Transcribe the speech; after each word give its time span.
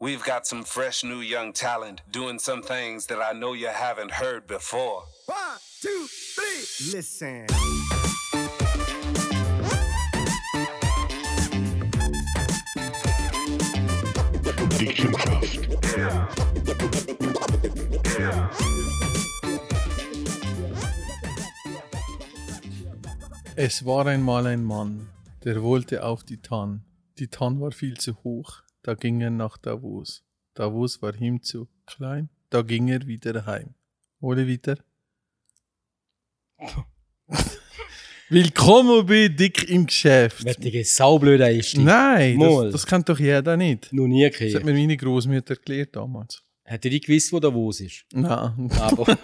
We've 0.00 0.22
got 0.22 0.46
some 0.46 0.62
fresh 0.62 1.02
new 1.02 1.18
young 1.18 1.52
talent 1.52 2.02
doing 2.08 2.38
some 2.38 2.62
things 2.62 3.06
that 3.06 3.18
I 3.18 3.32
know 3.36 3.52
you 3.54 3.66
haven't 3.66 4.12
heard 4.12 4.46
before. 4.46 5.02
One, 5.26 5.58
two, 5.82 6.06
three. 6.06 6.92
Listen. 6.92 7.46
Es 23.56 23.84
war 23.84 24.06
einmal 24.06 24.46
ein 24.46 24.62
Mann, 24.62 25.08
der 25.42 25.60
wollte 25.64 26.04
auf 26.04 26.22
die 26.22 26.40
Tann. 26.40 26.84
Die 27.18 27.26
Tann 27.26 27.60
war 27.60 27.72
viel 27.72 27.96
zu 27.96 28.14
hoch, 28.22 28.62
da 28.88 28.94
ging 28.94 29.20
er 29.20 29.28
nach 29.28 29.58
Davos. 29.58 30.24
Davos 30.54 31.02
war 31.02 31.14
ihm 31.20 31.42
zu 31.42 31.68
klein, 31.84 32.30
da 32.48 32.62
ging 32.62 32.88
er 32.88 33.06
wieder 33.06 33.44
heim. 33.44 33.74
Ole 34.18 34.46
wieder. 34.46 34.78
Willkommen 38.30 39.04
bei 39.04 39.28
Dick 39.28 39.68
im 39.68 39.84
Geschäft. 39.84 40.42
Wettige 40.42 40.82
saublöder 40.86 41.50
ist 41.50 41.74
die. 41.76 41.80
Nein, 41.80 42.36
Mal. 42.38 42.64
das, 42.64 42.72
das 42.72 42.86
kennt 42.86 43.10
doch 43.10 43.18
jeder 43.18 43.58
nicht. 43.58 43.92
Noch 43.92 44.06
nie 44.06 44.22
Das 44.24 44.32
hat 44.32 44.38
gehört. 44.40 44.64
mir 44.64 44.72
meine 44.72 44.96
Großmutter 44.96 45.52
erklärt 45.52 45.94
damals. 45.94 46.42
Hätte 46.64 46.88
ich 46.88 47.02
gewusst, 47.02 47.30
wo 47.34 47.40
Davos 47.40 47.80
ist. 47.82 48.06
Nein. 48.14 48.70
Aber 48.80 49.04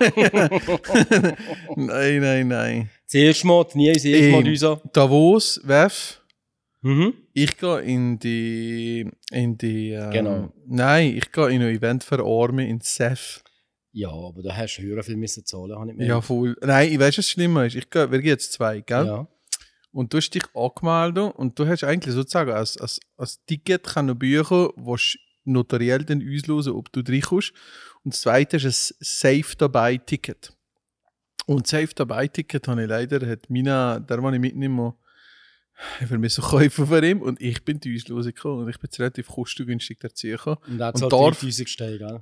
nein, 1.76 2.20
nein, 2.20 2.48
nein. 2.48 2.90
zuerst 3.06 3.46
mal, 3.46 3.66
nie 3.73 3.90
das 3.95 4.04
erste 4.04 4.30
Mal 4.30 4.40
Ähm, 4.42 4.46
unser. 4.46 4.82
Davos, 4.92 5.59
WEF. 5.65 6.20
Mhm. 6.84 7.15
Ich 7.33 7.56
gehe 7.56 7.80
in 7.80 8.19
die. 8.19 9.11
In 9.30 9.56
die 9.56 9.93
ähm, 9.93 10.11
Genau. 10.11 10.52
Nein, 10.66 11.16
ich 11.16 11.33
gehe 11.33 11.48
in 11.48 11.62
ein 11.62 11.74
Event 11.74 12.05
für 12.05 12.23
Arme 12.23 12.69
in 12.69 12.80
SEF. 12.80 13.43
Ja, 13.93 14.10
aber 14.10 14.43
da 14.43 14.55
hast 14.55 14.76
du 14.76 14.82
höher 14.82 15.02
viel 15.02 15.16
müssen 15.16 15.46
zahlen, 15.46 15.74
habe 15.79 15.91
ich 15.91 15.96
mir. 15.96 16.07
Ja, 16.07 16.21
voll. 16.21 16.54
Nein, 16.60 16.93
ich 16.93 16.99
weiß, 16.99 17.16
was 17.16 17.30
schlimmer 17.30 17.65
ist. 17.65 17.74
Ich 17.74 17.88
gehe, 17.88 18.10
wir 18.10 18.18
gehen 18.18 18.29
jetzt 18.29 18.52
zwei, 18.52 18.80
gell? 18.80 19.07
ja. 19.07 19.29
Und 19.93 20.13
du 20.13 20.18
hast 20.18 20.30
dich 20.30 20.43
angemeldet 20.54 21.35
und 21.37 21.57
du 21.59 21.66
hast 21.66 21.85
eigentlich 21.85 22.15
sozusagen 22.15 22.51
als, 22.51 22.76
als, 22.76 22.98
als 23.16 23.43
Ticket 23.46 23.85
können 23.85 24.19
Bücher, 24.19 24.71
wo 24.74 24.96
du 24.96 25.02
notariell 25.45 26.04
dann 26.04 26.21
auslösen, 26.21 26.73
ob 26.73 26.93
du 26.93 27.01
reinkommst. 27.01 27.52
Und 28.02 28.13
das 28.13 28.23
zweite 28.23 28.57
ist 28.57 28.65
ein 28.65 28.96
Safe 29.01 29.57
dabei 29.57 29.96
Ticket. 29.96 30.52
Und 31.46 31.66
Safe 31.69 31.95
dabei 31.95 32.26
Ticket 32.26 32.66
habe 32.66 32.82
ich 32.82 32.88
leider, 32.88 33.24
hat 33.26 33.48
Mina, 33.48 34.01
der, 34.01 34.16
den 34.16 34.35
ich 34.35 34.41
mitnehme, 34.41 34.95
ich 36.00 36.10
will 36.10 36.18
mir 36.18 36.28
so 36.30 36.42
kaufen 36.42 36.86
von 36.86 37.02
ihm 37.04 37.20
und 37.22 37.40
ich 37.40 37.64
bin 37.64 37.80
die 37.80 37.94
Auslose 37.96 38.32
gekommen 38.32 38.62
und 38.64 38.68
ich 38.70 38.78
bin 38.78 38.90
relativ 38.98 39.26
kostengünstig 39.28 39.98
dazu 40.00 40.26
gekommen. 40.28 40.58
Und 40.68 40.78
da 40.78 40.88
Und 40.90 40.98
zahlt 40.98 41.12
darf- 41.12 41.40
3000 41.40 41.68
Steine, 41.68 41.98
gell? 41.98 42.20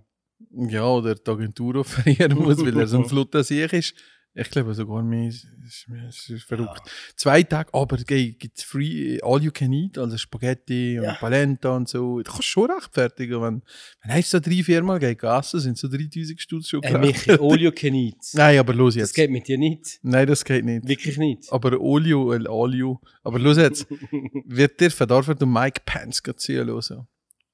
Ja, 0.71 0.87
oder 0.87 1.15
die 1.15 1.31
Agentur 1.31 1.77
offerieren 1.77 2.35
muss, 2.39 2.59
weil 2.65 2.77
er 2.79 2.87
so 2.87 2.99
ein 2.99 3.05
Flutter 3.09 3.45
sich 3.45 3.73
ist. 3.73 3.95
Ich 4.35 4.49
glaube 4.51 4.73
sogar 4.73 5.03
mehr, 5.03 5.29
es 5.29 5.45
ist, 5.67 6.31
ist 6.31 6.45
verrückt. 6.45 6.81
Zwei 7.17 7.43
Tage, 7.43 7.69
aber 7.75 7.99
gibt 7.99 8.57
es 8.57 8.65
free, 8.65 9.19
all 9.23 9.43
you 9.43 9.51
can 9.53 9.71
eat, 9.75 9.99
also 9.99 10.17
Spaghetti 10.17 10.99
und 10.99 11.05
Ja. 11.05 11.15
Polenta 11.15 11.77
und 11.77 11.87
so. 11.87 12.21
Das 12.23 12.33
kannst 12.33 12.49
du 12.49 12.51
schon 12.53 12.71
rechtfertigen. 12.71 13.43
Wenn, 13.43 13.63
wenn 14.03 14.11
eins 14.11 14.31
so 14.31 14.41
drei, 14.41 14.63
vier 14.63 14.83
Mal 14.83 14.99
geht 14.99 15.23
essen, 15.23 15.61
sind 15.61 15.77
so 15.77 15.87
3000 15.87 16.41
Stutz 16.41 16.69
schon 16.69 16.83
Äh, 16.83 16.93
Michi, 16.93 17.01
gerechtfertigt. 17.13 17.41
Olio 17.43 17.73
can 17.73 17.95
eat. 17.95 18.17
Nein, 18.33 18.59
aber 18.59 18.73
los 18.73 18.95
Das 18.95 19.01
jetzt. 19.11 19.15
geht 19.15 19.31
mit 19.31 19.47
dir 19.49 19.59
nicht. 19.59 19.99
Nein, 20.03 20.27
das 20.27 20.45
geht 20.45 20.65
nicht. 20.65 20.89
Wirklich 20.89 21.19
nicht. 21.19 21.53
Aber 21.53 21.79
Olio, 21.79 22.33
el 22.33 22.49
Olio. 22.49 23.03
Aber 23.23 23.39
los 23.39 23.59
jetzt. 23.59 23.87
wird 24.47 24.81
dir 24.81 24.89
darf 25.07 25.27
du 25.27 25.45
Mike 25.47 25.83
Pence 25.85 26.23
ziehen 26.37 26.67
hören. 26.69 27.07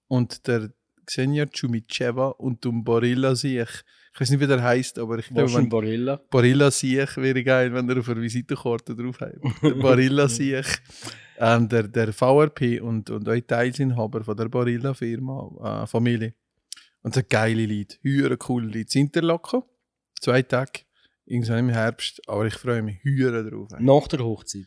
Und 0.07 0.47
der 0.47 0.71
Xenia 1.09 1.47
Chumicheva 1.47 2.29
und 2.29 2.65
du 2.65 2.71
Borilla 2.83 3.35
sich. 3.35 3.69
Ich 4.15 4.21
weiß 4.21 4.31
nicht, 4.31 4.41
wie 4.41 4.47
der 4.47 4.63
heißt, 4.63 4.99
aber 4.99 5.19
ich 5.19 5.29
glaube, 5.29 5.51
ein 5.51 5.57
wenn 5.57 5.69
Barilla. 5.69 6.21
Barilla 6.31 6.71
Siech 6.71 7.17
wäre 7.17 7.43
geil, 7.43 7.73
wenn 7.73 7.89
er 7.89 7.99
auf 7.99 8.09
einer 8.09 8.21
Visitenkarte 8.21 8.95
drauf 8.95 9.21
hat. 9.21 9.35
Der 9.63 9.71
Barilla 9.83 10.29
Siech. 10.29 10.67
Ähm, 11.39 11.69
der, 11.69 11.85
der 11.85 12.13
VRP 12.13 12.81
und, 12.83 13.11
und 13.11 13.29
auch 13.29 13.41
Teilsinhaber 13.47 14.25
von 14.25 14.37
der 14.37 14.49
Barilla 14.49 14.93
Firma, 14.93 15.83
äh, 15.83 15.87
Familie. 15.87 16.35
Und 17.03 17.15
so 17.15 17.21
geile 17.29 17.65
Lied, 17.65 17.99
höhere 18.03 18.37
coole 18.37 18.67
Lied. 18.67 18.95
Interlaken, 18.97 19.63
zwei 20.21 20.43
Tage, 20.43 20.81
irgendwann 21.25 21.61
im 21.61 21.69
Herbst, 21.69 22.21
aber 22.27 22.47
ich 22.47 22.55
freue 22.55 22.83
mich 22.83 22.99
höher 23.05 23.49
drauf. 23.49 23.69
Nach 23.79 24.09
der 24.09 24.19
Hochzeit. 24.19 24.67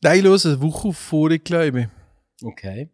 Nein, 0.00 0.24
los, 0.24 0.46
eine 0.46 0.60
Woche 0.62 0.94
vorher, 0.94 1.38
glaube 1.38 1.80
ich. 1.80 2.46
Okay. 2.46 2.88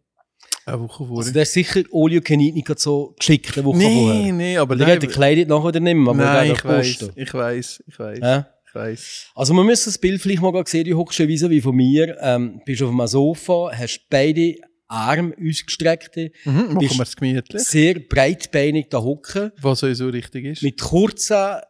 Eine 0.67 0.81
Woche 0.81 1.05
vorher. 1.05 1.17
Also, 1.19 1.31
das 1.31 1.47
ist 1.47 1.53
sicher 1.53 1.83
Olio 1.91 2.21
can 2.21 2.39
eat 2.39 2.55
nicht 2.55 2.79
so 2.79 3.13
geschickt, 3.17 3.55
eine 3.57 3.65
Woche 3.65 3.77
nee, 3.77 4.03
vorher. 4.05 4.33
nee, 4.33 4.57
aber 4.57 4.75
Der 4.75 4.87
nein, 4.87 4.99
geht 4.99 5.09
die 5.09 5.13
Kleidung 5.13 5.47
nachher 5.47 5.67
wieder 5.69 5.79
mehr, 5.79 5.95
aber 5.95 6.13
nein, 6.15 6.45
der 6.47 6.55
ich 6.55 6.65
weiß, 6.65 7.09
ich 7.15 7.33
weiß, 7.33 7.83
ich 7.87 7.99
weiß, 7.99 8.19
ich 8.67 8.75
weiß. 8.75 9.27
Also 9.35 9.53
man 9.53 9.65
müsste 9.65 9.85
das 9.85 9.97
Bild 9.97 10.21
vielleicht 10.21 10.41
mal 10.41 10.63
sehen, 10.67 10.83
du 10.89 10.97
hockst 10.97 11.17
schon 11.17 11.27
wie 11.29 11.61
von 11.61 11.75
mir, 11.75 12.17
ähm, 12.21 12.61
bist 12.65 12.81
auf 12.83 12.89
einem 12.89 13.07
Sofa, 13.07 13.71
hast 13.73 14.01
beide 14.09 14.55
Arme 14.89 15.33
ausgestreckt, 15.37 16.15
Mhm, 16.45 16.73
machen 16.73 16.79
wir 16.97 17.01
es 17.01 17.15
gemütlich. 17.15 17.61
sehr 17.63 17.95
breitbeinig 17.99 18.87
da 18.89 19.01
hocken, 19.01 19.51
Was 19.61 19.79
so 19.79 20.07
richtig 20.09 20.45
ist. 20.45 20.63
mit 20.63 20.79
kurzen, 20.81 21.61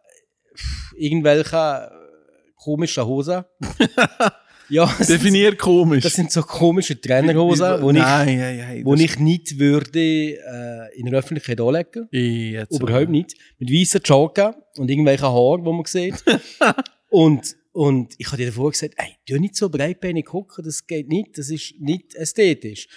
irgendwelchen 0.96 1.88
komischen 2.56 3.06
Hosen. 3.06 3.44
ja, 4.70 4.86
das, 4.98 5.08
Definier 5.08 5.56
komisch. 5.56 6.04
das 6.04 6.14
sind 6.14 6.32
so 6.32 6.42
komische 6.42 7.00
Trainerhosen, 7.00 7.82
wo 7.82 7.90
ich, 7.90 7.98
nein, 7.98 8.38
nein, 8.38 8.58
nein, 8.58 8.86
wo 8.86 8.94
ich 8.96 9.20
nicht 9.20 9.60
würde 9.60 10.00
äh, 10.00 11.00
in 11.00 11.06
der 11.06 11.20
Öffentlichkeit 11.20 11.60
anlegen. 11.62 12.08
Jetzt. 12.12 12.80
Überhaupt 12.80 13.10
nicht. 13.10 13.34
Mit 13.60 13.72
weißen 13.72 14.02
Joggen 14.04 14.54
und 14.78 14.90
irgendwelchen 14.90 15.28
Haaren, 15.28 15.64
die 15.64 15.72
man 15.72 15.86
sieht. 15.86 16.16
und, 17.10 17.56
und 17.72 18.14
ich 18.18 18.28
habe 18.28 18.38
dir 18.38 18.48
davor 18.48 18.72
gesagt, 18.72 18.96
ey, 18.98 19.16
tu 19.28 19.40
nicht 19.40 19.56
so 19.56 19.70
breitbeinig 19.70 20.28
hocken, 20.32 20.64
das 20.66 20.86
geht 20.86 21.08
nicht, 21.08 21.38
das 21.38 21.50
ist 21.50 21.76
nicht 21.80 22.16
ästhetisch. 22.16 22.88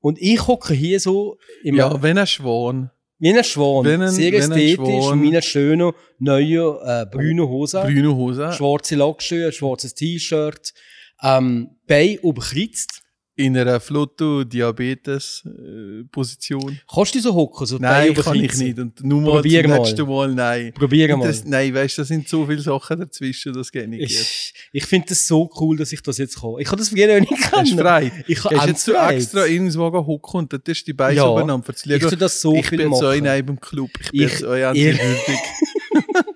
Und 0.00 0.20
ich 0.20 0.46
hocke 0.46 0.74
hier 0.74 1.00
so 1.00 1.38
im, 1.64 1.74
Ja, 1.76 2.00
wenn 2.02 2.18
ein 2.18 2.26
Schwan, 2.26 2.90
wie 3.18 3.32
ein 3.32 3.42
Schwan, 3.42 3.86
ein- 3.86 4.08
sehr 4.10 4.32
ästhetisch, 4.32 5.10
in 5.10 5.22
meiner 5.24 5.42
schönen, 5.42 5.92
neuen, 6.18 6.76
äh, 6.84 7.06
brünen 7.10 7.48
Hose, 7.48 7.80
grüne 7.80 8.14
Hose, 8.14 8.52
schwarze 8.52 8.94
Lackschuhe, 8.94 9.50
schwarzes 9.50 9.94
T-Shirt, 9.94 10.74
ähm, 11.22 11.70
Bein 11.86 12.16
überkritzt. 12.22 13.02
in 13.38 13.54
einer 13.54 13.80
Flotto-Diabetes-Position. 13.80 16.80
Kannst 16.92 17.14
du 17.14 17.20
so 17.20 17.34
hocken, 17.34 17.66
so 17.66 17.76
nein, 17.78 18.14
kann 18.14 18.36
ich 18.42 18.54
nicht. 18.56 18.78
Und 18.78 19.02
nur 19.04 19.20
mal 19.20 19.30
Probier 19.32 19.62
zum 19.62 19.70
mal. 19.70 19.76
letzten 19.78 20.08
Mal, 20.08 20.34
nein. 20.34 20.72
Probier 20.72 21.16
mal. 21.16 21.28
Interess- 21.28 21.42
Nein, 21.44 21.74
weißt 21.74 21.98
du, 21.98 22.02
da 22.02 22.06
sind 22.06 22.26
so 22.28 22.46
viele 22.46 22.60
Sachen 22.62 22.98
dazwischen, 23.00 23.52
das 23.52 23.70
geht 23.70 23.88
nicht. 23.90 24.10
Ich, 24.10 24.54
ich 24.72 24.86
finde 24.86 25.08
das 25.08 25.26
so 25.26 25.50
cool, 25.60 25.76
dass 25.76 25.92
ich 25.92 26.00
das 26.02 26.16
jetzt 26.18 26.40
kann. 26.40 26.54
Ich 26.60 26.66
kann 26.68 26.78
das 26.78 26.88
früher 26.88 27.20
nicht 27.20 27.30
können. 27.50 27.76
du 27.76 27.76
frei? 27.76 28.10
Ich 28.26 28.42
Gehst 28.42 28.44
habe 28.54 28.68
jetzt 28.68 28.88
du 28.88 28.94
extra 28.94 29.44
irgendwo 29.46 29.92
hocken 29.92 30.38
und 30.40 30.52
dann 30.52 30.60
du 30.64 30.72
die 30.86 30.92
Beine 30.94 31.16
Ja. 31.16 31.24
aufeinander 31.24 31.74
zu 31.74 31.90
Ich 31.92 32.00
tue 32.02 32.16
das 32.16 32.40
so 32.40 32.54
Ich 32.54 32.66
viel 32.66 32.78
bin 32.78 32.90
jetzt 32.90 33.00
so 33.00 33.10
in 33.10 33.26
einem 33.28 33.60
Club. 33.60 33.90
Ich 34.00 34.10
bin 34.12 34.20
Ich- 34.28 34.44
euer 34.44 34.74
ihr- 34.74 34.92
antiwürdig. 34.92 35.40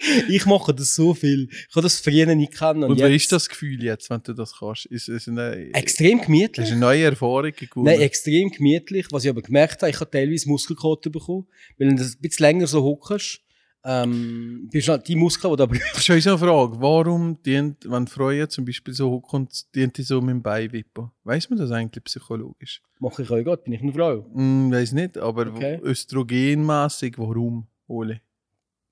Ich 0.29 0.47
mache 0.47 0.75
das 0.75 0.95
so 0.95 1.15
viel. 1.15 1.49
Ich 1.51 1.75
habe 1.75 1.83
das 1.83 2.01
früher 2.01 2.35
nicht 2.35 2.57
kennen. 2.59 2.85
Und, 2.85 2.93
Und 2.93 2.99
wie 3.03 3.15
ist 3.17 3.31
das 3.33 3.49
Gefühl 3.49 3.83
jetzt, 3.83 4.09
wenn 4.11 4.23
du 4.23 4.33
das 4.33 4.55
kannst? 4.59 4.87
Ist 4.87 5.09
es 5.09 5.29
eine, 5.29 5.73
Extrem 5.75 6.19
ist 6.19 6.27
gemütlich. 6.27 6.71
eine 6.71 6.81
neue 6.81 7.05
Erfahrung 7.05 7.53
gewonnen? 7.53 7.85
Nein, 7.87 8.01
extrem 8.01 8.51
gemütlich. 8.51 9.07
Was 9.11 9.25
ich 9.25 9.31
aber 9.31 9.43
gemerkt 9.43 9.83
habe, 9.83 9.91
ich 9.91 10.01
habe 10.01 10.11
teilweise 10.11 10.49
Muskelkater 10.49 11.11
bekommen. 11.11 11.47
Weil 11.79 11.95
du 11.95 12.03
ein 12.03 12.15
bisschen 12.21 12.45
länger 12.45 12.67
so 12.67 12.83
hockst, 12.83 13.41
ähm, 13.83 14.69
bist 14.71 14.89
halt 14.89 15.09
die 15.09 15.17
Muskeln, 15.17 15.53
die 15.55 15.57
da 15.57 15.67
brauchst. 15.67 16.09
Das 16.09 16.09
ist 16.17 16.27
eine 16.27 16.37
Frage. 16.39 16.81
Warum 16.81 17.43
dient, 17.43 17.91
wenn 17.91 18.07
Freuen 18.07 18.49
zum 18.51 18.65
Beispiel 18.67 18.93
so 18.93 19.11
hochkommt, 19.11 19.75
dient 19.75 19.97
die 19.97 20.03
so 20.03 20.21
mit 20.21 20.31
dem 20.35 20.43
Bein 20.43 20.71
wippen? 20.73 21.11
Weiß 21.25 21.49
man 21.49 21.59
das 21.59 21.71
eigentlich 21.71 22.05
psychologisch? 22.05 22.83
Mache 22.99 23.23
ich 23.23 23.31
auch 23.31 23.43
gerade, 23.43 23.63
bin 23.63 23.73
ich 23.73 23.81
eine 23.81 23.93
Frau. 23.93 24.27
Hm, 24.35 24.71
weiß 24.71 24.93
nicht, 24.93 25.17
aber 25.17 25.47
Okay. 25.47 25.79
östrogenmäßig, 25.83 27.15
warum? 27.19 27.67
Ole? 27.87 28.21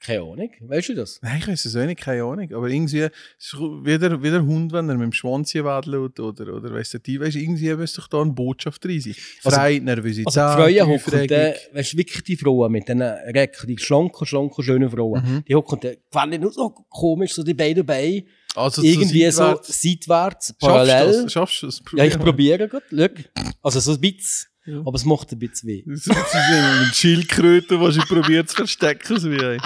Keine 0.01 0.21
Ahnung. 0.21 0.49
Weißt 0.61 0.91
du 0.91 0.95
das? 0.95 1.19
Nein, 1.23 1.39
ich 1.41 1.49
weiß 1.49 1.65
es 1.65 1.75
auch 1.75 1.85
nicht, 1.85 2.01
keine 2.01 2.23
Ahnung. 2.23 2.49
Aber 2.55 2.69
irgendwie, 2.69 3.01
es 3.01 3.11
ist 3.41 3.55
wie 3.59 3.99
der, 3.99 4.23
wie 4.23 4.31
der 4.31 4.43
Hund, 4.45 4.73
wenn 4.73 4.89
er 4.89 4.95
mit 4.95 5.05
dem 5.07 5.13
Schwanz 5.13 5.51
hier 5.51 5.65
wedelt 5.65 6.21
oder, 6.21 6.55
oder 6.55 6.73
weißt 6.73 6.95
du, 6.95 6.99
die, 7.01 7.21
weißt, 7.21 7.35
irgendwie 7.37 7.75
müsste 7.75 8.01
doch 8.01 8.09
da 8.09 8.23
eine 8.23 8.31
Botschaft 8.33 8.85
drin 8.85 9.01
sein. 9.01 9.15
Also- 9.43 9.57
Frei, 9.57 9.79
Nervosität, 9.81 10.27
Also 10.27 10.41
die 10.41 10.77
Frauen 10.79 10.89
hocken, 10.89 11.29
weißt 11.75 11.93
du, 11.93 11.97
wirklich 11.99 12.23
die 12.23 12.37
Frauen 12.37 12.71
mit 12.73 12.87
diesen 12.87 13.03
Recken, 13.03 13.67
die 13.67 13.79
schlanken, 13.79 14.27
schlanken, 14.27 14.63
schönen 14.65 14.89
Frauen, 14.91 15.23
Mhm. 15.25 15.45
die 15.49 15.55
hocken 15.55 15.81
dann 15.81 15.97
quasi 16.13 16.39
nur 16.39 16.53
so 16.53 16.71
komisch, 16.89 17.33
so 17.35 17.43
die 17.43 17.55
beiden 17.55 17.85
Beine, 17.85 18.23
Also 18.55 18.83
irgendwie 18.83 19.29
seitwärts. 19.31 19.67
so 19.67 19.73
seitwärts, 19.89 20.47
Schaffst 20.49 20.63
du 20.63 20.67
parallel. 20.67 21.23
das? 21.25 21.33
Schaffst 21.33 21.63
du 21.63 21.67
das? 21.67 21.83
Ja, 21.97 22.05
ich 22.05 22.19
probiere 22.19 22.69
gerade. 22.69 23.15
Also 23.63 23.81
so 23.81 23.93
ein 23.95 24.01
bisschen. 24.01 24.49
Ja. 24.65 24.81
Aber 24.81 24.95
es 24.97 25.05
macht 25.07 25.33
ein 25.33 25.39
bisschen 25.39 25.69
weh. 25.71 25.83
Das 25.87 26.07
ist 26.07 26.35
eine 26.35 26.91
Schildkröte, 26.93 27.79
die 27.79 27.99
ich 27.99 28.07
probiert 28.07 28.51
zu 28.51 28.57
verstecken. 28.57 29.19
So 29.19 29.31
wie 29.31 29.59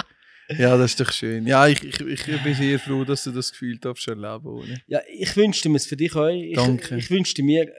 ja, 0.49 0.77
das 0.77 0.91
ist 0.91 0.99
doch 0.99 1.11
schön. 1.11 1.47
Ja, 1.47 1.67
ich, 1.67 1.83
ich, 1.83 1.99
ich 1.99 2.43
bin 2.43 2.53
sehr 2.53 2.79
froh, 2.79 3.03
dass 3.03 3.23
du 3.23 3.31
das 3.31 3.51
Gefühl 3.51 3.77
darfst 3.77 4.07
erleben 4.07 4.45
ohne. 4.45 4.81
Ja, 4.87 5.01
ich 5.11 5.35
wünschte 5.35 5.69
mir 5.69 5.77
es 5.77 5.85
für 5.85 5.97
dich 5.97 6.15
auch. 6.15 6.27
Ich, 6.27 6.55
Danke. 6.55 6.97
Ich 6.97 7.09
wünschte 7.09 7.43
mir, 7.43 7.63
äh, 7.63 7.71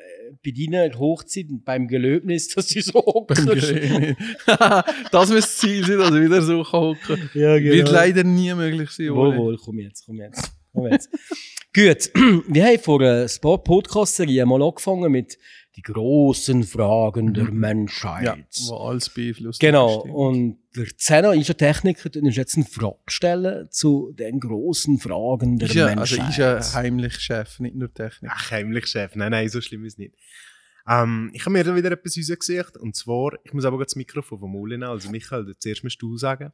bei 0.45 0.51
deiner 0.51 0.99
Hochzeit 0.99 1.47
beim 1.65 1.89
Gelöbnis, 1.89 2.49
dass 2.49 2.69
du 2.69 2.81
so 2.83 2.95
hockst. 2.95 3.47
Das 5.11 5.31
muss 5.31 5.41
das 5.41 5.57
Ziel 5.59 5.85
sein, 5.85 5.99
dass 5.99 6.15
ich 6.15 6.23
wieder 6.23 6.43
so 6.43 6.65
hocken 6.71 7.31
Ja, 7.35 7.59
genau. 7.59 7.75
Wird 7.75 7.91
leider 7.91 8.25
nie 8.25 8.53
möglich 8.55 8.91
sein. 8.91 9.15
Wohl, 9.15 9.37
wohl, 9.37 9.57
komm 9.57 9.79
jetzt, 9.79 10.05
komm 10.07 10.21
jetzt. 10.21 10.53
Komm 10.73 10.87
jetzt. 10.89 11.11
Gut, 11.75 12.11
wir 12.49 12.67
haben 12.67 12.79
vor 12.79 13.01
einer 13.01 13.27
Podcast-Serie 13.59 14.47
mal 14.47 14.63
angefangen 14.63 15.11
mit 15.11 15.39
die 15.77 15.83
großen 15.83 16.63
Fragen 16.63 17.35
der 17.35 17.51
Menschheit. 17.51 18.25
Ja, 18.25 18.37
wo 18.69 18.77
alles 18.77 19.11
beeinflusst. 19.11 19.61
Genau, 19.61 20.03
und 20.03 20.59
der 20.77 20.97
Zeno 20.97 21.31
ist 21.33 21.51
ein 21.51 21.57
Techniker, 21.57 22.09
der 22.09 22.23
uns 22.23 22.37
jetzt 22.37 22.57
eine 22.57 22.65
Frage 22.65 22.99
stellen 23.07 23.71
zu 23.71 24.13
den 24.13 24.41
großen 24.41 24.99
Fragen 24.99 25.59
der 25.59 25.69
ist 25.69 25.75
ja, 25.75 25.87
also 25.87 26.17
Menschheit. 26.17 26.59
ist 26.59 26.75
ja 26.75 26.81
heimlich 26.81 27.15
Chef, 27.21 27.61
nicht 27.61 27.77
nur 27.77 27.93
Technik. 27.93 28.31
Ach, 28.35 28.51
heimlich 28.51 28.87
Chef. 28.87 29.15
Nein, 29.15 29.31
nein, 29.31 29.49
so 29.49 29.61
schlimm 29.61 29.85
ist 29.85 29.95
es 29.95 29.99
nicht. 29.99 30.15
Ähm, 30.87 31.31
ich 31.33 31.43
habe 31.43 31.53
mir 31.53 31.65
da 31.65 31.75
wieder 31.75 31.93
etwas 31.93 32.17
rausgesucht. 32.19 32.77
Und 32.77 32.97
zwar, 32.97 33.33
ich 33.45 33.53
muss 33.53 33.65
aber 33.65 33.83
das 33.83 33.97
Mikrofon 33.97 34.39
vom 34.41 34.51
Mole 34.51 34.77
nehmen. 34.77 34.91
Also, 34.91 35.11
Michael, 35.11 35.55
zuerst 35.59 35.85
musst 35.85 36.03
du 36.03 36.17
sagen. 36.17 36.53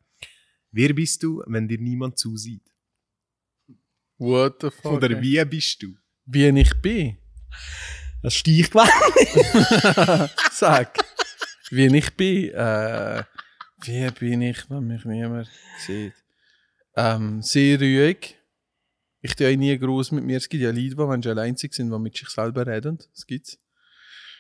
Wer 0.71 0.93
bist 0.93 1.23
du, 1.23 1.43
wenn 1.47 1.67
dir 1.67 1.79
niemand 1.79 2.19
zusieht? 2.19 2.63
What 4.19 4.59
the 4.61 4.71
fuck? 4.71 4.93
Oder 4.93 5.11
ey. 5.11 5.23
wie 5.23 5.45
bist 5.47 5.83
du? 5.83 5.97
Wie 6.27 6.47
ich 6.47 6.81
bin. 6.81 7.17
das 8.23 8.35
Steichgewand. 8.35 8.91
Sag. 10.53 10.97
wie 11.71 11.87
ich 11.87 12.17
bin. 12.17 12.51
Äh, 12.51 13.25
wie 13.83 14.11
bin 14.11 14.43
ich, 14.43 14.69
wenn 14.71 14.87
mich 14.87 15.05
niemand 15.05 15.49
sieht? 15.79 16.15
Ähm, 16.97 17.43
sehr 17.43 17.79
ruhig. 17.79 18.37
Ich 19.23 19.35
tue 19.35 19.57
nie 19.57 19.77
groß 19.79 20.13
mit 20.13 20.25
mir. 20.25 20.39
Es 20.39 20.49
gibt 20.49 20.63
ja 20.63 20.71
Leute, 20.71 20.91
die, 20.91 20.99
wenn 20.99 21.23
sie 21.23 21.31
allein 21.31 21.57
sind, 21.57 21.77
die 21.77 21.99
mit 21.99 22.17
sich 22.17 22.29
selber 22.29 22.67
reden. 22.67 22.99
Das 23.15 23.27
gibt's. 23.27 23.59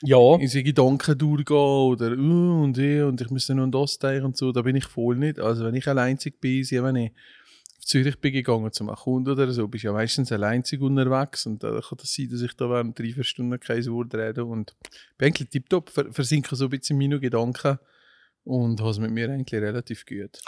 Ja, 0.02 0.36
in 0.36 0.48
so 0.48 0.62
Gedanken 0.62 1.18
durchgehen 1.18 1.56
oder 1.56 2.12
uh, 2.16 2.62
und 2.62 2.78
eh 2.78 3.02
und 3.02 3.20
ich 3.20 3.30
müsste 3.30 3.52
an 3.52 3.70
das 3.70 3.98
denken 3.98 4.26
und 4.26 4.36
so, 4.36 4.50
da 4.50 4.62
bin 4.62 4.76
ich 4.76 4.86
voll 4.86 5.16
nicht. 5.16 5.38
Also 5.38 5.64
wenn 5.64 5.74
ich 5.74 5.86
alleinzig 5.86 6.40
bin, 6.40 6.64
sie, 6.64 6.82
wenn 6.82 6.96
ich 6.96 7.12
auf 7.76 7.84
Zürich 7.84 8.18
bin 8.18 8.32
gegangen 8.32 8.72
zum 8.72 8.88
Kunden 8.88 9.30
oder 9.30 9.52
so, 9.52 9.68
bist 9.68 9.84
du 9.84 9.88
ja 9.88 9.92
meistens 9.92 10.32
alleinzig 10.32 10.80
unterwegs 10.80 11.44
und 11.44 11.62
da 11.62 11.80
kann 11.86 11.98
das 11.98 12.14
sein, 12.14 12.30
dass 12.30 12.40
ich 12.40 12.54
da 12.54 12.70
während 12.70 12.98
drei, 12.98 13.12
vier 13.12 13.24
Stunden 13.24 13.60
kein 13.60 13.84
Wort 13.86 14.14
rede 14.14 14.46
und 14.46 14.74
bin 15.18 15.26
eigentlich 15.26 15.50
tiptop, 15.50 15.90
ver 15.90 16.10
versinke 16.10 16.56
so 16.56 16.64
ein 16.64 16.70
bisschen 16.70 16.98
in 16.98 17.10
meine 17.10 17.20
Gedanken 17.20 17.78
und 18.44 18.80
habe 18.80 18.90
es 18.90 18.98
mit 18.98 19.10
mir 19.10 19.30
eigentlich 19.30 19.60
relativ 19.60 20.04
gut. 20.06 20.40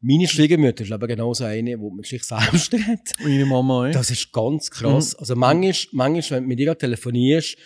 meine 0.00 0.28
Schwiegermutter 0.28 0.84
ist 0.84 0.92
aber 0.92 1.06
genauso 1.06 1.44
eine, 1.44 1.76
die 1.76 1.90
mit 1.90 2.06
sich 2.06 2.22
selbst 2.24 2.72
redet. 2.72 3.12
Meine 3.22 3.46
Mama, 3.46 3.88
eh? 3.88 3.92
Das 3.92 4.10
ist 4.10 4.32
ganz 4.32 4.70
krass. 4.70 5.14
Also 5.14 5.34
manchmal, 5.34 5.74
manchmal, 5.92 6.38
wenn 6.40 6.44
du 6.44 6.48
mit 6.48 6.60
ihr 6.60 6.76
telefonierst 6.78 7.56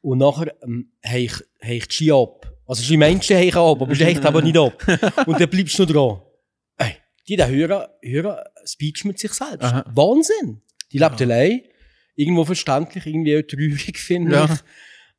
und 0.00 0.18
nachher 0.18 0.54
ähm, 0.62 0.92
heich, 1.06 1.32
heich 1.62 1.88
die 1.88 1.94
Ski 1.94 2.12
ab. 2.12 2.48
Also 2.66 2.82
sie 2.82 2.96
meint, 2.96 3.24
sie 3.24 3.34
heich 3.36 3.54
ab, 3.56 3.82
aber 3.82 3.94
sie 3.94 4.04
hecht 4.04 4.24
aber 4.24 4.40
nicht 4.40 4.56
ab. 4.56 4.72
Und 5.26 5.38
dann 5.40 5.50
bleibst 5.50 5.78
du 5.78 5.82
noch 5.84 5.92
dran. 5.92 6.20
Ey, 6.88 6.96
die 7.28 7.36
da 7.36 7.46
hören, 7.46 7.86
hören 8.02 8.36
Speech 8.64 9.04
mit 9.04 9.18
sich 9.18 9.32
selbst. 9.32 9.62
Aha. 9.62 9.84
Wahnsinn. 9.94 10.62
Die 10.90 10.98
lebt 10.98 11.20
allein. 11.20 11.62
Irgendwo 12.14 12.44
verständlich, 12.44 13.04
irgendwie 13.06 13.36
auch 13.36 13.42
traurig, 13.42 13.98
finde 13.98 14.32
Ja. 14.32 14.44
ich. 14.44 14.60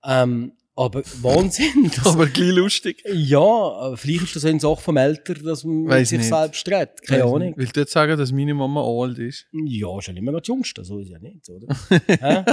Ähm, 0.06 0.54
aber 0.76 1.02
Wahnsinn. 1.22 1.92
Das, 1.96 2.08
aber 2.08 2.28
gleich 2.28 2.52
lustig. 2.56 3.04
ja, 3.12 3.40
aber 3.40 3.96
vielleicht 3.98 4.24
ist 4.24 4.36
das 4.38 4.46
eine 4.46 4.60
Sache 4.60 4.82
vom 4.82 4.98
Älter, 4.98 5.34
dass 5.36 5.64
man 5.64 5.88
Weiss 5.88 6.10
sich 6.10 6.20
nicht. 6.20 6.30
selbst 6.30 6.68
redet. 6.68 7.02
Keine 7.06 7.24
Weiss 7.24 7.32
Ahnung. 7.32 7.48
nicht. 7.50 7.58
Willst 7.58 7.76
du 7.76 7.80
jetzt 7.82 7.92
sagen, 7.94 8.18
dass 8.18 8.32
meine 8.32 8.54
Mama 8.54 8.82
alt 8.84 9.20
ist? 9.20 9.46
Ja, 9.52 9.98
ist 10.00 10.08
ja 10.08 10.14
nicht 10.14 10.24
mehr 10.24 10.40
die 10.42 10.52
Jüngste, 10.52 10.84
so 10.84 11.00
ist 11.00 11.10
ja 11.10 11.20
nicht, 11.20 11.48
oder? 11.50 11.68
Hä? 12.08 12.44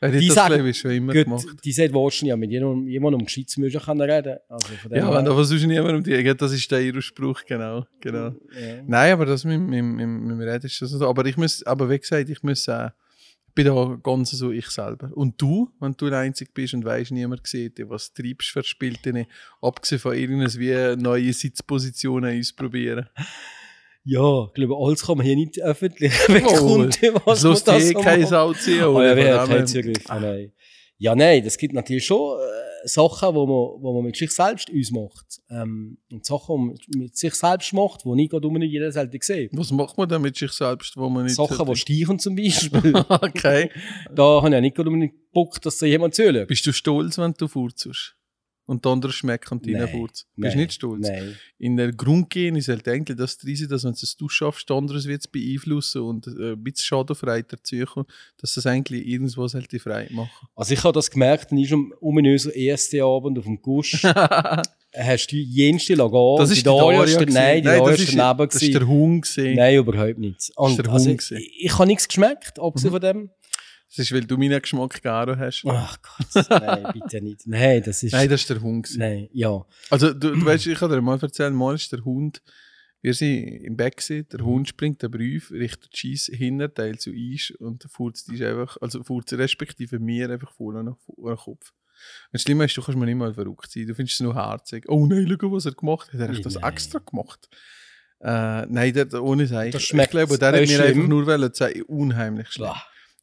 Weil 0.00 0.12
Die 0.20 0.26
das 0.28 0.34
sagen- 0.36 0.64
ich 0.66 0.78
schon 0.78 0.90
immer 0.92 1.12
Gut, 1.12 1.24
gemacht. 1.24 1.46
die 1.64 1.72
sagt 1.72 1.92
wahrscheinlich, 1.92 2.28
ja, 2.30 2.36
mit 2.36 2.50
jemandem, 2.50 2.86
jemandem 2.88 3.20
um 3.20 3.26
Gescheites 3.26 3.56
müssen 3.56 3.80
können 3.80 4.00
reden. 4.02 4.36
Also 4.48 4.68
von 4.74 4.94
Ja, 4.94 5.12
wenn 5.12 5.26
versuchst 5.26 5.64
du 5.64 5.66
niemand 5.68 5.96
um 5.96 6.02
die 6.04 6.12
Ecke, 6.12 6.34
das 6.36 6.52
ist 6.52 6.70
der 6.70 6.80
ihr 6.80 7.00
Spruch, 7.02 7.42
genau. 7.46 7.84
genau. 8.00 8.28
Ja. 8.28 8.82
Nein, 8.86 9.12
aber 9.12 9.26
das 9.26 9.44
mit, 9.44 9.60
mit, 9.60 9.82
mit, 9.84 10.06
mit 10.06 10.30
dem 10.30 10.40
Reden 10.40 10.66
ist 10.66 10.80
das 10.80 10.90
so. 10.90 11.08
Aber 11.08 11.24
ich 11.26 11.36
muss, 11.36 11.62
aber 11.64 11.90
wie 11.90 11.98
gesagt, 11.98 12.28
ich 12.28 12.42
muss 12.42 12.68
äh, 12.68 12.86
ich 12.86 13.05
bin 13.56 13.66
da 13.66 13.98
ganz 14.02 14.30
so 14.30 14.52
ich 14.52 14.66
selber. 14.66 15.10
Und 15.14 15.40
du, 15.42 15.68
wenn 15.80 15.94
du 15.96 16.08
der 16.08 16.20
Einzige 16.20 16.50
bist 16.54 16.74
und 16.74 16.84
weißt, 16.84 17.10
niemand 17.10 17.44
sieht 17.46 17.78
dich, 17.78 17.88
was 17.88 18.12
treibst 18.12 18.50
du 18.50 18.60
für 18.60 18.64
Spielchen, 18.64 19.26
abgesehen 19.60 19.98
von 19.98 20.14
irgendwas 20.14 20.58
wie 20.60 20.94
neue 20.96 21.32
Sitzpositionen 21.32 22.38
ausprobieren. 22.38 23.08
ja, 24.04 24.44
ich 24.46 24.52
glaube, 24.54 24.76
alles 24.78 25.04
kann 25.04 25.16
man 25.18 25.26
hier 25.26 25.34
nicht 25.36 25.60
öffentlich 25.60 26.12
bekunden, 26.28 27.14
was 27.24 27.40
Das 27.42 27.66
lässt 27.66 27.66
man 27.66 27.76
eh 27.76 27.80
so 27.92 28.00
keine 28.00 28.20
macht. 28.22 28.30
Sau 28.30 28.52
ziehen. 28.52 28.84
Oh, 28.84 28.96
oder? 28.96 29.16
ja, 29.18 29.24
Von 29.24 29.24
haben 29.40 29.48
dem 29.48 29.48
keinen 29.48 29.56
her- 29.58 29.66
Zugriff. 29.66 30.08
Nein. 30.08 30.52
Ja, 30.98 31.14
nein, 31.14 31.44
das 31.44 31.58
gibt 31.58 31.74
natürlich 31.74 32.06
schon 32.06 32.38
äh, 32.38 32.75
Sachen, 32.86 33.34
wo 33.34 33.46
man, 33.46 33.82
wo 33.82 33.92
man 33.94 34.04
mit 34.04 34.16
sich 34.16 34.30
selbst 34.30 34.70
ausmacht. 34.70 35.40
Ähm, 35.50 35.98
und 36.10 36.24
Sachen, 36.24 36.74
die 36.74 36.98
man 36.98 37.02
mit 37.04 37.16
sich 37.16 37.34
selbst 37.34 37.72
macht, 37.72 38.04
die 38.04 38.10
nicht 38.10 38.30
gerade 38.30 38.46
unbedingt 38.46 38.72
jeder 38.72 38.92
selten 38.92 39.18
sieht. 39.20 39.50
Was 39.52 39.70
macht 39.72 39.98
man 39.98 40.08
denn 40.08 40.22
mit 40.22 40.36
sich 40.36 40.52
selbst, 40.52 40.96
wo 40.96 41.08
man 41.08 41.24
nicht... 41.24 41.34
Sachen, 41.34 41.66
die 41.66 41.76
steichen 41.76 42.18
zum 42.18 42.36
Beispiel. 42.36 42.94
okay. 43.08 43.70
da 44.14 44.22
habe 44.22 44.48
ich 44.48 44.54
ja 44.54 44.60
nicht 44.60 44.76
gerade 44.76 44.88
unbedingt 44.88 45.32
Bock, 45.32 45.60
dass 45.60 45.78
da 45.78 45.86
jemand 45.86 46.14
zuhört. 46.14 46.48
Bist 46.48 46.66
du 46.66 46.72
stolz, 46.72 47.18
wenn 47.18 47.34
du 47.34 47.48
furzest? 47.48 48.16
Und 48.66 48.84
die 48.84 48.88
anderen 48.88 49.12
schmecken 49.12 49.62
deinen 49.62 49.78
Nein. 49.78 49.88
Furz? 49.88 50.12
Bist 50.22 50.28
Nein. 50.36 50.52
du 50.52 50.58
nicht 50.58 50.72
stolz? 50.72 51.08
Nein. 51.08 51.36
in 51.58 51.76
der 51.76 51.92
Grundgehen 51.92 52.56
ist 52.56 52.68
halt 52.68 52.86
eigentlich 52.88 53.16
das 53.16 53.38
drin, 53.38 53.66
dass 53.70 53.84
wenn 53.84 53.92
du 53.94 54.26
es 54.26 54.32
schaffst, 54.32 54.70
anderes 54.72 55.06
wird 55.06 55.20
es 55.20 55.28
beeinflussen 55.28 56.02
und 56.02 56.26
äh, 56.26 56.52
ein 56.52 56.62
bisschen 56.62 56.84
schadenfrei 56.84 57.42
dazu 57.42 57.76
kommen, 57.84 58.06
dass 58.38 58.54
das 58.54 58.66
eigentlich 58.66 59.06
irgendwas 59.06 59.54
halt 59.54 59.70
die 59.70 59.78
frei 59.78 60.08
machen. 60.10 60.48
Also 60.56 60.74
ich 60.74 60.82
habe 60.82 60.92
das 60.94 61.10
gemerkt, 61.10 61.52
dann 61.52 61.58
ist 61.58 61.72
am 61.72 61.94
ominösen 62.00 62.52
ersten 62.52 63.00
Abend 63.02 63.38
auf 63.38 63.44
dem 63.44 63.62
Gusch, 63.62 64.02
hast 64.94 65.26
du 65.32 65.36
jenste 65.36 65.94
Lagan. 65.94 66.36
das 66.38 66.50
ist 66.50 66.58
die 66.58 66.62
Daria 66.64 67.04
gewesen. 67.04 67.32
Nein, 67.32 67.62
die 67.62 67.68
Nein, 67.68 67.78
Daria 67.78 67.90
das 67.92 68.00
ist 68.00 68.16
daneben. 68.18 68.48
das 68.50 68.62
ist 68.62 68.74
der 68.74 68.86
Hund 68.86 69.22
gesehen. 69.22 69.56
Nein, 69.56 69.76
überhaupt 69.76 70.18
nicht. 70.18 70.50
Und 70.56 70.78
der 70.78 70.88
also, 70.90 71.10
ich, 71.10 71.30
ich 71.60 71.72
habe 71.78 71.86
nichts 71.86 72.08
geschmeckt, 72.08 72.58
abgesehen 72.58 72.90
Mhm. 72.90 72.94
von 72.94 73.00
dem. 73.00 73.30
Das 73.96 74.04
ist, 74.06 74.12
weil 74.12 74.24
du 74.24 74.36
meinen 74.36 74.60
Geschmack 74.60 75.02
gar 75.02 75.38
hast. 75.38 75.64
Ach 75.66 75.96
Gott, 76.02 76.50
nein, 76.50 76.86
bitte 76.92 77.22
nicht. 77.22 77.46
Nein, 77.46 77.82
das 77.82 78.02
ist... 78.02 78.12
Nein, 78.12 78.28
das 78.28 78.42
ist 78.42 78.50
der 78.50 78.60
Hund. 78.60 78.84
gewesen. 78.84 78.98
nein, 78.98 79.28
ja. 79.32 79.64
Also 79.90 80.12
du, 80.12 80.32
du 80.32 80.44
weißt, 80.44 80.66
ich 80.66 80.78
kann 80.78 80.90
dir 80.90 81.00
mal 81.00 81.18
erzählen, 81.20 81.54
mal 81.54 81.74
ist 81.74 81.90
der 81.92 82.04
Hund, 82.04 82.42
wir 83.00 83.14
sind 83.14 83.62
im 83.62 83.76
Bett 83.76 83.96
gewesen, 83.96 84.26
der 84.32 84.40
Hund 84.44 84.68
springt 84.68 85.02
den 85.02 85.10
Brief 85.10 85.50
Richtung 85.50 85.90
Scheiss 85.94 86.30
Hinterteil 86.32 86.98
zu 86.98 87.10
Eis 87.10 87.52
und 87.58 87.84
der 87.84 87.90
Furz 87.90 88.26
ist 88.28 88.42
einfach, 88.42 88.76
also 88.80 89.02
Furz 89.04 89.32
respektive 89.32 89.98
mir 89.98 90.28
einfach 90.28 90.52
vorne 90.52 90.82
nach 90.82 90.98
vor 90.98 91.30
den 91.30 91.38
Kopf. 91.38 91.70
Und 91.70 92.32
das 92.32 92.42
Schlimme 92.42 92.64
ist, 92.64 92.76
du 92.76 92.82
kannst 92.82 92.98
mir 92.98 93.06
nicht 93.06 93.16
mal 93.16 93.32
verrückt 93.32 93.70
sein, 93.70 93.86
du 93.86 93.94
findest 93.94 94.16
es 94.16 94.20
nur 94.20 94.34
herzig. 94.34 94.84
Oh 94.88 95.06
nein, 95.06 95.26
schau, 95.40 95.52
was 95.52 95.66
er 95.66 95.72
gemacht 95.72 96.12
hat, 96.12 96.20
hat 96.20 96.36
er 96.36 96.40
das 96.40 96.54
Nein. 96.54 96.72
extra 96.72 96.98
gemacht? 96.98 97.48
Äh, 98.20 98.66
nein, 98.66 98.92
der, 98.92 99.22
ohne 99.22 99.46
Sagen. 99.46 99.70
Das 99.70 99.82
Ich 99.82 99.88
schmeckt 99.88 100.10
glaube, 100.10 100.38
der 100.38 100.48
hat 100.52 100.68
mir 100.68 100.84
einfach 100.84 101.06
nur 101.06 101.26
wollen 101.26 101.52
unheimlich 101.86 102.48
schlimm. 102.50 102.72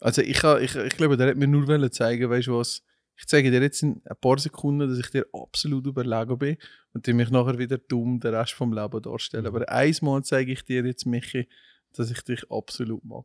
Also 0.03 0.21
ich, 0.21 0.43
ich, 0.43 0.75
ich 0.75 0.97
glaube, 0.97 1.17
der 1.17 1.29
hat 1.29 1.37
mir 1.37 1.47
nur 1.47 1.67
wollen 1.67 1.91
zeigen, 1.91 2.29
weißt 2.29 2.47
du 2.47 2.57
was, 2.57 2.83
ich 3.15 3.25
zeige 3.27 3.51
dir 3.51 3.61
jetzt 3.61 3.83
in 3.83 4.01
ein 4.05 4.15
paar 4.19 4.37
Sekunden, 4.39 4.89
dass 4.89 4.97
ich 4.97 5.09
dir 5.11 5.25
absolut 5.33 5.85
überlegen 5.85 6.37
bin 6.37 6.57
und 6.93 7.05
die 7.07 7.13
mich 7.13 7.29
nachher 7.29 7.57
wieder 7.57 7.77
dumm 7.77 8.19
den 8.19 8.33
Rest 8.33 8.53
vom 8.53 8.73
Leben 8.73 9.01
darstellen. 9.01 9.45
Aber 9.45 9.67
einmal 9.69 10.23
zeige 10.23 10.51
ich 10.51 10.63
dir 10.63 10.83
jetzt, 10.83 11.05
Michi, 11.05 11.47
dass 11.93 12.11
ich 12.11 12.21
dich 12.21 12.49
absolut 12.51 13.03
mag. 13.05 13.23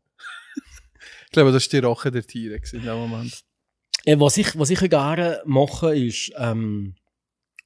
ich 1.27 1.31
glaube, 1.33 1.53
das 1.53 1.65
war 1.73 1.81
die 1.81 1.87
Rache 1.87 2.11
der 2.11 2.23
Tiere 2.23 2.61
in 2.73 2.83
dem 2.83 2.97
Moment. 2.97 3.43
Äh, 4.05 4.21
was, 4.21 4.37
ich, 4.37 4.57
was 4.59 4.71
ich 4.71 4.79
gerne 4.89 5.43
mache, 5.47 5.97
ist... 5.97 6.33
Ähm, 6.37 6.95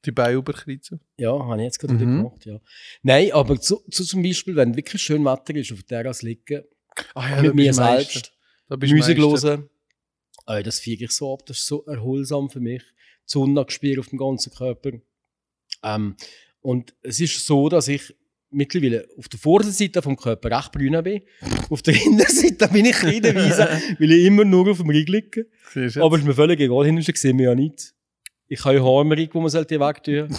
Die 0.04 0.12
Beine 0.12 0.38
überkreuzen. 0.38 1.00
ja, 1.18 1.32
habe 1.32 1.56
ich 1.58 1.64
jetzt 1.64 1.78
gerade 1.80 1.94
Mhm. 1.94 1.98
gemacht, 2.22 2.46
ja. 2.46 2.60
Nein, 3.02 3.32
aber 3.32 3.60
zu, 3.60 3.82
zu 3.90 4.04
zum 4.04 4.22
Beispiel, 4.22 4.56
wenn 4.56 4.74
wirklich 4.76 5.02
schön 5.02 5.24
Wetter 5.24 5.54
ist, 5.56 5.72
auf 5.72 5.82
der 5.82 6.02
Terrasse 6.02 6.24
liegen, 6.26 6.62
Ah 7.14 7.28
ja, 7.30 7.42
mit 7.42 7.54
mir 7.54 7.74
selbst, 7.74 8.32
Da 8.72 8.76
bist 8.76 8.94
Musik 8.94 9.18
hören. 9.18 9.68
Äh, 10.46 10.62
das 10.62 10.80
fiege 10.80 11.04
ich 11.04 11.10
so 11.10 11.34
ab, 11.34 11.44
das 11.44 11.58
ist 11.58 11.66
so 11.66 11.84
erholsam 11.84 12.48
für 12.48 12.58
mich. 12.58 12.82
Die 12.82 13.26
Sonne 13.26 13.60
auf 13.60 14.08
dem 14.08 14.18
ganzen 14.18 14.50
Körper. 14.50 14.92
Ähm, 15.82 16.16
und 16.62 16.94
es 17.02 17.20
ist 17.20 17.44
so, 17.44 17.68
dass 17.68 17.88
ich 17.88 18.16
mittlerweile 18.48 19.06
auf 19.18 19.28
der 19.28 19.38
Vorderseite 19.38 20.00
vom 20.00 20.16
Körper 20.16 20.56
recht 20.56 20.72
brün 20.72 21.02
bin. 21.02 21.20
Auf 21.68 21.82
der 21.82 21.92
Hinterseite 22.02 22.66
bin 22.68 22.86
ich 22.86 23.04
reinweise, 23.04 23.68
weil 23.98 24.10
ich 24.10 24.24
immer 24.24 24.46
nur 24.46 24.70
auf 24.70 24.78
dem 24.78 24.88
Rücken 24.88 25.12
liege. 25.12 25.46
Aber 26.00 26.16
ist 26.16 26.24
mir 26.24 26.32
völlig 26.32 26.58
egal, 26.58 26.86
hinten 26.86 27.02
sehen 27.14 27.36
wir 27.36 27.50
ja 27.50 27.54
nicht. 27.54 27.92
Ich 28.48 28.64
habe 28.64 28.76
ja 28.76 28.82
Haarmerig, 28.82 29.34
wo 29.34 29.40
man 29.42 29.50
sollte 29.50 29.78
wegtun. 29.78 30.34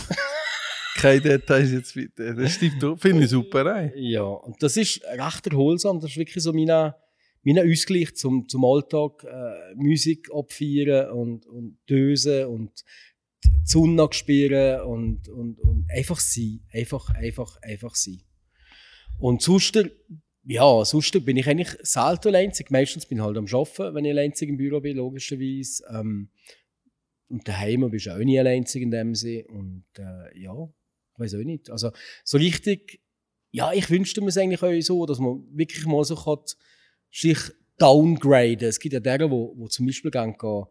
Keine 0.95 1.21
Details 1.21 1.71
jetzt 1.71 1.93
bitte. 1.93 2.33
Das 2.33 2.53
stimmt, 2.53 2.81
doch. 2.81 2.97
finde 2.99 3.25
ich 3.25 3.29
super. 3.29 3.75
Ey. 3.75 3.91
Ja, 4.13 4.23
und 4.23 4.63
das 4.63 4.75
ist 4.75 5.03
recht 5.03 5.45
erholsam. 5.45 5.99
Das 5.99 6.09
ist 6.09 6.17
wirklich 6.17 6.43
so 6.43 6.51
mein, 7.43 7.55
mein 7.55 7.71
Ausgleich 7.71 8.15
zum, 8.15 8.47
zum 8.47 8.65
Alltag. 8.65 9.23
Äh, 9.23 9.75
Musik 9.75 10.29
abfeiern 10.33 11.11
und, 11.11 11.45
und 11.45 11.77
dösen 11.89 12.45
und 12.45 12.83
die 13.43 13.49
Sonne 13.65 14.07
spüren 14.11 14.81
und, 14.81 15.27
und, 15.29 15.59
und 15.59 15.85
einfach 15.89 16.19
sein. 16.19 16.61
Einfach, 16.71 17.09
einfach, 17.09 17.57
einfach 17.61 17.95
sein. 17.95 18.21
Und 19.19 19.41
sonst, 19.41 19.77
ja, 20.45 20.85
sonst 20.85 21.25
bin 21.25 21.37
ich 21.37 21.47
eigentlich 21.47 21.75
selten 21.81 22.29
alleinzig. 22.29 22.71
Meistens 22.71 23.05
bin 23.05 23.17
ich 23.17 23.23
halt 23.23 23.37
am 23.37 23.45
Arbeiten, 23.45 23.95
wenn 23.95 24.05
ich 24.05 24.11
alleinzig 24.11 24.49
im 24.49 24.57
Büro 24.57 24.79
bin, 24.79 24.97
logischerweise. 24.97 25.83
Ähm, 25.89 26.29
und 27.29 27.47
daheim 27.47 27.89
bist 27.89 28.05
du 28.05 28.13
auch 28.13 28.19
nie 28.19 28.39
allein 28.39 28.63
in 28.73 28.91
dem 28.91 29.15
Sinn. 29.15 29.45
Und 29.47 29.85
äh, 29.97 30.39
ja, 30.39 30.69
ich 31.13 31.19
weiß 31.19 31.35
auch 31.35 31.43
nicht. 31.43 31.69
Also 31.69 31.91
so 32.23 32.37
richtig, 32.37 33.01
ja, 33.51 33.71
ich 33.73 33.89
wünschte 33.89 34.21
mir 34.21 34.27
es 34.27 34.37
eigentlich 34.37 34.63
auch 34.63 34.81
so, 34.81 35.05
dass 35.05 35.19
man 35.19 35.43
wirklich 35.51 35.85
mal 35.85 36.03
so 36.03 36.15
kann, 36.15 36.39
sich 37.13 37.37
downgraden. 37.77 38.67
Es 38.67 38.79
gibt 38.79 38.93
ja 38.93 38.99
die, 38.99 39.29
wo, 39.31 39.53
wo 39.57 39.67
zum 39.67 39.85
Beispiel 39.85 40.11
gehen, 40.11 40.35
gehen 40.37 40.63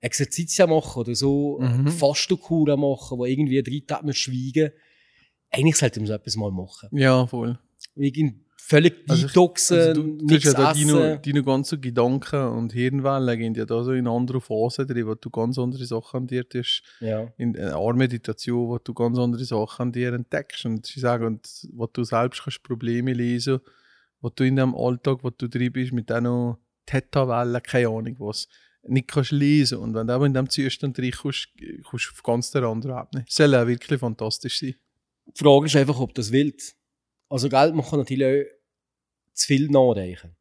Exerzitien 0.00 0.68
machen 0.70 1.00
oder 1.00 1.14
so, 1.14 1.58
Mhm. 1.60 1.88
Fastenkuren 1.88 2.78
machen, 2.78 3.18
wo 3.18 3.24
irgendwie 3.24 3.62
drei 3.62 3.82
Tage 3.86 4.12
schweigen 4.12 4.70
Eigentlich 5.50 5.76
sollte 5.76 6.00
man 6.00 6.06
so 6.08 6.12
etwas 6.12 6.36
mal 6.36 6.50
machen. 6.50 6.88
Ja, 6.92 7.26
voll. 7.26 7.58
Irgend 7.94 8.44
völlig 8.58 9.04
Also 9.08 9.28
detoxen, 9.28 9.78
Also 9.78 10.02
du, 10.02 10.24
nichts 10.24 10.44
ja 10.44 10.52
da 10.54 10.72
essen. 10.72 10.88
deine, 10.88 11.20
deine 11.24 11.42
ganzen 11.44 11.80
Gedanken 11.80 12.48
und 12.48 12.72
Hirnwellen 12.72 13.38
gehen 13.38 13.54
ja 13.54 13.64
da 13.64 13.84
so 13.84 13.92
in 13.92 14.08
andere 14.08 14.40
Phasen 14.40 14.88
drin, 14.88 15.06
wo 15.06 15.14
du 15.14 15.30
ganz 15.30 15.56
andere 15.56 15.84
Sachen 15.86 16.16
an 16.22 16.26
dir 16.26 16.44
hast. 16.52 16.82
ja. 17.00 17.32
In 17.38 17.56
einer 17.56 17.92
Meditation, 17.94 18.68
wo 18.68 18.78
du 18.78 18.92
ganz 18.92 19.16
andere 19.18 19.44
Sachen 19.44 19.82
an 19.82 19.92
dir 19.92 20.12
entdeckst. 20.12 20.66
Und 20.66 20.84
sie 20.84 20.98
sagen, 21.00 21.26
und 21.26 21.48
wo 21.72 21.86
du 21.86 22.02
selbst 22.02 22.42
kannst 22.42 22.62
Probleme 22.64 23.12
lesen, 23.12 23.60
wo 24.20 24.30
du 24.30 24.44
in 24.44 24.56
dem 24.56 24.74
Alltag, 24.74 25.18
wo 25.22 25.30
du 25.30 25.48
drin 25.48 25.72
bist, 25.72 25.92
mit 25.92 26.08
diesen 26.08 26.56
Theta-Wellen, 26.86 27.62
keine 27.62 27.88
Ahnung 27.88 28.16
was, 28.18 28.48
nicht 28.88 29.08
kannst 29.08 29.32
lesen. 29.32 29.78
Und 29.78 29.94
wenn 29.94 30.06
du 30.06 30.14
aber 30.14 30.26
in 30.26 30.32
diesem 30.32 30.48
Zustand 30.48 30.98
reinkommst, 30.98 31.48
kommst 31.84 32.06
du 32.06 32.12
auf 32.12 32.22
ganz 32.22 32.50
der 32.50 32.64
andere 32.64 32.92
Ebene. 32.92 33.24
Das 33.24 33.34
soll 33.34 33.54
auch 33.54 33.66
wirklich 33.66 34.00
fantastisch 34.00 34.60
sein. 34.60 34.74
Die 35.26 35.42
Frage 35.42 35.66
ist 35.66 35.76
einfach, 35.76 35.98
ob 35.98 36.14
das 36.14 36.30
willst. 36.30 36.76
Also, 37.28 37.48
Geld, 37.48 37.74
man 37.74 37.84
kann 37.84 37.98
natürlich 37.98 38.24
auch 38.24 38.50
zu 39.34 39.46
viel 39.46 39.68
nachdenken. 39.68 40.36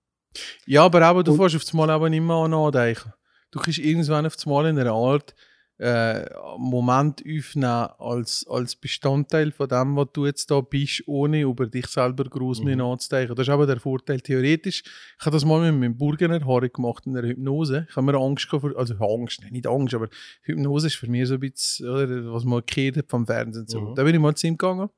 Ja, 0.65 0.85
aber 0.85 1.01
aber 1.01 1.23
du 1.23 1.35
fährst 1.35 1.55
auf 1.55 1.63
das 1.63 1.73
Mal 1.73 1.89
aber 1.89 2.09
nicht 2.09 2.21
mehr 2.21 2.35
an 2.35 2.51
nachdenken. 2.51 3.13
Du 3.51 3.59
kannst 3.59 3.79
irgendwann 3.79 4.25
auf 4.25 4.35
das 4.35 4.45
Mal 4.45 4.67
in 4.67 4.77
einer 4.77 4.93
Art 4.93 5.33
äh, 5.77 6.25
Moment 6.57 7.21
aufnehmen 7.21 7.89
als, 7.99 8.45
als 8.49 8.75
Bestandteil 8.75 9.51
von 9.51 9.67
dem, 9.67 9.95
was 9.97 10.07
du 10.13 10.25
jetzt 10.25 10.49
da 10.49 10.61
bist, 10.61 11.03
ohne 11.05 11.41
über 11.41 11.67
dich 11.67 11.87
selber 11.87 12.23
groß 12.23 12.61
Mhm. 12.61 12.77
nachzudenken. 12.77 13.35
Das 13.35 13.47
ist 13.47 13.53
aber 13.53 13.67
der 13.67 13.79
Vorteil. 13.79 14.21
Theoretisch, 14.21 14.83
ich 15.19 15.25
habe 15.25 15.35
das 15.35 15.43
mal 15.43 15.59
mit 15.71 15.79
meinem 15.79 15.97
Burgenerfahrung 15.97 16.71
gemacht 16.71 17.05
in 17.05 17.13
der 17.13 17.23
Hypnose. 17.23 17.87
Ich 17.89 17.95
habe 17.95 18.05
mir 18.05 18.17
Angst 18.17 18.49
gehabt, 18.49 18.61
vor, 18.61 18.77
also 18.77 18.95
Angst, 18.95 19.41
nicht 19.51 19.67
Angst, 19.67 19.93
aber 19.93 20.07
Hypnose 20.43 20.87
ist 20.87 20.95
für 20.95 21.07
mich 21.09 21.27
so 21.27 21.33
ein 21.33 21.39
bisschen, 21.41 21.89
oder, 21.89 22.33
was 22.33 22.45
man 22.45 22.61
gehört 22.65 22.97
hat 22.97 23.09
vom 23.09 23.25
Fernsehen. 23.25 23.67
So. 23.67 23.81
Mhm. 23.81 23.95
Da 23.95 24.03
bin 24.03 24.15
ich 24.15 24.21
mal 24.21 24.35
zu 24.35 24.47
ihm 24.47 24.57
gegangen. 24.57 24.89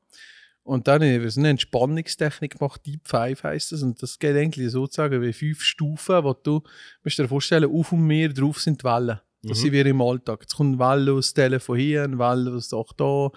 Und 0.62 0.88
dann 0.90 1.02
habe 1.02 1.26
ich 1.26 1.38
eine 1.38 1.50
Entspannungstechnik 1.50 2.60
gemacht, 2.60 2.86
Deep 2.86 3.08
Five 3.08 3.44
heisst 3.44 3.72
das. 3.72 3.84
Und 3.84 4.02
das 4.04 4.20
geht 4.20 4.36
eigentlich 4.36 4.70
sozusagen 4.70 5.22
wie 5.22 5.32
fünf 5.32 5.62
Stufen, 5.62 6.24
wo 6.26 6.34
du, 6.34 6.62
musst 7.06 7.18
dir 7.18 7.28
vorstellen, 7.28 7.72
auf 7.72 7.94
und 7.94 8.06
mehr 8.06 8.28
drauf 8.30 8.60
sind 8.60 8.82
die 8.82 8.86
Wellen. 8.86 9.20
Das 9.48 9.58
Mhm. 9.60 9.62
sind 9.64 9.72
wir 9.74 9.86
im 9.86 10.02
Alltag. 10.02 10.42
Jetzt 10.42 10.56
kommt 10.56 10.80
eine 10.82 10.92
Welle 11.06 11.14
aus 11.14 11.34
Telefon 11.34 11.78
hier, 11.78 12.04
eine 12.04 12.18
Welle 12.18 12.54
aus 12.54 12.70
Dach 12.70 12.92
da, 12.96 13.30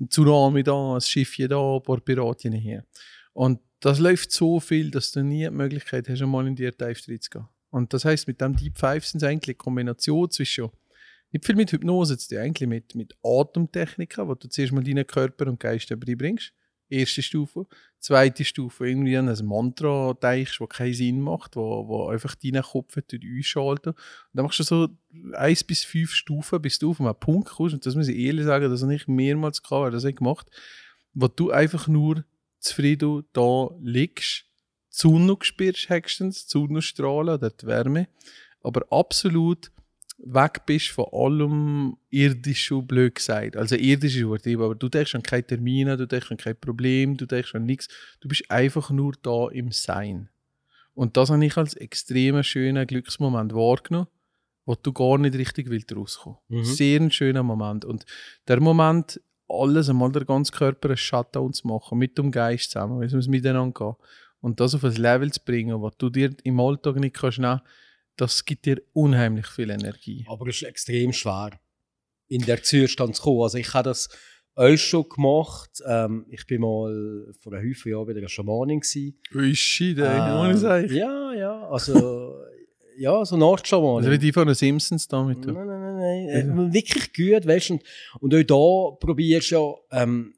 ein 0.00 0.08
Tsunami 0.08 0.62
da, 0.62 0.94
ein 0.96 1.00
Schiffchen 1.00 1.48
da, 1.48 1.76
ein 1.76 1.82
paar 1.82 2.00
Piratien 2.00 2.52
hier. 2.54 2.84
Und 3.32 3.60
das 3.80 3.98
läuft 3.98 4.30
so 4.32 4.60
viel, 4.60 4.90
dass 4.90 5.12
du 5.12 5.22
nie 5.22 5.44
die 5.44 5.50
Möglichkeit 5.50 6.08
hast, 6.08 6.22
einmal 6.22 6.46
in 6.46 6.54
die 6.56 6.70
Tiefe 6.70 7.18
zu 7.18 7.30
gehen. 7.30 7.48
Und 7.70 7.92
das 7.94 8.04
heißt, 8.04 8.26
mit 8.28 8.40
dem 8.40 8.54
Deep 8.54 8.78
Five 8.78 9.04
sind 9.06 9.22
es 9.22 9.28
eigentlich 9.28 9.56
eine 9.56 9.64
Kombination 9.64 10.30
zwischen 10.30 10.68
nicht 11.30 11.46
viel 11.46 11.56
mit 11.56 11.72
Hypnose, 11.72 12.18
tun, 12.18 12.38
eigentlich 12.38 12.68
mit, 12.68 12.94
mit 12.94 13.14
Atemtechniken, 13.24 14.28
wo 14.28 14.34
du 14.34 14.48
zuerst 14.48 14.72
mal 14.72 14.84
deinen 14.84 15.06
Körper 15.06 15.46
und 15.46 15.58
Geist 15.58 15.88
beibringst. 15.88 16.52
Erste 16.92 17.22
Stufe. 17.22 17.66
Zweite 17.98 18.44
Stufe, 18.44 18.86
irgendwie 18.86 19.16
an 19.16 19.28
ein 19.28 19.46
Mantra 19.46 20.14
denkst, 20.14 20.58
das 20.58 20.68
keinen 20.68 20.94
Sinn 20.94 21.20
macht, 21.20 21.56
wo, 21.56 21.88
wo 21.88 22.08
einfach 22.08 22.34
deinen 22.34 22.62
Kopf 22.62 22.96
einschalten. 22.96 23.90
Und 23.90 23.96
dann 24.32 24.44
machst 24.44 24.58
du 24.58 24.64
so 24.64 24.88
eins 25.32 25.64
bis 25.64 25.84
fünf 25.84 26.12
Stufen, 26.12 26.60
bis 26.60 26.78
du 26.78 26.90
auf 26.90 27.00
einen 27.00 27.14
Punkt 27.14 27.48
kommst. 27.48 27.74
Und 27.74 27.86
das 27.86 27.94
muss 27.94 28.08
ich 28.08 28.18
ehrlich 28.18 28.44
sagen, 28.44 28.70
das 28.70 28.82
habe 28.82 28.94
ich 28.94 29.08
mehrmals 29.08 29.62
gehabt, 29.62 29.94
das 29.94 30.02
habe 30.02 30.10
ich 30.10 30.16
gemacht, 30.16 30.50
wo 31.14 31.28
du 31.28 31.50
einfach 31.50 31.88
nur 31.88 32.24
zufrieden 32.58 33.24
da 33.32 33.68
liegst, 33.80 34.44
die 34.92 34.98
Sonne 34.98 35.36
spürst, 35.40 35.88
höchstens, 35.88 36.46
die 36.46 36.50
Sonnenstrahlen 36.50 37.34
oder 37.34 37.50
die 37.50 37.66
Wärme, 37.66 38.08
aber 38.62 38.84
absolut 38.90 39.70
weg 40.24 40.64
bist 40.66 40.88
von 40.88 41.06
allem 41.12 41.96
irdischen, 42.10 42.86
blöd 42.86 43.16
gesagt. 43.16 43.56
Also 43.56 43.76
irdisch 43.76 44.16
ist 44.16 44.22
übertrieben, 44.22 44.62
aber 44.62 44.74
du 44.74 44.88
denkst 44.88 45.14
an 45.14 45.22
keine 45.22 45.46
Termine, 45.46 45.96
du 45.96 46.06
denkst 46.06 46.30
an 46.30 46.36
kein 46.36 46.56
Problem, 46.56 47.16
du 47.16 47.26
denkst 47.26 47.54
an 47.54 47.64
nichts. 47.64 47.88
Du 48.20 48.28
bist 48.28 48.50
einfach 48.50 48.90
nur 48.90 49.14
da 49.22 49.48
im 49.48 49.72
Sein. 49.72 50.28
Und 50.94 51.16
das 51.16 51.30
habe 51.30 51.44
ich 51.44 51.56
als 51.56 51.74
extrem 51.74 52.42
schönen 52.42 52.86
Glücksmoment 52.86 53.54
wahrgenommen, 53.54 54.08
wo 54.64 54.74
du 54.74 54.92
gar 54.92 55.18
nicht 55.18 55.34
richtig 55.34 55.70
willst 55.70 55.94
rauskommen. 55.94 56.38
Mhm. 56.48 56.64
Sehr 56.64 57.00
ein 57.00 57.10
schöner 57.10 57.42
Moment. 57.42 57.84
Und 57.84 58.04
der 58.46 58.60
Moment, 58.60 59.20
alles 59.48 59.88
einmal 59.88 60.12
der 60.12 60.24
ganze 60.24 60.52
Körper 60.52 60.88
einen 60.88 60.96
Shutdown 60.96 61.52
zu 61.52 61.66
machen, 61.66 61.98
mit 61.98 62.16
dem 62.16 62.30
Geist 62.30 62.70
zusammen, 62.70 63.00
wie 63.00 63.16
es 63.16 63.28
miteinander 63.28 63.72
geht. 63.72 64.06
Und 64.40 64.60
das 64.60 64.74
auf 64.74 64.84
ein 64.84 64.94
Level 64.94 65.32
zu 65.32 65.40
bringen, 65.44 65.80
was 65.82 65.96
du 65.98 66.10
dir 66.10 66.30
im 66.42 66.60
Alltag 66.60 66.96
nicht 66.96 67.16
kannst 67.16 67.38
nehmen, 67.38 67.60
das 68.16 68.44
gibt 68.44 68.66
dir 68.66 68.82
unheimlich 68.92 69.46
viel 69.46 69.70
Energie. 69.70 70.24
Aber 70.28 70.46
es 70.48 70.56
ist 70.56 70.62
extrem 70.62 71.12
schwer, 71.12 71.58
in 72.28 72.42
der 72.42 72.62
Zustand 72.62 73.16
zu 73.16 73.22
kommen. 73.22 73.42
Also 73.42 73.58
ich 73.58 73.72
habe 73.74 73.88
das 73.88 74.08
auch 74.54 74.76
schon 74.76 75.08
gemacht. 75.08 75.82
Ähm, 75.86 76.26
ich 76.28 76.46
bin 76.46 76.60
mal 76.60 77.32
vor 77.40 77.52
einem 77.52 77.70
Haufen 77.70 77.92
Jahren 77.92 78.08
wieder 78.08 78.18
eine 78.18 78.28
Schamanin. 78.28 78.80
Ui, 79.34 79.54
shit, 79.56 79.98
ey, 79.98 80.04
Ähm, 80.04 80.40
ohne 80.40 80.56
Sag. 80.56 80.90
Ja, 80.90 81.32
ja, 81.32 81.68
also 81.68 82.34
ja, 82.98 83.24
so 83.24 83.36
eine 83.36 83.44
Art 83.44 83.66
Schamanin. 83.66 83.98
Also 83.98 84.10
wie 84.10 84.18
die 84.18 84.32
von 84.32 84.46
den 84.46 84.54
Simpsons 84.54 85.08
damit. 85.08 85.46
Nein, 85.46 85.54
nein, 85.54 85.66
nein, 85.66 85.96
nein. 85.96 86.68
Äh, 86.68 86.72
wirklich 86.74 87.12
gut, 87.14 87.46
weißt 87.46 87.70
du. 87.70 87.74
Und, 87.74 87.82
und 88.20 88.52
auch 88.52 88.90
da 88.90 89.06
probierst 89.06 89.50
du 89.52 89.54
ja, 89.90 90.02
ähm, 90.02 90.34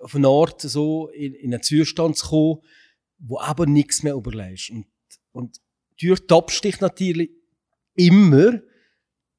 auf 0.00 0.14
eine 0.14 0.28
Art 0.28 0.60
so 0.60 1.08
in, 1.08 1.34
in 1.34 1.52
einen 1.52 1.62
Zustand 1.62 2.16
zu 2.16 2.28
kommen, 2.28 2.60
wo 3.18 3.40
aber 3.40 3.66
nichts 3.66 4.02
mehr 4.02 4.14
überlegst. 4.14 4.70
Und, 4.70 4.86
und 5.32 5.60
du 6.00 6.14
tappst 6.14 6.62
dich 6.64 6.80
natürlich 6.80 7.30
immer, 7.94 8.60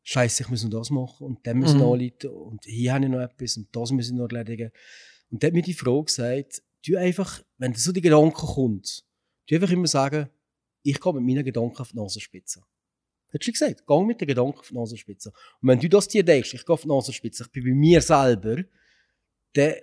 Scheiße, 0.04 0.44
ich 0.44 0.50
muss 0.50 0.64
noch 0.64 0.80
das 0.80 0.90
machen 0.90 1.26
und 1.26 1.46
dann 1.46 1.62
ich 1.62 1.74
Mhm. 1.74 1.80
noch 1.80 1.94
anrufen 1.94 2.30
und 2.30 2.64
hier 2.66 2.94
habe 2.94 3.06
ich 3.06 3.12
noch 3.12 3.20
etwas 3.20 3.58
und 3.58 3.68
das 3.76 3.92
muss 3.92 4.08
ich 4.08 4.14
noch 4.14 4.30
erledigen. 4.32 4.72
Und 5.30 5.44
dann 5.44 5.50
hat 5.50 5.54
mir 5.54 5.62
die 5.62 5.74
Frau 5.74 6.02
gesagt, 6.04 6.62
du 6.86 6.98
einfach, 6.98 7.44
wenn 7.58 7.74
so 7.74 7.92
die 7.92 8.02
Gedanken 8.02 8.32
kommt, 8.34 9.04
du 9.48 9.56
einfach 9.56 9.70
immer 9.72 9.88
sagen, 9.88 10.30
ich 10.84 11.00
gehe 11.00 11.14
mit 11.14 11.24
meinen 11.24 11.44
Gedanken 11.44 11.78
auf 11.78 11.92
die 11.92 11.98
Nasenspitze. 11.98 12.62
Hat 13.34 13.44
sie 13.44 13.52
gesagt, 13.52 13.84
geh 13.86 14.04
mit 14.04 14.22
den 14.22 14.28
Gedanken 14.30 14.60
auf 14.60 14.70
die 14.70 14.76
Nasenspitze. 14.76 15.34
Und 15.62 15.68
wenn 15.68 15.80
du 15.80 15.90
das 15.90 16.08
dir 16.08 16.24
denkst, 16.24 16.54
ich 16.54 16.66
gehe 16.66 16.74
auf 16.74 16.84
die 16.84 16.88
Nasenspitze, 16.88 17.44
ich 17.44 17.52
bin 17.52 17.66
bei 17.66 17.74
mir 17.74 18.02
selber, 18.02 18.64
dann 19.52 19.74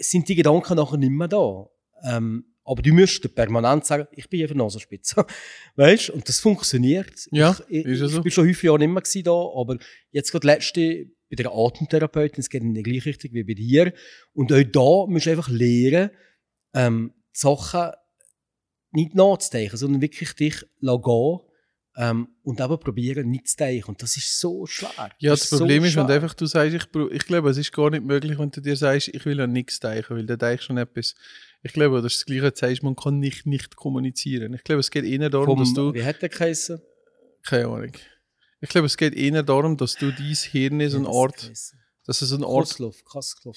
sind 0.00 0.28
die 0.28 0.34
Gedanken 0.34 0.76
nachher 0.76 0.98
nicht 0.98 1.10
mehr 1.10 1.28
da. 1.28 1.70
Ähm, 2.04 2.44
aber 2.68 2.82
du 2.82 2.92
müsstest 2.92 3.34
permanent 3.34 3.86
sagen, 3.86 4.06
ich 4.12 4.28
bin 4.28 4.46
der 4.46 4.54
Nasenspitze. 4.54 5.24
weißt? 5.76 6.10
Und 6.10 6.28
das 6.28 6.38
funktioniert. 6.40 7.28
Ja, 7.30 7.56
ich, 7.68 7.86
ich, 7.86 7.98
ja 7.98 8.06
ich 8.06 8.12
so. 8.12 8.22
bin 8.22 8.30
schon 8.30 8.46
häufig 8.46 8.64
Jahre 8.64 8.78
nicht 8.78 8.88
mehr 8.88 9.22
da, 9.22 9.32
aber 9.32 9.78
jetzt 10.10 10.30
gerade 10.30 10.46
letzte 10.46 11.06
bei 11.30 11.36
der 11.36 11.52
Atemtherapeutin, 11.52 12.40
es 12.40 12.48
geht 12.48 12.62
in 12.62 12.74
die 12.74 12.82
gleiche 12.82 13.06
Richtung 13.06 13.32
wie 13.32 13.44
bei 13.44 13.54
dir. 13.54 13.92
Und 14.32 14.52
auch 14.52 14.62
da 14.62 15.10
musst 15.10 15.26
du 15.26 15.30
einfach 15.30 15.48
lernen, 15.48 16.10
ähm, 16.74 17.12
die 17.34 17.38
Sachen 17.38 17.92
nicht 18.92 19.14
nachzudenken, 19.14 19.76
sondern 19.76 20.00
wirklich 20.00 20.32
dich 20.34 20.64
gehen 20.80 21.38
ähm, 21.96 22.28
und 22.42 22.60
eben 22.60 22.80
probieren, 22.80 23.30
nicht 23.30 23.48
zu 23.48 23.56
denken. 23.56 23.90
Und 23.90 24.02
das 24.02 24.16
ist 24.16 24.38
so 24.38 24.66
schwer. 24.66 25.10
Ja, 25.18 25.32
das, 25.32 25.50
Problem 25.50 25.82
so 25.82 25.88
ist, 25.88 25.96
wenn 25.96 26.06
du 26.06 26.08
schwer. 26.08 26.22
einfach 26.22 26.34
du 26.34 26.46
sagst, 26.46 26.74
ich, 26.74 27.12
ich 27.12 27.26
glaube, 27.26 27.50
es 27.50 27.58
ist 27.58 27.72
gar 27.72 27.90
nicht 27.90 28.04
möglich, 28.04 28.38
wenn 28.38 28.50
du 28.50 28.60
dir 28.60 28.76
sagst, 28.76 29.08
ich 29.08 29.24
will 29.26 29.40
an 29.40 29.52
nichts 29.52 29.80
denken, 29.80 30.16
weil 30.16 30.26
dann 30.26 30.38
denkst 30.38 30.68
du 30.68 30.72
an 30.72 30.78
etwas. 30.78 31.14
Ich 31.62 31.72
glaube, 31.72 32.00
das 32.02 32.12
ist 32.12 32.20
das 32.20 32.26
Gleiche, 32.26 32.50
du 32.52 32.56
sagst, 32.56 32.82
man 32.82 32.94
kann 32.94 33.18
nicht, 33.18 33.46
nicht 33.46 33.76
kommunizieren. 33.76 34.54
Ich 34.54 34.64
glaube, 34.64 34.80
es 34.80 34.90
geht 34.90 35.04
eher 35.04 35.28
darum, 35.28 35.46
Vom, 35.46 35.58
dass 35.58 35.74
du. 35.74 35.92
Wie 35.92 36.04
hat 36.04 36.22
der 36.22 36.28
geheißen? 36.28 36.80
Keine 37.42 37.66
Ahnung. 37.66 37.92
Ich 38.60 38.68
glaube, 38.68 38.86
es 38.86 38.96
geht 38.96 39.14
eher 39.14 39.42
darum, 39.42 39.76
dass 39.76 39.94
du 39.94 40.10
dein 40.10 40.34
Hirn 40.34 40.88
so 40.88 40.98
eine 40.98 41.08
Art, 41.08 41.50
dass 42.04 42.22
es 42.22 42.32
eine 42.32 42.46
Art, 42.46 42.68
Maslow, 42.68 42.94
Maslow. 43.14 43.54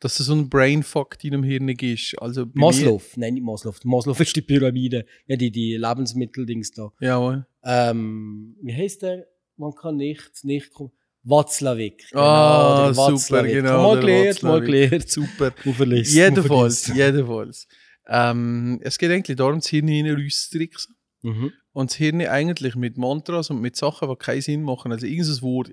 dass 0.00 0.20
es 0.20 0.26
so 0.26 0.34
ein 0.34 0.48
Brainfuck 0.48 1.18
deinem 1.18 1.42
Hirn 1.42 1.68
ist. 1.68 2.14
Also 2.18 2.46
Maslow, 2.54 3.02
nein, 3.16 3.34
nicht 3.34 3.42
Maslow. 3.44 3.74
Maslow 3.84 4.18
ist 4.18 4.36
die 4.36 4.42
Pyramide, 4.42 5.06
ja, 5.26 5.36
die, 5.36 5.50
die 5.50 5.76
Lebensmitteldings 5.76 6.72
da. 6.72 6.92
Jawohl. 7.00 7.46
Ähm, 7.64 8.56
wie 8.62 8.74
heißt 8.74 9.02
der? 9.02 9.26
Man 9.56 9.74
kann 9.74 9.96
nicht, 9.96 10.44
nicht 10.44 10.72
kommen. 10.72 10.92
Watzlawick. 11.24 12.04
Ah, 12.14 12.92
super, 12.92 13.12
Watzlawick. 13.12 13.52
genau. 13.52 13.82
Mal 13.94 14.00
der 14.00 14.00
gelernt, 14.00 14.42
mal 14.42 14.60
gelernt. 14.60 15.08
Super. 15.10 15.52
Man 15.78 15.90
Jedenfalls, 16.02 16.84
vergisst. 16.86 16.96
jedenfalls. 16.96 17.68
Ähm, 18.08 18.80
es 18.82 18.98
geht 18.98 19.10
eigentlich 19.10 19.36
darum, 19.36 19.56
das 19.60 19.68
Hirn 19.68 19.88
hineinzutricksen. 19.88 20.96
Mhm. 21.22 21.52
Und 21.72 21.90
das 21.90 21.96
Hirn 21.96 22.20
eigentlich 22.26 22.74
mit 22.74 22.98
Mantras 22.98 23.50
und 23.50 23.60
mit 23.60 23.76
Sachen, 23.76 24.08
die 24.08 24.16
keinen 24.16 24.42
Sinn 24.42 24.62
machen. 24.62 24.90
Also 24.92 25.06
irgendein 25.06 25.40
Wort, 25.42 25.70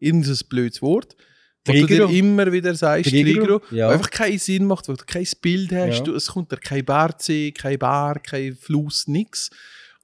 irgendein 0.00 0.38
blödes 0.48 0.82
Wort, 0.82 1.16
wo 1.64 1.72
du 1.72 1.86
dir 1.86 1.86
Trigger. 1.86 2.10
immer 2.10 2.50
wieder 2.52 2.74
sagst, 2.74 3.10
Trigger, 3.10 3.58
Trigger, 3.60 3.60
ja. 3.70 3.88
einfach 3.90 4.10
keinen 4.10 4.38
Sinn 4.38 4.64
macht, 4.66 4.88
wo 4.88 4.94
du 4.94 5.04
kein 5.06 5.26
Bild 5.40 5.70
hast, 5.72 5.98
Ja. 5.98 6.04
du, 6.04 6.14
es 6.16 6.26
kommt 6.26 6.50
dir 6.50 6.56
kein 6.56 6.84
Bergsee, 6.84 7.52
kein 7.52 7.78
Berg, 7.78 8.24
kein 8.24 8.56
Fluss, 8.56 9.06
nichts. 9.06 9.50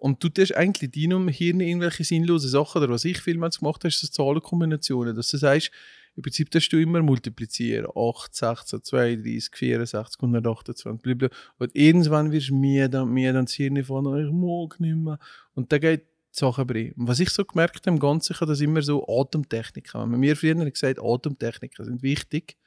Und 0.04 0.22
du 0.22 0.28
tust 0.28 0.54
eigentlich 0.54 0.94
in 0.94 1.10
deinem 1.10 1.28
Hirn 1.28 1.60
irgendwelche 1.60 2.04
sinnlose 2.04 2.50
Sachen, 2.50 2.82
oder 2.82 2.92
was 2.92 3.06
ich 3.06 3.22
vielmals 3.22 3.60
gemacht 3.60 3.76
habe, 3.76 3.88
ist 3.88 4.02
das 4.02 4.10
Zahlenkombinationen, 4.10 5.16
dass 5.16 5.28
du 5.28 5.38
sagst, 5.38 5.70
im 6.14 6.22
Prinzip 6.22 6.50
tust 6.50 6.70
du 6.74 6.76
immer 6.76 7.00
multiplizieren. 7.00 7.86
8, 7.96 8.34
16, 8.34 8.82
32, 8.82 9.56
64, 9.56 10.20
128, 10.22 10.84
blablabla. 10.84 11.30
Und 11.56 11.74
irgendwann 11.74 12.32
wirst 12.32 12.50
du 12.50 12.54
müde 12.54 13.00
und 13.02 13.14
müde 13.14 13.38
und 13.38 13.48
das 13.48 13.54
Hirn 13.54 13.82
von, 13.82 14.04
ich 14.22 14.30
mag 14.30 14.78
nicht 14.78 14.94
mehr. 14.94 15.18
Und 15.54 15.72
dann 15.72 15.80
geht 15.80 16.02
die 16.02 16.38
Sache 16.38 16.66
rein. 16.68 16.92
Und 16.98 17.08
was 17.08 17.20
ich 17.20 17.30
so 17.30 17.42
gemerkt 17.42 17.86
habe 17.86 17.94
im 17.94 17.98
Ganzen, 17.98 18.34
ich 18.34 18.40
habe 18.42 18.52
das 18.52 18.60
immer 18.60 18.82
so 18.82 19.08
Atemtechniken. 19.08 20.02
Wenn 20.02 20.10
man 20.10 20.20
mir 20.20 20.36
früher 20.36 20.70
gesagt 20.70 21.00
Atemtechniken 21.02 21.82
sind 21.82 22.02
wichtig. 22.02 22.58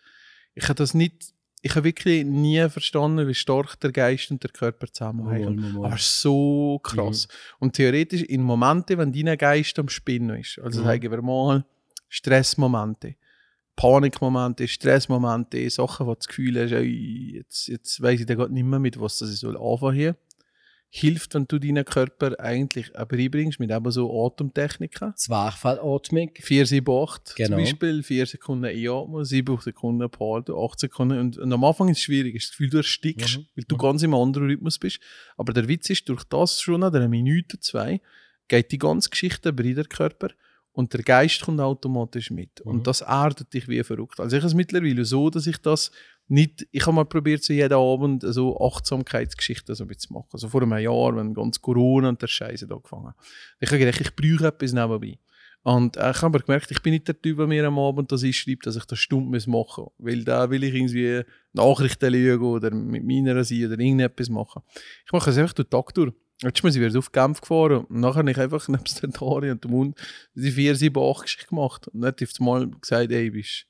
Ich 0.55 0.63
habe 0.63 0.73
das 0.73 0.95
nicht, 0.95 1.35
ich 1.67 1.75
habe 1.75 1.83
wirklich 1.85 2.25
nie 2.25 2.67
verstanden, 2.69 3.27
wie 3.27 3.33
stark 3.33 3.79
der 3.79 3.91
Geist 3.91 4.31
und 4.31 4.41
der 4.43 4.51
Körper 4.51 4.87
zusammenhängen. 4.91 5.59
Aber 5.85 5.97
so 5.97 6.79
krass. 6.81 7.27
Und 7.59 7.73
theoretisch 7.73 8.23
in 8.23 8.41
Momenten, 8.41 8.97
wenn 8.97 9.11
dein 9.11 9.37
Geist 9.37 9.77
am 9.79 9.89
Spinnen 9.89 10.39
ist, 10.39 10.59
also 10.59 10.81
Mhm. 10.81 10.85
sagen 10.85 11.11
wir 11.11 11.21
mal 11.21 11.65
Stressmomente, 12.09 13.15
Panikmomente, 13.75 14.67
Stressmomente, 14.67 15.69
Sachen, 15.69 16.07
wo 16.07 16.15
das 16.15 16.27
Gefühl 16.27 16.59
hast, 16.63 16.71
ey, 16.71 17.35
jetzt, 17.35 17.67
jetzt 17.67 18.01
weiss 18.01 18.19
ich 18.19 18.25
da 18.25 18.33
gerade 18.35 18.53
nicht 18.53 18.65
mehr, 18.65 18.79
mit 18.79 18.99
was 18.99 19.17
das 19.17 19.31
ich 19.31 19.39
soll 19.39 19.55
anfangen 19.57 19.95
hier. 19.95 20.15
Hilft, 20.89 21.33
wenn 21.35 21.45
du 21.47 21.59
deinen 21.59 21.83
Körper 21.83 22.39
eigentlich 22.39 22.97
auch 22.97 23.05
beibringst, 23.05 23.59
mit 23.59 23.71
eben 23.71 23.91
so 23.91 24.25
Atemtechniken. 24.25 25.13
Zwerchfellatmung. 25.15 26.31
4, 26.39 26.65
7, 26.65 26.89
8 26.89 27.35
Genau. 27.35 27.49
zum 27.49 27.57
Beispiel, 27.57 28.03
4 28.03 28.25
Sekunden 28.25 28.65
einatmen, 28.65 29.25
7 29.25 29.57
Sekunden 29.59 30.09
behalten, 30.09 30.53
8 30.55 30.79
Sekunden. 30.79 31.19
Und, 31.19 31.37
und 31.37 31.51
am 31.51 31.63
Anfang 31.63 31.89
ist 31.89 31.97
es 31.97 32.03
schwierig, 32.03 32.35
ist 32.35 32.45
das 32.45 32.51
Gefühl, 32.51 32.69
du 32.69 32.77
erstickst, 32.77 33.37
Mhm. 33.37 33.45
weil 33.55 33.65
du 33.67 33.77
ganz 33.77 34.01
im 34.03 34.13
anderen 34.13 34.47
Rhythmus 34.47 34.79
bist. 34.79 34.99
Aber 35.35 35.53
der 35.53 35.67
Witz 35.67 35.89
ist, 35.89 36.07
durch 36.09 36.23
das 36.23 36.61
schon 36.61 36.79
nach 36.81 36.93
einer 36.93 37.07
Minute, 37.09 37.59
zwei, 37.59 38.01
geht 38.47 38.71
die 38.71 38.77
ganze 38.77 39.09
Geschichte 39.09 39.49
über 39.49 39.63
den 39.63 39.89
Körper 39.89 40.29
und 40.71 40.93
der 40.93 41.03
Geist 41.03 41.41
kommt 41.41 41.59
automatisch 41.59 42.31
mit. 42.31 42.63
Mhm. 42.63 42.71
Und 42.71 42.87
das 42.87 43.01
erdet 43.01 43.53
dich 43.53 43.67
wie 43.67 43.83
verrückt. 43.83 44.19
Also 44.19 44.37
ich 44.37 44.41
habe 44.41 44.47
es 44.47 44.53
mittlerweile 44.53 45.03
so, 45.03 45.29
dass 45.29 45.47
ich 45.47 45.57
das 45.57 45.91
nicht, 46.27 46.67
ich 46.71 46.85
habe 46.85 46.95
mal 46.95 47.05
probiert, 47.05 47.43
so 47.43 47.53
jeden 47.53 47.73
Abend 47.73 48.23
so 48.25 48.59
Achtsamkeitsgeschichten 48.59 49.75
so 49.75 49.85
zu 49.85 50.13
machen. 50.13 50.27
Also 50.33 50.49
vor 50.49 50.61
einem 50.61 50.77
Jahr, 50.77 51.15
wenn 51.15 51.33
ganz 51.33 51.61
Corona 51.61 52.09
und 52.09 52.21
der 52.21 52.27
Scheiße 52.27 52.67
angefangen. 52.69 53.13
Ich 53.59 53.69
habe 53.69 53.79
gedacht, 53.79 54.01
ich 54.01 54.15
brauche 54.15 54.47
etwas 54.47 54.73
nebenbei. 54.73 55.19
Und 55.63 55.97
äh, 55.97 56.11
ich 56.11 56.21
habe 56.21 56.39
gemerkt, 56.39 56.71
ich 56.71 56.81
bin 56.81 56.93
nicht 56.93 57.07
der 57.07 57.21
Typ, 57.21 57.37
der 57.37 57.47
mir 57.47 57.65
am 57.65 57.79
Abend 57.79 58.11
das 58.11 58.23
einschreibt, 58.23 58.65
dass 58.65 58.75
ich 58.75 58.85
das 58.85 58.99
stumm 58.99 59.31
machen 59.31 59.83
muss. 59.83 59.93
Weil 59.97 60.23
da 60.23 60.49
will 60.49 60.63
ich 60.63 60.73
irgendwie 60.73 61.23
Nachrichten 61.53 62.11
lügen 62.11 62.45
oder 62.45 62.71
mit 62.71 63.03
meiner 63.03 63.43
sein 63.43 63.65
oder 63.65 63.79
irgendetwas 63.79 64.29
machen. 64.29 64.61
Ich 65.05 65.11
mache 65.11 65.29
es 65.29 65.37
einfach 65.37 65.53
durch 65.53 65.67
den 65.67 65.71
Tag 65.71 65.93
durch. 65.93 66.13
Jetzt 66.41 66.61
sind 66.61 66.73
wir 66.75 66.89
wieder 66.89 66.99
auf 66.99 67.11
Genf 67.11 67.41
gefahren 67.41 67.85
und 67.85 67.99
nachher 67.99 68.19
habe 68.19 68.31
ich 68.31 68.37
einfach 68.37 68.67
nebst 68.67 69.01
der 69.01 69.09
Dari 69.09 69.51
und 69.51 69.63
dem 69.63 69.71
Mund 69.71 69.97
die 70.35 70.51
4, 70.51 70.75
7, 70.75 71.01
8 71.01 71.23
Geschichte 71.23 71.47
gemacht. 71.47 71.87
Und 71.87 72.01
dann 72.01 72.13
hat 72.13 72.39
mal 72.39 72.69
gesagt, 72.69 73.11
ey, 73.11 73.31
bist 73.31 73.65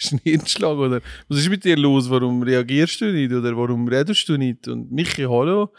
hast 0.04 0.12
einen 0.12 0.20
Hirnschlag 0.22 0.76
oder 0.76 1.00
was 1.28 1.38
ist 1.38 1.48
mit 1.48 1.64
dir 1.64 1.76
los? 1.76 2.08
Warum 2.08 2.42
reagierst 2.42 3.00
du 3.00 3.12
nicht 3.12 3.32
oder 3.32 3.56
warum 3.56 3.86
redest 3.86 4.28
du 4.28 4.36
nicht? 4.36 4.66
Und 4.68 4.90
Michi, 4.90 5.22
hallo? 5.22 5.72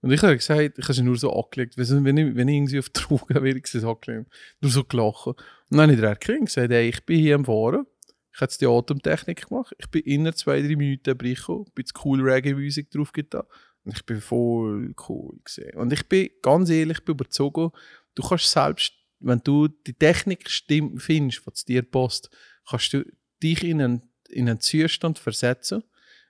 Und 0.00 0.12
ich 0.12 0.22
habe 0.22 0.36
gesagt, 0.36 0.78
ich 0.78 0.84
habe 0.84 0.94
sie 0.94 1.02
nur 1.02 1.16
so 1.16 1.32
angelegt, 1.32 1.76
wenn 1.76 2.16
ich, 2.16 2.34
wenn 2.34 2.48
ich 2.48 2.56
irgendwie 2.56 2.78
auf 2.80 2.90
Drogen 2.90 3.42
wäre, 3.42 3.56
ich 3.56 3.66
sie 3.66 3.86
angelegt. 3.86 4.30
Nur 4.60 4.70
so 4.70 4.84
gelachen. 4.84 5.34
Und 5.70 5.78
dann 5.78 5.90
habe 5.90 6.18
ich 6.20 6.28
und 6.28 6.46
gesagt, 6.46 6.72
hey, 6.72 6.88
ich 6.88 7.04
bin 7.04 7.20
hier 7.20 7.36
am 7.36 7.44
Fahren. 7.44 7.86
Ich 8.34 8.40
habe 8.40 8.50
jetzt 8.50 8.60
die 8.60 8.66
Atemtechnik 8.66 9.48
gemacht. 9.48 9.74
Ich 9.78 9.88
bin 9.88 10.02
inner 10.02 10.34
zwei, 10.34 10.60
drei 10.60 10.74
Minuten 10.74 11.10
reingekommen, 11.10 11.64
bin 11.74 11.84
jetzt 11.84 12.04
cool 12.04 12.20
Reggae-Musik 12.20 12.90
drauf 12.90 13.12
getan. 13.12 13.44
Und 13.84 13.96
ich 13.96 14.04
bin 14.04 14.20
voll 14.20 14.94
cool 15.08 15.38
gesehen. 15.44 15.76
Und 15.76 15.92
ich 15.92 16.08
bin 16.08 16.30
ganz 16.40 16.70
ehrlich, 16.70 16.98
ich 16.98 17.04
bin 17.04 17.14
überzogen, 17.14 17.70
du 18.14 18.22
kannst 18.22 18.50
selbst, 18.50 18.92
wenn 19.20 19.40
du 19.44 19.68
die 19.68 19.94
Technik 19.94 20.48
stimm, 20.48 20.98
findest, 20.98 21.46
was 21.46 21.64
dir 21.64 21.82
passt, 21.82 22.30
kannst 22.68 22.92
du 22.92 23.04
dich 23.42 23.62
in 23.64 23.80
einen, 23.80 24.02
in 24.28 24.48
einen 24.48 24.60
Zustand 24.60 25.18
versetzen, 25.18 25.82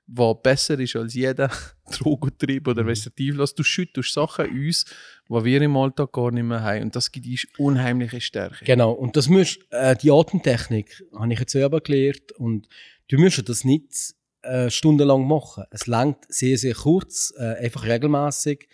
der 0.06 0.34
besser 0.34 0.78
ist 0.78 0.96
als 0.96 1.14
jeder 1.14 1.50
Drogentrieb 1.98 2.68
oder 2.68 2.84
Teufel 2.84 3.38
was. 3.38 3.54
Du 3.54 3.62
schüttest 3.62 4.12
Sachen 4.12 4.50
uns, 4.50 4.84
die 5.28 5.44
wir 5.44 5.62
im 5.62 5.76
Alltag 5.76 6.12
gar 6.12 6.30
nicht 6.30 6.44
mehr 6.44 6.62
haben. 6.62 6.82
Und 6.82 6.96
das 6.96 7.10
gibt 7.12 7.26
uns 7.26 7.46
unheimliche 7.58 8.20
Stärke. 8.20 8.64
Genau, 8.64 8.92
und 8.92 9.16
das 9.16 9.28
musst, 9.28 9.60
äh, 9.70 9.96
die 9.96 10.10
Atemtechnik 10.10 11.04
habe 11.14 11.32
ich 11.32 11.40
jetzt 11.40 11.52
selber 11.52 11.80
gelernt 11.80 12.32
und 12.32 12.68
du 13.08 13.18
musst 13.18 13.48
das 13.48 13.64
nicht 13.64 14.14
äh, 14.42 14.70
stundenlang 14.70 15.26
machen. 15.26 15.64
Es 15.70 15.86
langt 15.86 16.24
sehr, 16.28 16.58
sehr 16.58 16.74
kurz, 16.74 17.32
äh, 17.38 17.64
einfach 17.64 17.84
regelmäßig, 17.84 18.68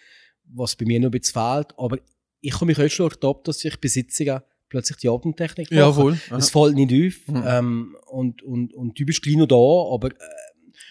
was 0.45 0.77
bei 0.77 0.87
mir 0.87 0.99
noch 0.99 1.09
ein 1.09 1.11
bisschen 1.13 1.35
fehlt, 1.35 1.75
aber 1.77 1.99
ich 2.41 2.55
habe 2.55 2.67
mich 2.67 2.81
auch 2.81 2.89
schon 2.89 3.11
ertappt, 3.11 3.49
dass 3.49 3.65
ich 3.65 3.79
bei 3.81 3.89
Sitzungen 3.89 4.41
plötzlich 4.69 4.99
die 4.99 5.09
Atemtechnik 5.09 5.71
mache. 5.71 5.81
Jawohl. 5.81 6.19
Aha. 6.29 6.37
Es 6.37 6.51
fällt 6.51 6.75
nicht 6.75 6.93
auf 6.93 7.29
Mhm. 7.35 7.43
ähm, 7.47 7.97
und, 8.07 8.43
und, 8.43 8.75
und 8.75 8.99
du 8.99 9.05
bist 9.05 9.23
gleich 9.23 9.37
noch 9.37 9.47
da, 9.47 9.55
aber 9.95 10.09
äh, 10.09 10.35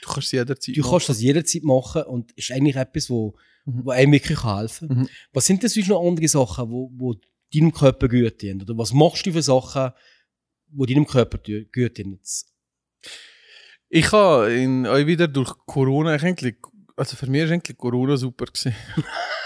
Du 0.01 0.13
kannst 0.13 0.27
es 0.27 0.31
jederzeit 0.33 0.75
du 0.77 0.81
machen. 0.81 0.91
kannst 0.91 1.09
das 1.09 1.21
jederzeit 1.21 1.63
machen 1.63 2.03
und 2.03 2.31
ist 2.33 2.51
eigentlich 2.51 2.75
etwas, 2.75 3.09
wo, 3.09 3.35
Mhm. 3.65 3.81
wo 3.85 3.89
einem 3.91 4.11
wirklich 4.13 4.43
helfen 4.43 4.87
kann. 4.87 4.97
Mhm. 4.99 5.09
Was 5.33 5.45
sind 5.45 5.61
denn 5.63 5.69
sonst 5.69 5.89
noch 5.89 6.05
andere 6.07 6.27
Sachen, 6.27 6.69
wo, 6.71 6.89
wo 6.95 7.15
deinem 7.53 7.71
Körper 7.73 8.07
gut 8.07 8.39
tun? 8.39 8.61
Oder 8.61 8.77
was 8.77 8.93
machst 8.93 9.25
du 9.25 9.31
für 9.33 9.41
Sachen, 9.41 9.91
wo 10.71 10.85
deinem 10.85 11.05
Körper 11.07 11.37
gut 11.37 11.95
tun? 11.95 12.19
Ich 13.89 14.11
habe 14.11 14.53
in, 14.53 14.85
auch 14.85 15.05
wieder 15.05 15.27
durch 15.27 15.53
Corona 15.65 16.11
eigentlich, 16.11 16.55
also 16.95 17.15
für 17.15 17.27
mich 17.27 17.43
ist 17.43 17.51
eigentlich 17.51 17.77
Corona 17.77 18.15
super 18.17 18.45
gewesen. 18.45 18.75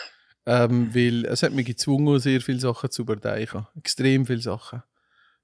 ähm, 0.45 0.93
weil 0.93 1.25
es 1.25 1.43
hat 1.43 1.53
mich 1.53 1.67
gezwungen, 1.67 2.19
sehr 2.19 2.41
viele 2.41 2.59
Sachen 2.59 2.89
zu 2.89 3.03
überdenken. 3.03 3.67
Extrem 3.77 4.25
viele 4.25 4.41
Sachen. 4.41 4.83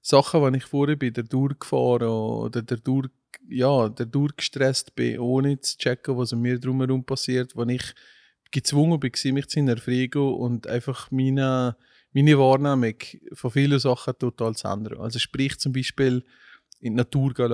Sachen, 0.00 0.52
die 0.52 0.58
ich 0.58 0.64
vorher 0.64 0.96
bin, 0.96 1.12
der 1.12 1.24
durchgefahren 1.24 2.08
oder 2.08 2.62
der 2.62 2.78
durch, 2.78 3.08
ja, 3.48 3.88
der 3.88 4.06
durchgestresst 4.06 4.94
bin, 4.94 5.18
ohne 5.18 5.60
zu 5.60 5.76
checken, 5.76 6.16
was 6.16 6.32
um 6.32 6.40
mir 6.40 6.58
drumherum 6.58 7.04
passiert, 7.04 7.54
wo 7.56 7.64
ich 7.64 7.94
gezwungen 8.50 8.98
bin, 8.98 9.12
mich 9.34 9.48
zu 9.48 9.60
hinterfragen 9.60 10.22
und 10.22 10.66
einfach 10.66 11.10
meine, 11.10 11.76
meine 12.12 12.38
Wahrnehmung 12.38 12.94
von 13.32 13.50
vielen 13.50 13.78
Sachen 13.78 14.18
total 14.18 14.54
zu 14.54 14.68
ändern. 14.68 15.00
Also 15.00 15.18
sprich 15.18 15.58
zum 15.58 15.72
Beispiel 15.72 16.24
in 16.80 16.92
die 16.92 16.96
Natur 16.96 17.34
gehen 17.34 17.52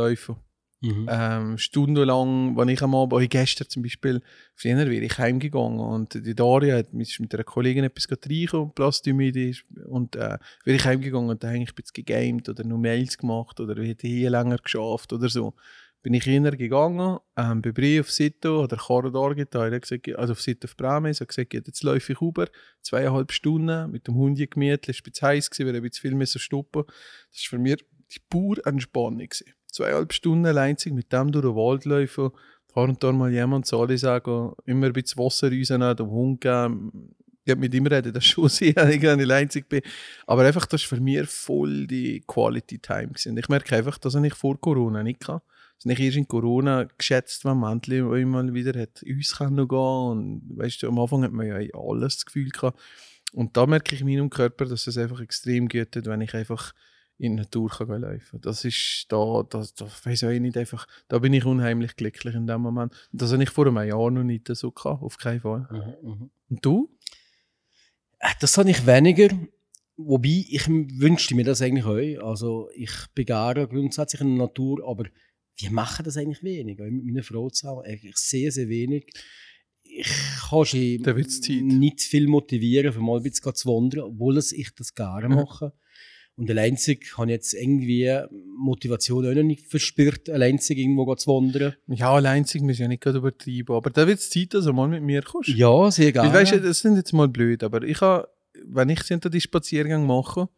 laufen 0.84 1.06
ähm, 1.08 1.58
stundenlang, 1.58 2.56
wenn 2.56 2.68
ich 2.68 2.82
am 2.82 2.94
Abend, 2.94 3.12
auch 3.14 3.28
gestern 3.28 3.68
zum 3.68 3.82
Beispiel, 3.82 4.20
früher 4.54 4.76
wäre 4.76 5.04
ich 5.04 5.18
heimgegangen 5.18 5.80
und 5.80 6.14
die 6.14 6.34
Daria 6.34 6.76
hat 6.76 6.92
mich 6.92 7.18
mit 7.20 7.34
einer 7.34 7.44
Kollegin 7.44 7.84
etwas 7.84 8.06
und 8.52 8.74
Plastimide 8.74 9.52
und 9.86 10.16
äh, 10.16 10.38
wäre 10.64 10.76
ich 10.76 10.84
heimgegangen 10.84 11.30
und 11.30 11.42
dann 11.42 11.54
habe 11.54 11.62
ich 11.62 11.70
ein 11.70 11.74
bisschen 11.74 12.04
gegamed 12.04 12.48
oder 12.48 12.64
nur 12.64 12.78
Mails 12.78 13.18
gemacht 13.18 13.60
oder 13.60 13.82
hätte 13.82 14.06
hier 14.06 14.30
länger 14.30 14.58
geschafft 14.58 15.12
oder 15.12 15.28
so. 15.28 15.54
Bin 16.02 16.12
ich 16.12 16.24
hinter 16.24 16.50
gegangen, 16.50 17.18
ähm, 17.34 17.62
bei 17.62 17.72
Brie 17.72 17.98
auf 17.98 18.10
Sito 18.10 18.64
oder 18.64 18.76
Karre 18.76 19.10
da 19.10 19.26
getan, 19.32 19.72
hat 19.72 20.18
also 20.18 20.32
auf 20.32 20.42
Sito 20.42 20.66
auf 20.66 20.76
Bremen, 20.76 21.14
so 21.14 21.24
gesagt, 21.24 21.54
jetzt 21.54 21.82
laufe 21.82 22.12
ich 22.12 22.20
über, 22.20 22.46
zweieinhalb 22.82 23.32
Stunden 23.32 23.90
mit 23.90 24.06
dem 24.06 24.14
Hund 24.14 24.36
gemütlich, 24.36 24.98
es 24.98 25.02
war 25.02 25.08
ein 25.08 25.12
bisschen 25.12 25.28
heiß, 25.28 25.50
weil 25.60 25.68
er 25.68 25.74
ein 25.76 25.82
bisschen 25.82 26.26
viel 26.26 26.40
stoppen. 26.40 26.84
Das 26.86 27.40
war 27.44 27.48
für 27.48 27.58
mich 27.58 27.76
die 28.14 28.20
pure 28.28 28.60
Entspannung. 28.66 29.18
Gewesen. 29.20 29.54
Zweieinhalb 29.74 30.12
Stunden 30.12 30.46
allein 30.46 30.76
mit 30.92 31.12
dem 31.12 31.32
durch 31.32 31.44
den 31.44 31.56
Wald 31.56 31.84
laufen, 31.84 32.30
hier 32.72 32.82
und 32.82 33.02
da 33.02 33.10
mal 33.10 33.32
jemand 33.32 33.66
Sorry 33.66 33.98
sagen, 33.98 34.52
immer 34.66 34.86
ein 34.86 34.92
bisschen 34.92 35.18
Wasser 35.18 35.50
rausnehmen, 35.50 35.96
dem 35.96 36.10
Hund 36.10 36.40
geben. 36.40 37.14
Ich 37.44 37.50
hab 37.50 37.58
mit 37.58 37.74
ihm 37.74 37.86
reden, 37.86 38.12
das 38.12 38.24
schon 38.24 38.48
sehr, 38.48 38.74
wenn 38.76 39.20
ich 39.20 39.32
einzig 39.32 39.68
bin. 39.68 39.82
Aber 40.28 40.44
einfach, 40.44 40.64
das 40.66 40.82
war 40.82 40.96
für 40.96 41.02
mich 41.02 41.28
voll 41.28 41.88
die 41.88 42.22
Quality 42.24 42.78
Time. 42.78 43.08
Gewesen. 43.08 43.36
Ich 43.36 43.48
merke 43.48 43.76
einfach, 43.76 43.98
dass 43.98 44.14
ich 44.14 44.34
vor 44.34 44.60
Corona 44.60 45.02
nicht 45.02 45.20
kann. 45.20 45.40
Das 45.76 45.86
nicht 45.86 46.00
erst 46.00 46.16
in 46.16 46.28
Corona 46.28 46.84
geschätzt, 46.96 47.44
wenn 47.44 47.58
man 47.58 47.74
endlich 47.74 48.00
mal 48.02 48.54
wieder 48.54 48.80
hat 48.80 49.02
uns 49.02 49.36
können 49.36 49.68
gehen 49.68 49.78
und 49.78 50.42
weißt 50.56 50.82
du, 50.82 50.88
am 50.88 51.00
Anfang 51.00 51.24
hat 51.24 51.32
man 51.32 51.48
ja 51.48 51.56
alles 51.74 52.16
das 52.16 52.26
Gefühl 52.26 52.50
gehabt. 52.50 52.80
Und 53.32 53.56
da 53.56 53.66
merke 53.66 53.96
ich 53.96 54.02
in 54.02 54.06
meinem 54.06 54.30
Körper, 54.30 54.66
dass 54.66 54.86
es 54.86 54.96
einfach 54.96 55.20
extrem 55.20 55.68
gut 55.68 55.90
tut, 55.90 56.06
wenn 56.06 56.20
ich 56.20 56.32
einfach 56.32 56.72
in 57.18 57.36
die 57.36 57.42
Natur 57.42 57.68
kann 57.70 57.88
gehen 57.88 58.00
laufen 58.02 58.40
Das 58.40 58.64
ist 58.64 59.06
da, 59.08 59.44
das, 59.48 59.74
das 59.74 60.04
weiß 60.04 60.22
ich 60.24 60.40
nicht 60.40 60.56
einfach, 60.56 60.86
da 61.08 61.18
bin 61.20 61.32
ich 61.32 61.44
unheimlich 61.44 61.94
glücklich 61.96 62.34
in 62.34 62.46
dem 62.46 62.60
Moment. 62.60 62.92
Das 63.12 63.32
habe 63.32 63.42
ich 63.42 63.50
vor 63.50 63.66
einem 63.66 63.86
Jahr 63.88 64.10
noch 64.10 64.24
nicht 64.24 64.48
so 64.48 64.72
gehabt, 64.72 65.02
auf 65.02 65.16
keinen 65.18 65.40
Fall. 65.40 65.68
Mhm, 66.02 66.30
Und 66.50 66.64
du? 66.64 66.90
Äh, 68.18 68.28
Das 68.40 68.58
habe 68.58 68.70
ich 68.70 68.86
weniger. 68.86 69.28
Wobei, 69.96 70.44
ich 70.48 70.66
wünschte 70.68 71.36
mir 71.36 71.44
das 71.44 71.62
eigentlich 71.62 71.84
auch. 72.20 72.26
Also, 72.28 72.68
ich 72.74 72.90
bin 73.14 73.26
gerne 73.26 73.68
grundsätzlich 73.68 74.20
in 74.20 74.36
der 74.36 74.46
Natur, 74.46 74.82
aber 74.88 75.04
wir 75.56 75.70
machen 75.70 76.04
das 76.04 76.16
eigentlich 76.16 76.42
wenig. 76.42 76.80
Auch 76.80 76.90
mit 76.90 77.04
meiner 77.04 77.22
Frau 77.22 77.48
zusammen. 77.48 77.82
Eigentlich 77.84 78.16
sehr, 78.16 78.50
sehr 78.50 78.68
wenig. 78.68 79.06
Ich 79.82 80.08
kann 80.50 80.64
sie 80.64 80.98
nicht 81.62 82.00
viel 82.00 82.26
motivieren, 82.26 82.92
für 82.92 82.98
mal 83.00 83.18
ein 83.18 83.22
bisschen 83.22 83.54
zu 83.54 83.68
wandern, 83.68 84.06
obwohl 84.06 84.36
ich 84.38 84.70
das 84.74 84.94
gerne 84.96 85.28
Mhm. 85.28 85.34
mache. 85.36 85.72
Und 86.36 86.50
alleinzig 86.50 87.16
habe 87.16 87.28
ich 87.28 87.32
jetzt 87.32 87.54
irgendwie 87.54 88.12
Motivation 88.58 89.24
auch 89.26 89.34
noch 89.34 89.42
nicht 89.44 89.66
verspürt, 89.68 90.28
alleinzig 90.28 90.78
irgendwo 90.78 91.14
zu 91.14 91.30
wandern. 91.30 91.74
Ja, 91.86 92.12
alleinzig 92.12 92.62
müssen 92.62 92.82
ja 92.82 92.88
nicht 92.88 93.02
gerade 93.02 93.18
übertreiben. 93.18 93.76
Aber 93.76 93.90
da 93.90 94.06
wird 94.06 94.18
es 94.18 94.30
Zeit, 94.30 94.52
dass 94.52 94.64
du 94.64 94.72
mal 94.72 94.88
mit 94.88 95.02
mir 95.02 95.22
kommst. 95.22 95.50
Ja, 95.50 95.90
sehr 95.92 96.06
Weil, 96.06 96.12
gerne. 96.12 96.32
weißt 96.32 96.52
du, 96.54 96.60
das 96.60 96.80
sind 96.80 96.96
jetzt 96.96 97.12
mal 97.12 97.28
blöd, 97.28 97.62
aber 97.62 97.82
ich 97.82 98.00
habe, 98.00 98.28
wenn 98.64 98.88
ich 98.88 99.02
hinter 99.02 99.30
die 99.30 99.40
Spaziergang 99.40 100.06
mache, 100.06 100.48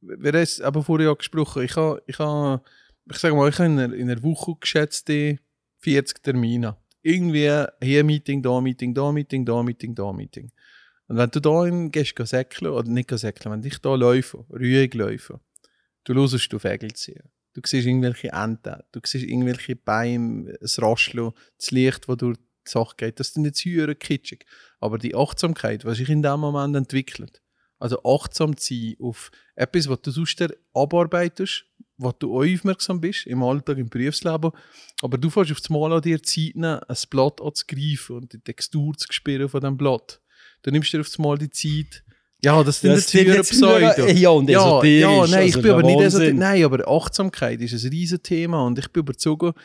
wir 0.00 0.32
haben 0.32 0.40
es 0.40 0.60
aber 0.60 0.84
vorher 0.84 1.08
ja 1.08 1.14
gesprochen, 1.14 1.64
ich 1.64 1.74
habe, 1.74 2.00
ich 2.06 2.18
habe, 2.20 2.62
ich 3.10 3.16
sage 3.16 3.34
mal, 3.34 3.48
ich 3.48 3.58
habe 3.58 3.68
in 3.68 3.78
einer, 3.78 3.94
in 3.94 4.08
einer 4.08 4.22
Woche 4.22 4.54
geschätzte 4.60 5.38
40 5.78 6.22
Termine. 6.22 6.76
Irgendwie 7.02 7.64
hier 7.82 8.04
Meeting, 8.04 8.42
da 8.42 8.60
Meeting, 8.60 8.94
da 8.94 9.10
Meeting, 9.10 9.44
da 9.44 9.62
Meeting, 9.62 9.94
da 9.94 10.10
ein 10.10 10.16
Meeting. 10.16 10.50
Und 11.08 11.18
wenn 11.18 11.30
du 11.30 11.40
da 11.40 11.68
gehst, 11.88 12.16
geh 12.16 12.24
säckeln, 12.24 12.72
oder 12.72 12.88
nicht 12.88 13.10
säckeln, 13.10 13.52
wenn 13.52 13.64
ich 13.64 13.78
da 13.78 13.94
laufe, 13.94 14.44
ruhig 14.50 14.94
laufe, 14.94 15.40
du 16.04 16.14
hörst 16.14 16.52
du 16.52 16.58
Vögel 16.58 16.92
ziehen. 16.94 17.30
Du 17.54 17.60
siehst 17.64 17.86
irgendwelche 17.86 18.28
Enten, 18.32 18.82
du 18.92 19.00
siehst 19.04 19.24
irgendwelche 19.24 19.76
Beine, 19.76 20.58
das 20.60 20.82
Rascheln, 20.82 21.32
das 21.58 21.70
Licht, 21.70 22.08
das 22.08 22.16
durch 22.16 22.36
die 22.36 22.70
Sache 22.70 22.94
geht. 22.96 23.20
Das 23.20 23.28
ist 23.28 23.38
nicht 23.38 23.64
höher 23.64 23.94
kitschig. 23.94 24.44
Aber 24.80 24.98
die 24.98 25.14
Achtsamkeit, 25.14 25.84
was 25.84 25.98
sich 25.98 26.08
in 26.08 26.22
dem 26.22 26.40
Moment 26.40 26.76
entwickelt, 26.76 27.40
also 27.78 28.02
achtsam 28.04 28.56
zu 28.56 28.74
sein 28.74 28.96
auf 29.00 29.30
etwas, 29.54 29.88
was 29.88 30.02
du 30.02 30.10
sonst 30.10 30.42
abarbeitest, 30.74 31.64
was 31.98 32.14
du 32.18 32.36
aufmerksam 32.36 33.00
bist, 33.00 33.26
im 33.26 33.42
Alltag, 33.42 33.78
im 33.78 33.88
Berufsleben, 33.88 34.50
aber 35.02 35.18
du 35.18 35.30
fährst 35.30 35.52
auf 35.52 35.60
das 35.60 35.70
Mal 35.70 35.92
an 35.92 36.02
dir 36.02 36.22
Zeit 36.22 36.56
nehmen, 36.56 36.80
ein 36.80 36.96
Blatt 37.10 37.40
anzugreifen 37.40 38.16
und 38.16 38.32
die 38.32 38.40
Textur 38.40 38.94
zu 38.96 39.06
spüren 39.10 39.48
von 39.48 39.60
diesem 39.60 39.76
Blatt. 39.76 40.20
Du 40.66 40.72
nimmst 40.72 40.92
dir 40.92 41.00
auf 41.00 41.06
das 41.06 41.18
Mal 41.18 41.38
die 41.38 41.48
Zeit, 41.48 42.02
ja, 42.42 42.62
das 42.64 42.80
sind 42.80 42.92
Das 42.92 43.14
höher- 43.14 43.42
Pseudo. 43.44 44.06
Ja, 44.14 44.30
und 44.30 44.50
Ja, 44.50 44.82
ja, 44.82 45.26
nein, 45.28 45.46
ich 45.46 45.54
also 45.54 45.62
bin 45.62 45.70
aber 45.70 45.82
nicht 45.84 46.00
der 46.00 46.06
esoterisch. 46.08 46.34
Nein, 46.34 46.64
aber 46.64 46.88
Achtsamkeit 46.88 47.60
ist 47.60 47.84
ein 47.84 47.90
riesen 47.90 48.20
Thema 48.22 48.66
und 48.66 48.76
ich 48.78 48.88
bin 48.88 49.00
überzeugt, 49.02 49.56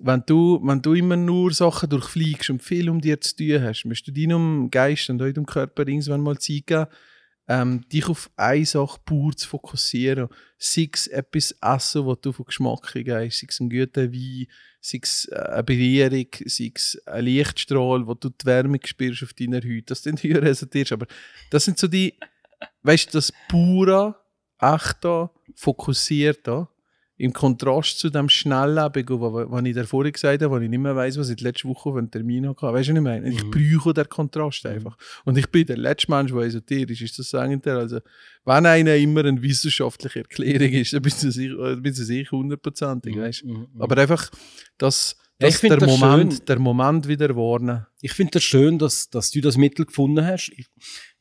wenn 0.00 0.22
du, 0.26 0.60
wenn 0.64 0.82
du 0.82 0.94
immer 0.94 1.16
nur 1.16 1.52
Sachen 1.52 1.88
durchfliegst 1.88 2.50
und 2.50 2.62
viel 2.64 2.90
um 2.90 3.00
dir 3.00 3.20
zu 3.20 3.36
tun 3.36 3.62
hast, 3.62 3.84
musst 3.84 4.08
du 4.08 4.12
deinem 4.12 4.70
Geist 4.72 5.08
und 5.08 5.18
deinem 5.18 5.46
Körper 5.46 5.86
irgendwann 5.86 6.20
mal 6.20 6.36
Zeit 6.38 6.66
geben, 6.66 6.86
ähm, 7.50 7.80
dich 7.88 8.08
auf 8.08 8.30
eine 8.36 8.64
Sache 8.64 9.00
pur 9.04 9.34
zu 9.36 9.48
fokussieren. 9.48 10.28
Sei 10.56 10.88
es 10.92 11.08
etwas 11.08 11.50
essen, 11.60 12.06
was 12.06 12.20
du 12.20 12.30
von 12.30 12.46
Geschmack 12.46 12.94
hast, 12.94 13.40
sei 13.40 13.46
es 13.48 13.58
ein 13.58 13.68
guter 13.68 14.12
Wein, 14.12 14.46
sei 14.80 15.00
es 15.02 15.24
äh, 15.32 15.34
eine 15.34 15.64
Berührung, 15.64 16.28
sei 16.46 16.70
es 16.72 17.02
ein 17.06 17.24
Lichtstrahl, 17.24 18.06
wo 18.06 18.14
du 18.14 18.28
die 18.28 18.46
Wärme 18.46 18.78
spürst 18.84 19.24
auf 19.24 19.32
deiner 19.32 19.58
Haut. 19.58 19.90
Das 19.90 20.04
sind 20.04 20.22
höher 20.22 20.44
esoterisch, 20.44 20.92
aber 20.92 21.08
das 21.50 21.64
sind 21.64 21.76
so 21.76 21.88
die, 21.88 22.14
weißt 22.84 23.08
du, 23.08 23.18
das 23.18 23.32
pure, 23.48 24.14
echte, 24.60 25.30
fokussierte, 25.56 26.68
im 27.20 27.34
Kontrast 27.34 27.98
zu 27.98 28.08
dem 28.08 28.30
Schnelllebigen, 28.30 29.20
was 29.20 29.64
ich 29.66 29.74
dir 29.74 29.84
vorhin 29.84 30.12
gesagt 30.12 30.42
habe, 30.42 30.54
wo 30.54 30.58
ich 30.58 30.70
nicht 30.70 30.78
mehr 30.78 30.96
weiss, 30.96 31.18
was 31.18 31.28
ich 31.28 31.38
letzte 31.42 31.68
Woche 31.68 31.92
für 31.92 31.98
einen 31.98 32.10
Termin 32.10 32.48
hatte. 32.48 32.62
Weißt 32.62 32.88
du, 32.88 32.92
was 32.92 32.98
ich 32.98 33.04
meine? 33.04 33.28
Ich 33.28 33.44
Mhm. 33.44 33.50
brauche 33.50 33.92
den 33.92 34.08
Kontrast 34.08 34.64
einfach. 34.64 34.96
Und 35.26 35.36
ich 35.36 35.46
bin 35.50 35.66
der 35.66 35.76
letzte 35.76 36.10
Mensch, 36.10 36.32
der 36.32 36.40
esoterisch 36.40 37.02
ist, 37.02 37.18
das 37.18 37.28
sagen 37.28 37.60
wir. 37.62 37.74
Also, 37.74 38.00
wenn 38.46 38.64
einer 38.64 38.96
immer 38.96 39.22
eine 39.26 39.42
wissenschaftliche 39.42 40.20
Erklärung 40.20 40.70
ist, 40.72 40.94
dann 40.94 41.02
bist 41.02 41.22
du 41.22 41.30
sicher, 41.30 41.58
äh, 41.58 42.24
hundertprozentig, 42.30 43.18
weißt 43.18 43.42
du? 43.42 43.48
Mhm, 43.48 43.66
mhm. 43.74 43.82
Aber 43.82 43.98
einfach, 43.98 44.30
dass, 44.78 45.14
ich 45.38 45.44
dass 45.46 45.56
find 45.60 45.78
der, 45.78 45.88
Moment, 45.88 46.32
schön. 46.32 46.44
der 46.46 46.58
Moment 46.58 47.06
wieder 47.06 47.36
warnen. 47.36 47.86
Ich 48.02 48.12
finde 48.12 48.32
das 48.32 48.42
schön, 48.44 48.78
dass, 48.78 49.10
dass 49.10 49.30
du 49.30 49.40
das 49.40 49.56
Mittel 49.56 49.84
gefunden 49.86 50.24
hast. 50.24 50.50
Ich, 50.56 50.66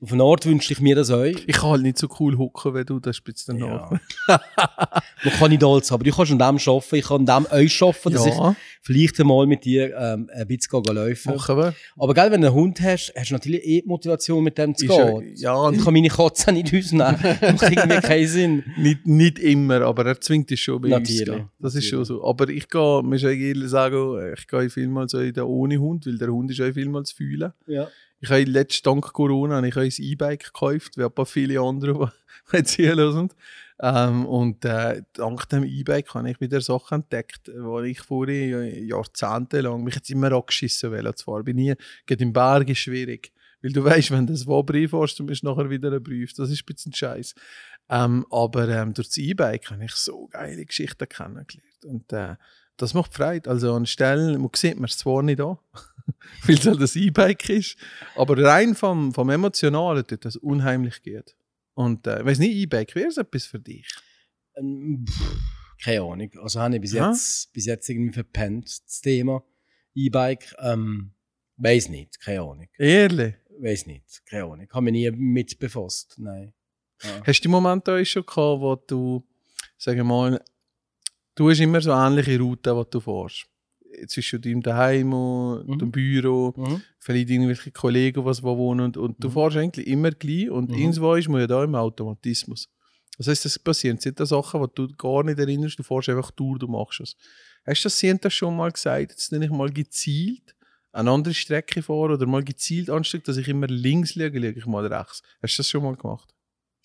auf 0.01 0.13
eine 0.13 0.23
Art 0.23 0.45
wünsche 0.45 0.71
ich 0.71 0.79
mir 0.79 0.95
das 0.95 1.11
auch. 1.11 1.23
Ich 1.23 1.45
kann 1.47 1.71
halt 1.71 1.81
nicht 1.81 1.97
so 1.97 2.07
cool 2.19 2.37
hocken, 2.37 2.73
wie 2.73 2.85
du, 2.85 2.99
das 2.99 3.17
spitzt 3.17 3.49
dann 3.49 3.57
Ja. 3.57 3.89
Man 4.27 5.33
kann 5.37 5.51
nicht 5.51 5.63
alles, 5.63 5.91
aber 5.91 6.05
du 6.05 6.11
kannst 6.11 6.31
an 6.31 6.37
dem 6.39 6.45
arbeiten. 6.45 6.95
Ich 6.95 7.05
kann 7.05 7.27
an 7.29 7.43
dem 7.45 7.51
euch 7.51 7.81
arbeiten, 7.81 8.13
dass 8.13 8.25
ich 8.25 8.33
Ja, 8.33 8.55
vielleicht 8.81 9.19
einmal 9.19 9.45
mit 9.45 9.65
dir 9.65 9.93
ähm, 9.97 10.29
ein 10.33 10.47
bisschen 10.47 10.81
gehen 10.81 10.95
laufen 10.95 11.33
machen 11.35 11.57
wir. 11.57 11.73
Aber 11.97 12.13
gell, 12.13 12.31
wenn 12.31 12.41
du 12.41 12.47
einen 12.47 12.55
Hund 12.55 12.79
hast, 12.81 13.11
hast 13.15 13.29
du 13.29 13.33
natürlich 13.33 13.63
eh 13.65 13.81
die 13.81 13.87
Motivation, 13.87 14.41
mit 14.41 14.57
dem 14.57 14.73
zu 14.73 14.85
Ist 14.85 14.91
gehen. 14.95 15.33
ja, 15.35 15.69
ich 15.71 15.83
kann 15.83 15.93
meine 15.93 16.07
Katze 16.07 16.53
nicht 16.53 16.73
rausnehmen. 16.73 17.15
Macht 17.41 17.63
irgendwie 17.63 17.99
keinen 17.99 18.27
Sinn. 18.27 18.63
Nicht, 18.77 19.05
nicht 19.05 19.39
immer, 19.39 19.81
aber 19.81 20.05
er 20.05 20.21
zwingt 20.21 20.49
dich 20.49 20.61
schon 20.61 20.79
bei 20.81 20.95
uns. 20.95 21.09
Natürlich, 21.09 21.25
gell. 21.25 21.49
Das 21.59 21.75
ist 21.75 21.85
schon 21.85 21.99
natürlich. 21.99 22.21
so. 22.21 22.25
Aber 22.25 22.47
ich 22.47 22.69
gehe, 22.69 23.03
muss 23.03 23.21
ich 23.23 23.39
ehrlich 23.39 23.69
sagen, 23.69 24.33
ich 24.37 24.47
gehe 24.47 24.69
vielmals 24.69 25.11
so 25.11 25.19
in 25.19 25.33
den 25.33 25.43
ohne 25.43 25.77
Hund, 25.77 26.05
weil 26.05 26.17
der 26.17 26.29
Hund 26.29 26.49
ist 26.51 26.59
auch 26.69 26.73
vielmals 26.73 27.11
fühlen. 27.11 27.53
Ja. 27.67 27.89
Ich 28.21 28.29
habe 28.29 28.43
letztes 28.43 28.81
dank 28.81 29.13
Corona 29.13 29.57
habe 29.57 29.67
ich 29.67 29.75
habe 29.75 29.85
ein 29.85 29.93
E-Bike 29.97 30.45
gekauft, 30.45 30.97
wie 30.97 31.03
ein 31.03 31.11
paar 31.11 31.25
viele 31.25 31.61
andere, 31.61 32.11
die 32.51 32.57
jetzt 32.57 32.71
hier 32.71 32.95
hören. 32.95 33.29
Ähm, 33.81 34.25
und 34.25 34.65
äh, 34.65 35.03
dank 35.13 35.47
dem 35.49 35.63
E-Bike 35.63 36.13
habe 36.13 36.29
ich 36.29 36.41
wieder 36.41 36.59
Sachen 36.59 37.01
entdeckt, 37.01 37.47
die 37.47 37.89
ich 37.89 38.01
vorher 38.01 38.77
jahrzehntelang 38.83 39.83
mich 39.83 39.95
jetzt 39.95 40.09
immer 40.09 40.33
angeschissen 40.33 40.91
will. 40.91 41.13
Zwar 41.15 41.43
bin 41.43 41.57
ich 41.59 41.77
geht 42.05 42.19
im 42.19 42.33
Berg 42.33 42.69
ist 42.69 42.79
schwierig, 42.79 43.31
weil 43.61 43.71
du 43.71 43.83
weißt, 43.83 44.11
wenn 44.11 44.27
du 44.27 44.33
das 44.33 44.45
Wabri 44.47 44.89
fährst, 44.89 45.19
du 45.19 45.23
musst 45.23 45.45
nachher 45.45 45.69
wieder 45.69 45.89
einen 45.89 46.03
Brief. 46.03 46.33
Das 46.33 46.49
ist 46.49 46.61
ein 46.61 46.65
bisschen 46.65 46.93
scheiß. 46.93 47.35
Ähm, 47.89 48.25
aber 48.29 48.67
ähm, 48.67 48.93
durch 48.93 49.07
das 49.07 49.17
E-Bike 49.17 49.71
habe 49.71 49.85
ich 49.85 49.93
so 49.93 50.27
geile 50.27 50.65
Geschichten 50.65 51.07
kennengelernt. 51.07 51.85
Und 51.85 52.11
äh, 52.11 52.35
das 52.81 52.93
macht 52.93 53.13
Freude. 53.13 53.49
Also 53.49 53.73
an 53.73 53.85
Stellen, 53.85 54.41
man 54.41 54.49
sieht 54.55 54.75
man 54.75 54.85
es 54.85 54.97
zwar 54.97 55.21
nicht 55.21 55.41
an, 55.41 55.57
weil 56.45 56.55
es 56.55 56.65
halt 56.65 56.81
das 56.81 56.95
E-Bike 56.95 57.49
ist, 57.49 57.77
aber 58.15 58.41
rein 58.41 58.75
vom, 58.75 59.13
vom 59.13 59.29
Emotionalen 59.29 60.05
tut 60.05 60.25
das 60.25 60.35
unheimlich 60.35 61.03
gut. 61.03 61.35
Und 61.73 62.07
äh, 62.07 62.19
ich 62.19 62.25
weiß 62.25 62.39
nicht, 62.39 62.55
E-Bike, 62.55 62.95
wäre 62.95 63.07
es 63.07 63.17
etwas 63.17 63.45
für 63.45 63.59
dich? 63.59 63.87
Ähm, 64.55 65.05
pff, 65.07 65.37
keine 65.83 66.01
Ahnung. 66.01 66.31
Also 66.41 66.59
habe 66.59 66.75
ich 66.75 66.81
bis 66.81 66.93
jetzt, 66.93 67.53
bis 67.53 67.65
jetzt 67.65 67.89
irgendwie 67.89 68.13
verpennt, 68.13 68.65
das 68.65 69.01
Thema 69.01 69.43
E-Bike. 69.95 70.55
Ähm, 70.59 71.11
weiß 71.57 71.89
nicht, 71.89 72.19
keine 72.19 72.41
Ahnung. 72.41 72.67
Ehrlich? 72.77 73.35
Weiß 73.59 73.85
nicht, 73.85 74.25
keine 74.25 74.45
Ahnung. 74.45 74.67
Habe 74.71 74.83
mich 74.85 74.93
nie 74.93 75.11
mit 75.11 75.59
befasst. 75.59 76.15
Nein. 76.17 76.53
Ja. 77.01 77.21
Hast 77.25 77.41
du 77.41 77.49
Momente 77.49 78.05
schon 78.05 78.25
gehabt, 78.25 78.61
wo 78.61 78.75
du, 78.75 79.25
sagen 79.77 79.97
wir 79.97 80.03
mal, 80.03 80.41
du 81.35 81.49
hast 81.49 81.59
immer 81.59 81.81
so 81.81 81.91
ähnliche 81.91 82.39
Routen, 82.39 82.75
die 82.77 82.89
du 82.91 82.99
fährst? 82.99 83.45
Zwischen 84.07 84.41
deinem 84.41 84.61
Daheim 84.61 85.11
und 85.13 85.67
Mhm. 85.67 85.79
dem 85.79 85.91
Büro, 85.91 86.53
Mhm. 86.55 86.81
vielleicht 86.99 87.29
irgendwelche 87.29 87.71
Kollegen, 87.71 88.23
die 88.23 88.43
wo 88.43 88.57
wohnen 88.57 88.81
und, 88.85 88.97
und 88.97 89.23
du 89.23 89.27
Mhm. 89.29 89.33
fährst 89.33 89.57
eigentlich 89.57 89.87
immer 89.87 90.11
gleich 90.11 90.49
und 90.49 90.69
Mhm. 90.69 90.75
irgendwo 90.77 91.15
ist 91.15 91.27
man 91.27 91.41
ja 91.41 91.47
da 91.47 91.63
im 91.63 91.75
Automatismus. 91.75 92.69
Das 93.17 93.27
heißt, 93.27 93.43
das 93.45 93.59
passieren 93.59 93.97
sind 93.97 94.19
das 94.19 94.29
Sachen, 94.29 94.61
die 94.61 94.67
du 94.75 94.87
gar 94.95 95.23
nicht 95.23 95.39
erinnerst, 95.39 95.77
du 95.79 95.83
fährst 95.83 96.07
einfach 96.09 96.31
durch, 96.31 96.59
du 96.59 96.67
machst 96.67 97.01
es. 97.01 97.15
Hast 97.65 97.83
du 97.83 97.89
das, 98.11 98.21
das 98.21 98.33
schon 98.33 98.55
mal 98.55 98.71
gesagt, 98.71 99.11
jetzt 99.11 99.31
nenne 99.31 99.45
ich 99.45 99.51
mal 99.51 99.69
gezielt 99.71 100.55
eine 100.91 101.11
andere 101.11 101.33
Strecke 101.33 101.81
fahren 101.83 102.11
oder 102.13 102.25
mal 102.25 102.43
gezielt 102.43 102.89
anstatt, 102.89 103.27
dass 103.27 103.37
ich 103.37 103.47
immer 103.47 103.67
links 103.67 104.15
liege, 104.15 104.39
liege 104.39 104.59
ich 104.59 104.65
mal 104.65 104.85
rechts. 104.85 105.21
Hast 105.41 105.57
du 105.57 105.59
das 105.61 105.69
schon 105.69 105.83
mal 105.83 105.95
gemacht? 105.95 106.33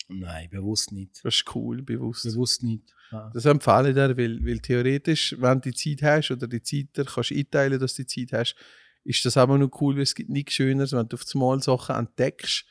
Nein, 0.08 0.48
bewusst 0.50 0.92
nicht. 0.92 1.24
Das 1.24 1.34
ist 1.36 1.54
cool, 1.54 1.82
bewusst. 1.82 2.24
Bewusst 2.24 2.62
nicht. 2.62 2.82
Ja. 3.10 3.30
Das 3.32 3.44
empfehle 3.46 3.88
ich 3.88 3.94
dir, 3.94 4.16
weil, 4.16 4.44
weil 4.44 4.58
theoretisch, 4.60 5.34
wenn 5.38 5.60
du 5.60 5.70
die 5.70 5.96
Zeit 5.96 6.02
hast 6.02 6.30
oder 6.30 6.46
die 6.46 6.62
Zeit 6.62 6.96
dir 6.96 7.04
kannst 7.04 7.32
einteilen, 7.32 7.80
dass 7.80 7.94
du 7.94 8.04
die 8.04 8.26
Zeit 8.26 8.38
hast, 8.38 8.56
ist 9.04 9.24
das 9.24 9.36
aber 9.36 9.56
nur 9.58 9.70
cool, 9.80 9.96
weil 9.96 10.02
es 10.02 10.14
gibt 10.14 10.30
nichts 10.30 10.54
Schöneres, 10.54 10.92
wenn 10.92 11.08
du 11.08 11.16
auf 11.16 11.24
einmal 11.34 11.60
Sachen 11.62 11.96
entdeckst, 11.96 12.64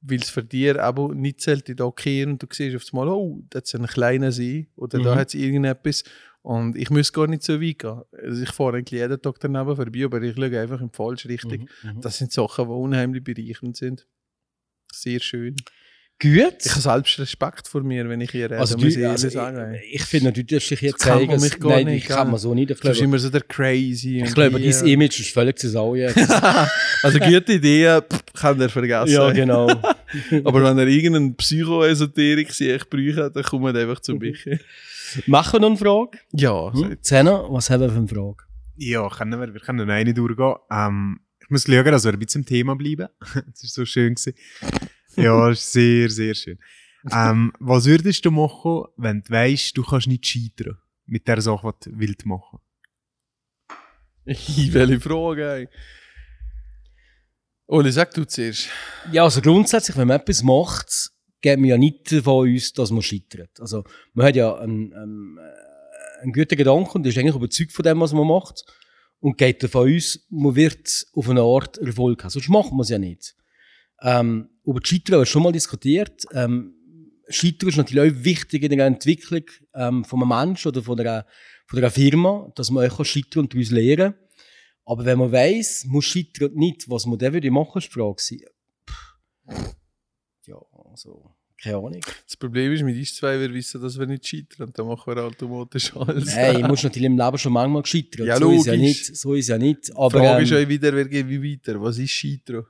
weil 0.00 0.18
es 0.20 0.30
für 0.30 0.44
dich 0.44 0.78
aber 0.78 1.14
nicht 1.14 1.40
zählt, 1.40 1.68
da 1.78 1.90
kehren 1.90 2.32
und 2.32 2.42
du 2.42 2.46
siehst 2.52 2.76
auf 2.76 2.84
einmal, 2.92 3.08
oh, 3.08 3.42
da 3.50 3.58
ist 3.58 3.74
ein 3.74 3.86
kleiner 3.86 4.30
See 4.32 4.68
oder 4.76 5.00
da 5.00 5.14
Mhm. 5.14 5.18
hat 5.18 5.28
es 5.28 5.34
irgendetwas 5.34 6.04
und 6.42 6.76
ich 6.76 6.90
muss 6.90 7.12
gar 7.12 7.26
nicht 7.26 7.42
so 7.42 7.60
weit 7.60 7.78
gehen. 7.78 8.02
Also 8.12 8.42
ich 8.42 8.50
fahre 8.50 8.76
eigentlich 8.78 9.00
jeden 9.00 9.20
Tag 9.20 9.40
daneben 9.40 9.74
vorbei, 9.74 10.04
aber 10.04 10.22
ich 10.22 10.36
schaue 10.36 10.60
einfach 10.60 10.80
in 10.80 10.90
die 10.90 10.96
falsche 10.96 11.28
Richtung. 11.28 11.68
Mhm, 11.82 11.90
mhm. 11.94 12.00
Das 12.00 12.18
sind 12.18 12.32
Sachen, 12.32 12.66
die 12.66 12.72
unheimlich 12.72 13.24
bereichernd 13.24 13.76
sind. 13.76 14.06
Sehr 14.92 15.20
schön. 15.20 15.56
Gut. 16.20 16.56
Ich 16.64 16.70
habe 16.72 16.80
selbst 16.80 17.18
Respekt 17.20 17.68
vor 17.68 17.82
mir, 17.84 18.08
wenn 18.08 18.20
ich 18.20 18.32
hier 18.32 18.46
rede, 18.46 18.58
also, 18.58 18.76
muss 18.76 18.86
ich 18.88 18.94
du, 18.96 19.08
also 19.08 19.28
sagen. 19.28 19.74
ich, 19.74 19.94
ich 19.94 20.02
finde 20.04 20.26
natürlich, 20.26 20.48
dass 20.64 20.70
ich 20.72 20.80
jetzt 20.80 21.00
So 21.02 21.08
kennt 21.10 21.18
zeigen, 21.20 21.30
man 21.32 21.40
mich 21.40 21.60
gar 21.60 21.70
nein, 21.70 21.86
nicht, 21.86 22.02
ich 22.02 22.08
kann 22.08 22.28
man 22.30 22.40
so 22.40 22.54
nicht. 22.54 22.70
Ich 22.72 22.80
Du 22.80 22.88
bist 22.88 23.00
immer 23.00 23.18
so 23.20 23.30
der 23.30 23.42
Crazy. 23.42 24.22
ich 24.24 24.34
glaube 24.34 24.58
hier- 24.58 24.72
dein 24.72 24.86
Image 24.88 25.20
ist 25.20 25.30
völlig 25.32 25.56
zu 25.58 25.68
sau 25.70 25.94
jetzt. 25.94 26.18
also 27.04 27.18
gute 27.20 27.52
Ideen 27.52 28.02
kann 28.34 28.60
er 28.60 28.68
vergessen. 28.68 29.12
ja, 29.12 29.30
genau. 29.30 29.68
Aber 30.44 30.64
wenn 30.64 30.76
er 30.78 30.86
irgendeinen 30.88 31.36
Psychoesoterik 31.36 32.50
sich 32.52 32.82
braucht, 32.90 33.36
dann 33.36 33.42
kommt 33.44 33.76
er 33.76 33.82
einfach 33.82 34.00
zu 34.00 34.14
mir. 34.16 34.34
Machen 35.26 35.52
wir 35.54 35.60
noch 35.60 35.68
eine 35.68 35.76
Frage? 35.76 36.18
Ja, 36.32 36.72
Hm? 36.72 36.96
Was 37.00 37.70
haben 37.70 37.80
wir 37.80 37.90
für 37.90 37.96
eine 37.96 38.08
Frage? 38.08 38.36
Ja, 38.76 39.08
können 39.08 39.38
wir, 39.40 39.54
wir 39.54 39.60
können 39.60 39.86
noch 39.86 39.94
eine 39.94 40.12
durchgehen. 40.12 40.54
Ähm, 40.70 41.20
ich 41.40 41.48
muss 41.50 41.64
schauen, 41.64 41.84
dass 41.84 42.04
wir 42.04 42.12
ein 42.12 42.18
bisschen 42.18 42.42
im 42.42 42.46
Thema 42.46 42.74
bleiben. 42.74 43.06
das 43.52 43.62
ist 43.62 43.74
so 43.74 43.84
schön 43.84 44.14
gewesen. 44.16 44.34
Ja, 45.24 45.50
ist 45.50 45.72
sehr, 45.72 46.08
sehr 46.10 46.34
schön. 46.34 46.58
Ähm, 47.10 47.52
was 47.58 47.86
würdest 47.86 48.24
du 48.24 48.30
machen, 48.30 48.84
wenn 48.96 49.22
du 49.22 49.30
weißt, 49.30 49.76
du 49.76 49.82
kannst 49.82 50.06
nicht 50.06 50.26
scheitern 50.26 50.78
mit 51.06 51.26
der 51.26 51.40
Sache, 51.40 51.74
die 51.84 51.90
du 51.90 51.98
willst 51.98 52.26
machen? 52.26 52.60
welche 54.24 55.00
Frage, 55.00 55.52
ey. 55.52 55.68
Oli, 57.66 57.90
sag 57.90 58.12
du 58.14 58.24
zuerst. 58.24 58.68
Ja, 59.10 59.24
also 59.24 59.40
grundsätzlich, 59.40 59.96
wenn 59.96 60.08
man 60.08 60.20
etwas 60.20 60.42
macht, 60.42 61.10
geht 61.40 61.58
man 61.58 61.68
ja 61.68 61.78
nicht 61.78 62.12
davon 62.12 62.54
aus, 62.54 62.72
dass 62.72 62.90
man 62.90 63.02
scheitert. 63.02 63.60
Also, 63.60 63.84
man 64.14 64.26
hat 64.26 64.36
ja 64.36 64.54
einen, 64.56 64.92
einen, 64.92 65.38
einen 66.22 66.32
guten 66.32 66.56
Gedanken 66.56 66.98
und 66.98 67.06
ist 67.06 67.18
eigentlich 67.18 67.36
überzeugt 67.36 67.72
von 67.72 67.82
dem, 67.82 68.00
was 68.00 68.12
man 68.12 68.26
macht. 68.26 68.64
Und 69.20 69.36
geht 69.36 69.62
davon 69.62 69.94
aus, 69.94 70.20
man 70.30 70.54
wird 70.54 71.06
auf 71.12 71.28
eine 71.28 71.42
Art 71.42 71.76
Erfolg 71.78 72.22
haben. 72.22 72.30
Sonst 72.30 72.48
macht 72.48 72.70
man 72.70 72.80
es 72.80 72.88
ja 72.88 72.98
nicht. 72.98 73.34
Ähm, 74.02 74.48
über 74.64 74.80
die 74.80 74.88
Scheitern 74.88 75.14
haben 75.14 75.20
wir 75.22 75.26
schon 75.26 75.42
mal 75.42 75.52
diskutiert. 75.52 76.24
Ähm, 76.32 76.74
Scheitern 77.28 77.68
ist 77.68 77.76
natürlich 77.76 78.12
auch 78.12 78.24
wichtig 78.24 78.62
in 78.62 78.76
der 78.76 78.86
Entwicklung 78.86 79.44
ähm, 79.74 80.04
von 80.04 80.22
einem 80.22 80.28
Menschen 80.28 80.68
oder 80.68 80.82
von 80.82 80.98
einer, 80.98 81.26
von 81.66 81.78
einer 81.78 81.90
Firma, 81.90 82.50
dass 82.54 82.70
man 82.70 82.90
auch 82.90 83.04
scheitern 83.04 83.44
und 83.44 83.54
daraus 83.54 83.70
lernen 83.70 84.12
kann. 84.12 84.28
Aber 84.84 85.04
wenn 85.04 85.18
man 85.18 85.32
weiss, 85.32 85.84
man 85.86 86.00
scheitert 86.00 86.54
nicht, 86.56 86.88
was 86.88 87.04
man 87.04 87.18
dann 87.18 87.34
würde 87.34 87.50
machen, 87.50 87.78
ist 87.78 87.88
die 87.88 87.92
Frage. 87.92 88.16
Ja, 90.46 90.56
also, 90.90 91.34
keine 91.62 91.76
Ahnung. 91.76 92.00
Das 92.24 92.36
Problem 92.38 92.72
ist, 92.72 92.82
mit 92.82 92.96
uns 92.96 93.14
zwei, 93.14 93.38
wir 93.38 93.52
wissen, 93.52 93.82
dass 93.82 93.98
wir 93.98 94.06
nicht 94.06 94.26
scheitern. 94.26 94.72
Dann 94.72 94.86
machen 94.86 95.14
wir 95.14 95.24
automatisch 95.24 95.94
alles. 95.96 96.34
Nein, 96.34 96.60
ich 96.60 96.66
muss 96.66 96.82
natürlich 96.82 97.06
im 97.06 97.18
Leben 97.18 97.38
schon 97.38 97.52
manchmal 97.52 97.82
gescheitert. 97.82 98.26
Ja, 98.26 98.38
so 98.38 98.50
ist 98.50 98.64
ja 98.64 98.72
logisch. 98.72 98.88
nicht. 98.88 99.16
So 99.16 99.34
ist 99.34 99.48
ja 99.48 99.58
nicht. 99.58 99.88
Die 99.88 99.92
Aber, 99.92 100.10
Frage 100.10 100.44
ist 100.44 100.52
ähm, 100.52 100.64
auch 100.64 100.68
wieder, 100.68 100.94
wer 100.94 101.04
geht 101.06 101.28
wie 101.28 101.52
weiter? 101.52 101.82
Was 101.82 101.98
ist 101.98 102.10
Scheitern? 102.10 102.64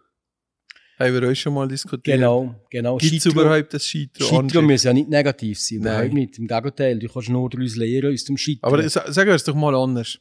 Haben 0.99 1.15
wir 1.15 1.29
euch 1.29 1.41
schon 1.41 1.55
mal 1.55 1.69
diskutiert? 1.69 2.17
Genau, 2.17 2.55
genau. 2.71 2.97
Gibt 2.97 3.15
es 3.15 3.27
überhaupt 3.27 3.73
das 3.73 3.87
Scheitern? 3.87 4.27
Scheitern 4.27 4.65
muss 4.65 4.83
ja 4.83 4.93
nicht 4.93 5.09
negativ 5.09 5.61
sein, 5.61 5.79
Nein. 5.79 5.93
überhaupt 5.95 6.15
nicht. 6.15 6.39
Im 6.39 6.47
Gegenteil, 6.49 6.99
du 6.99 7.09
kannst 7.09 7.29
nur 7.29 7.49
daraus 7.49 7.77
lernen 7.77 8.13
aus 8.15 8.25
dem 8.25 8.37
Scheitern. 8.37 8.61
Aber 8.73 8.89
sa- 8.89 9.11
sagen 9.13 9.29
wir 9.29 9.35
es 9.37 9.45
doch 9.45 9.55
mal 9.55 9.75
anders. 9.77 10.19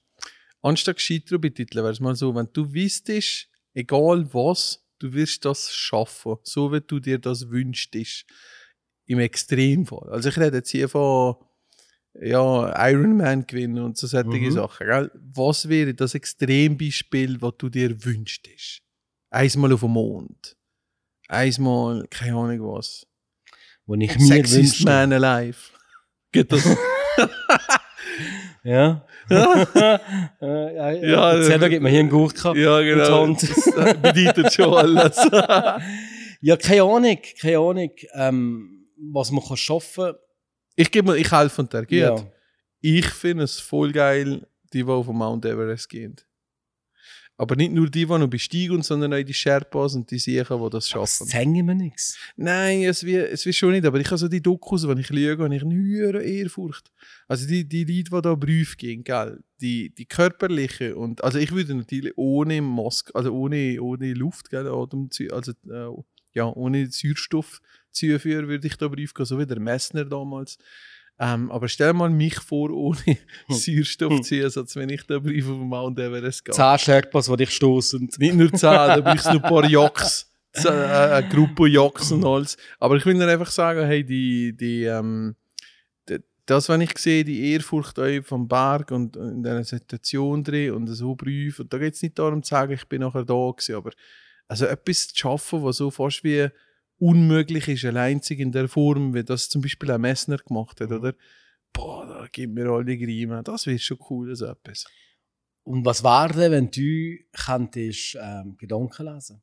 Anstatt 0.61 1.01
Scheitern 1.01 1.41
betiteln, 1.41 1.83
wäre 1.83 1.93
es 1.93 1.99
mal 1.99 2.15
so, 2.15 2.33
wenn 2.35 2.47
du 2.53 2.71
wüsstest, 2.73 3.47
egal 3.73 4.27
was, 4.33 4.83
du 4.99 5.13
wirst 5.13 5.45
das 5.45 5.71
schaffen, 5.73 6.35
so 6.43 6.71
wie 6.71 6.81
du 6.81 6.99
dir 6.99 7.17
das 7.19 7.49
wünschst. 7.49 7.95
Im 9.07 9.19
Extremfall. 9.19 10.09
Also 10.09 10.29
ich 10.29 10.37
rede 10.37 10.57
jetzt 10.57 10.69
hier 10.69 10.89
von 10.89 11.35
ja, 12.19 12.89
Ironman 12.89 13.45
gewinnen 13.47 13.79
und 13.83 13.95
so 13.97 14.05
solche 14.07 14.27
Mhm. 14.29 14.51
Sachen. 14.51 14.85
Gell? 14.87 15.11
Was 15.33 15.69
wäre 15.69 15.93
das 15.93 16.13
Extrembeispiel, 16.13 17.41
was 17.41 17.53
du 17.57 17.69
dir 17.69 18.03
wünschst? 18.03 18.81
Einmal 19.29 19.71
auf 19.73 19.79
dem 19.81 19.91
Mond. 19.91 20.56
Einmal, 21.27 22.07
keine 22.09 22.35
Ahnung 22.37 22.73
was. 22.73 23.05
wo 23.85 23.95
ich 23.95 24.17
mir 24.17 24.25
Sexiest. 24.25 24.85
Man 24.85 25.13
alive. 25.13 25.57
Geht 26.31 26.51
das? 26.51 26.63
Ja. 28.63 29.05
Äh, 29.29 30.75
ja, 30.75 30.91
Ja, 30.91 30.91
ja. 30.91 31.31
Erzähl, 31.33 31.63
äh, 31.63 31.69
gibt 31.69 31.83
mir 31.83 31.89
hier 31.89 32.01
einen 32.01 32.09
Gurken. 32.09 32.55
Ja, 32.55 32.81
genau. 32.81 33.23
Und 33.23 33.41
Das 33.41 34.01
bedeutet 34.01 34.53
schon 34.53 34.73
alles. 34.73 35.17
Ja, 36.41 36.55
keine 36.55 36.83
Ahnung, 36.83 37.17
keine 37.41 37.57
Ahnung, 37.57 37.91
ähm, 38.13 38.87
was 39.11 39.31
man 39.31 39.43
kann 39.43 39.57
schaffen 39.57 40.13
ich 40.79 40.91
gebe 40.91 41.07
mal, 41.07 41.17
ich 41.17 41.31
helfe 41.31 41.63
dir, 41.63 41.81
gut. 41.81 41.91
Ja. 41.91 42.15
Ich 42.81 43.07
finde 43.07 43.45
es 43.45 43.59
voll 43.59 43.91
geil, 43.91 44.47
die, 44.71 44.83
die 44.83 44.89
auf 44.89 45.07
den 45.07 45.15
Mount 45.15 45.43
Everest 45.43 45.89
gehen. 45.89 46.15
Aber 47.39 47.55
nicht 47.55 47.71
nur 47.71 47.87
die, 47.87 48.05
die 48.05 48.17
noch 48.17 48.27
besteigen, 48.27 48.81
sondern 48.81 49.13
auch 49.13 49.23
die 49.23 49.33
Sherpas 49.33 49.93
und 49.93 50.09
die 50.09 50.17
Siechen, 50.17 50.57
die 50.57 50.69
das 50.71 50.71
Das 50.71 50.89
schaffen. 50.89 51.27
zeigen 51.27 51.67
wir 51.67 51.75
nichts. 51.75 52.17
Nein, 52.35 52.83
es 52.83 53.03
wird, 53.03 53.31
es 53.31 53.45
wird 53.45 53.55
schon 53.55 53.71
nicht, 53.71 53.85
aber 53.85 53.99
ich 53.99 54.07
habe 54.07 54.17
so 54.17 54.27
die 54.27 54.41
Dokus, 54.41 54.87
wenn 54.87 54.97
ich 54.97 55.07
schaue, 55.07 55.37
habe 55.37 55.55
ich 55.55 55.61
eine 55.61 55.75
höhere 55.75 56.23
Ehrfurcht. 56.23 56.91
Also 57.27 57.47
die, 57.47 57.63
die 57.67 57.83
Leute, 57.83 58.09
die 58.15 58.21
da 58.23 58.35
Prüf 58.35 58.75
gehen, 58.77 59.03
gell, 59.03 59.39
die, 59.61 59.93
die 59.93 60.05
körperliche 60.05 60.95
und, 60.95 61.23
also 61.23 61.37
ich 61.37 61.51
würde 61.51 61.75
natürlich 61.75 62.13
ohne 62.15 62.61
Maske, 62.61 63.13
also 63.13 63.31
ohne, 63.31 63.79
ohne 63.81 64.13
Luft, 64.13 64.49
gell, 64.49 64.67
Atem, 64.67 65.09
also 65.31 65.51
äh, 65.69 66.03
ja, 66.33 66.45
ohne 66.45 66.87
Sauerstoff 66.89 67.61
zuführen, 67.91 68.47
würde 68.47 68.67
ich 68.67 68.77
da 68.77 68.89
Prüf 68.89 69.13
gehen, 69.13 69.25
so 69.25 69.37
wie 69.39 69.45
der 69.45 69.59
Messner 69.59 70.05
damals. 70.05 70.57
Ähm, 71.19 71.51
aber 71.51 71.67
stell 71.67 71.93
mal 71.93 72.09
mich 72.09 72.39
vor, 72.39 72.69
ohne 72.69 73.17
Sauerstoffzusatz, 73.49 74.75
wenn 74.75 74.89
ich 74.89 75.05
da 75.07 75.19
Brief 75.19 75.47
auf 75.47 75.57
den 75.57 75.67
Mount 75.67 75.99
Everest 75.99 76.45
gehe. 76.45 76.53
Zehn 76.53 76.77
Sherpas, 76.77 77.25
die 77.25 77.37
dich 77.37 77.51
stoßen. 77.51 78.09
Nicht 78.19 78.35
nur 78.35 78.51
10, 78.51 78.59
da 78.61 79.01
brauchst 79.01 79.25
du 79.25 79.33
noch 79.33 79.43
ein 79.43 79.49
paar 79.49 79.65
Jocks. 79.65 80.25
Äh, 80.53 80.69
Eine 80.69 81.29
Gruppe 81.29 81.67
Jocks 81.67 82.11
und 82.11 82.25
alles. 82.25 82.57
Aber 82.79 82.95
ich 82.95 83.05
will 83.05 83.13
dir 83.13 83.27
einfach 83.27 83.51
sagen, 83.51 83.85
hey, 83.85 84.03
die, 84.03 84.57
die, 84.57 84.85
ähm, 84.85 85.35
das, 86.47 86.69
wenn 86.69 86.81
ich 86.81 86.97
sehe, 86.97 87.23
die 87.23 87.51
Ehrfurcht 87.51 87.99
vom 88.23 88.47
Berg 88.47 88.89
und 88.91 89.15
in 89.17 89.43
dieser 89.43 89.63
Situation 89.63 90.43
drin 90.43 90.71
und 90.71 90.87
so 90.87 91.13
Prüfe, 91.15 91.61
und 91.61 91.71
da 91.71 91.77
geht 91.77 91.93
es 91.93 92.01
nicht 92.01 92.17
darum 92.17 92.41
zu 92.41 92.49
sagen, 92.49 92.73
ich 92.73 92.87
bin 92.87 93.01
nachher 93.01 93.25
da 93.25 93.51
gewesen, 93.51 93.75
aber 93.75 93.91
also 94.47 94.65
etwas 94.65 95.09
zu 95.09 95.15
schaffen, 95.15 95.61
was 95.63 95.77
so 95.77 95.91
fast 95.91 96.23
wie 96.23 96.47
unmöglich 96.99 97.67
ist, 97.67 97.85
alleinzig 97.85 98.39
in 98.39 98.51
der 98.51 98.67
Form, 98.67 99.13
wie 99.13 99.23
das 99.23 99.49
zum 99.49 99.61
Beispiel 99.61 99.91
ein 99.91 100.01
Messner 100.01 100.37
gemacht 100.37 100.81
hat, 100.81 100.91
oder? 100.91 101.13
Boah, 101.73 102.05
da 102.07 102.27
gibt 102.31 102.53
mir 102.53 102.67
alle 102.69 102.97
Grime. 102.97 103.43
Das 103.43 103.65
wäre 103.67 103.77
schon 103.79 103.97
cool, 104.09 104.35
so 104.35 104.45
etwas. 104.45 104.85
Und 105.63 105.85
was 105.85 106.03
wäre 106.03 106.33
denn, 106.33 106.51
wenn 106.51 106.71
du 106.71 107.17
könntest, 107.33 108.17
ähm, 108.21 108.55
Gedanken 108.57 109.05
lesen? 109.13 109.41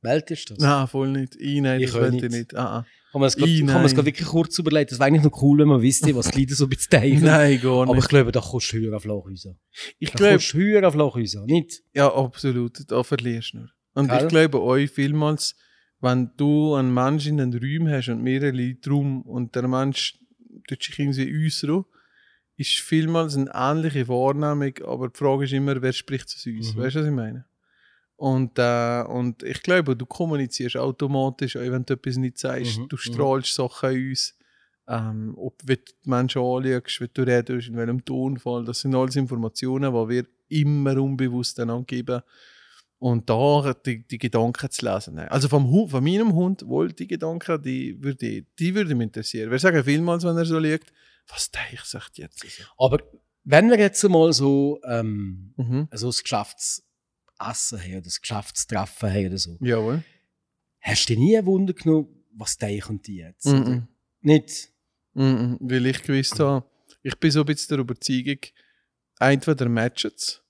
Welt 0.00 0.30
ist 0.30 0.50
das? 0.50 0.58
Nein, 0.58 0.86
voll 0.86 1.08
nicht. 1.10 1.34
Ich, 1.36 1.60
nein, 1.60 1.80
Ich 1.80 1.90
das 1.92 2.14
ich 2.14 2.22
nicht. 2.22 2.30
nicht. 2.30 2.54
Ah, 2.56 2.78
ah. 2.78 2.86
Kann 3.10 3.20
man 3.22 3.32
nein. 3.36 3.66
grad 3.94 4.04
wirklich 4.04 4.28
kurz 4.28 4.58
überlegen? 4.58 4.88
Das 4.90 4.98
wäre 4.98 5.06
eigentlich 5.08 5.24
noch 5.24 5.42
cool, 5.42 5.58
wenn 5.58 5.68
man 5.68 5.82
wüsste, 5.82 6.14
was 6.14 6.30
die 6.30 6.40
Leute 6.40 6.54
so 6.54 6.66
ein 6.66 6.70
bisschen 6.70 6.90
denken. 6.90 7.24
Nein, 7.24 7.58
gar 7.60 7.82
Aber 7.82 7.94
nicht. 7.94 8.04
ich 8.04 8.08
glaube, 8.08 8.32
da 8.32 8.40
kommst 8.40 8.72
du 8.72 8.76
höher 8.76 8.94
auf 8.96 9.02
Flachhäuser. 9.02 9.56
Ich 9.98 10.10
Da 10.10 10.16
glaube, 10.18 10.32
kommst 10.34 10.52
du 10.52 10.58
höher 10.58 10.86
auf 10.86 10.92
Flachhäuser. 10.94 11.44
Nicht? 11.46 11.82
ja, 11.94 12.14
absolut. 12.14 12.78
Da 12.90 13.02
verlierst 13.02 13.54
du 13.54 13.58
nur. 13.58 13.70
Und 13.94 14.08
Gell? 14.08 14.22
ich 14.22 14.28
glaube 14.28 14.62
euch 14.62 14.90
vielmals, 14.90 15.56
wenn 16.00 16.30
du 16.36 16.74
einen 16.74 16.92
Menschen 16.94 17.38
in 17.38 17.50
den 17.50 17.60
Räumen 17.60 17.92
hast 17.92 18.08
und 18.08 18.22
mehrere 18.22 18.50
Leute 18.50 18.90
rum 18.90 19.22
und 19.22 19.54
der 19.54 19.66
Mensch 19.66 20.18
tut 20.68 20.82
sich 20.82 20.98
irgendwie 20.98 21.46
äußern, 21.46 21.84
ist 22.56 22.80
vielmals 22.80 23.36
eine 23.36 23.50
ähnliche 23.54 24.08
Wahrnehmung, 24.08 24.74
aber 24.84 25.08
die 25.08 25.18
Frage 25.18 25.44
ist 25.44 25.52
immer, 25.52 25.80
wer 25.80 25.92
spricht 25.92 26.28
zu 26.28 26.50
uns? 26.50 26.74
Mhm. 26.74 26.80
Weißt 26.80 26.96
du, 26.96 27.00
was 27.00 27.06
ich 27.06 27.12
meine? 27.12 27.44
Und, 28.16 28.58
äh, 28.58 29.02
und 29.02 29.44
ich 29.44 29.62
glaube, 29.62 29.94
du 29.94 30.04
kommunizierst 30.04 30.76
automatisch, 30.76 31.56
auch 31.56 31.60
wenn 31.60 31.86
du 31.86 31.94
etwas 31.94 32.16
nicht 32.16 32.38
sagst. 32.38 32.78
Mhm, 32.78 32.88
Du 32.88 32.96
mhm. 32.96 33.00
strahlst 33.00 33.54
Sachen 33.54 33.88
an 33.90 34.08
uns. 34.08 34.34
Ähm, 34.88 35.34
ob 35.36 35.62
wie 35.64 35.76
du 35.76 35.82
die 35.84 36.10
Menschen 36.10 36.42
anschaust, 36.42 37.00
wie 37.00 37.08
du 37.12 37.22
redest, 37.22 37.68
in 37.68 37.76
welchem 37.76 38.04
Tonfall. 38.04 38.64
Das 38.64 38.80
sind 38.80 38.94
alles 38.94 39.14
Informationen, 39.16 39.92
die 39.92 40.08
wir 40.08 40.24
immer 40.48 40.96
unbewusst 41.00 41.60
einander 41.60 41.84
geben. 41.84 42.22
Und 43.00 43.30
da 43.30 43.74
die, 43.74 44.06
die 44.06 44.18
Gedanken 44.18 44.70
zu 44.70 44.84
lesen. 44.84 45.14
Nein. 45.14 45.28
Also 45.28 45.48
vom 45.48 45.68
Hund, 45.70 45.90
von 45.92 46.02
meinem 46.02 46.32
Hund, 46.34 46.66
wohl 46.66 46.92
die 46.92 47.06
Gedanken, 47.06 47.62
die 47.62 48.02
würde, 48.02 48.42
die 48.42 48.74
würde 48.74 48.94
mich 48.96 49.04
interessieren. 49.06 49.50
Wir 49.52 49.58
sagen 49.60 49.84
vielmals, 49.84 50.24
wenn 50.24 50.36
er 50.36 50.44
so 50.44 50.58
liegt, 50.58 50.92
was 51.28 51.50
denke 51.50 51.80
ich 51.84 52.18
jetzt? 52.18 52.44
Aber 52.76 52.98
wenn 53.44 53.70
wir 53.70 53.78
jetzt 53.78 54.02
mal 54.08 54.32
so, 54.32 54.80
ähm, 54.84 55.54
Mhm. 55.56 55.88
so 55.92 56.06
das 56.08 56.22
Geschäftsessen 56.22 57.80
haben 57.80 57.92
oder 57.92 58.00
das 58.02 58.20
Geschäftstreffen 58.20 59.10
haben 59.10 59.26
oder 59.28 59.38
so, 59.38 59.56
Jawohl. 59.60 60.02
hast 60.80 61.08
du 61.08 61.14
dir 61.14 61.20
nie 61.20 61.46
Wunder 61.46 61.74
genommen, 61.74 62.08
was 62.34 62.56
denken 62.58 63.00
die 63.02 63.16
jetzt? 63.18 63.46
oder? 63.46 63.58
Mhm. 63.64 63.88
Nicht? 64.22 64.70
Mhm, 65.14 65.58
weil 65.60 65.86
ich 65.86 66.02
gewusst 66.02 66.38
habe, 66.40 66.66
ich 67.02 67.16
bin 67.18 67.30
so 67.30 67.40
ein 67.40 67.46
bisschen 67.46 67.68
der 67.76 67.78
Überzeugung, 67.78 68.38
entweder 69.20 69.68
matchen 69.68 70.10
es 70.16 70.42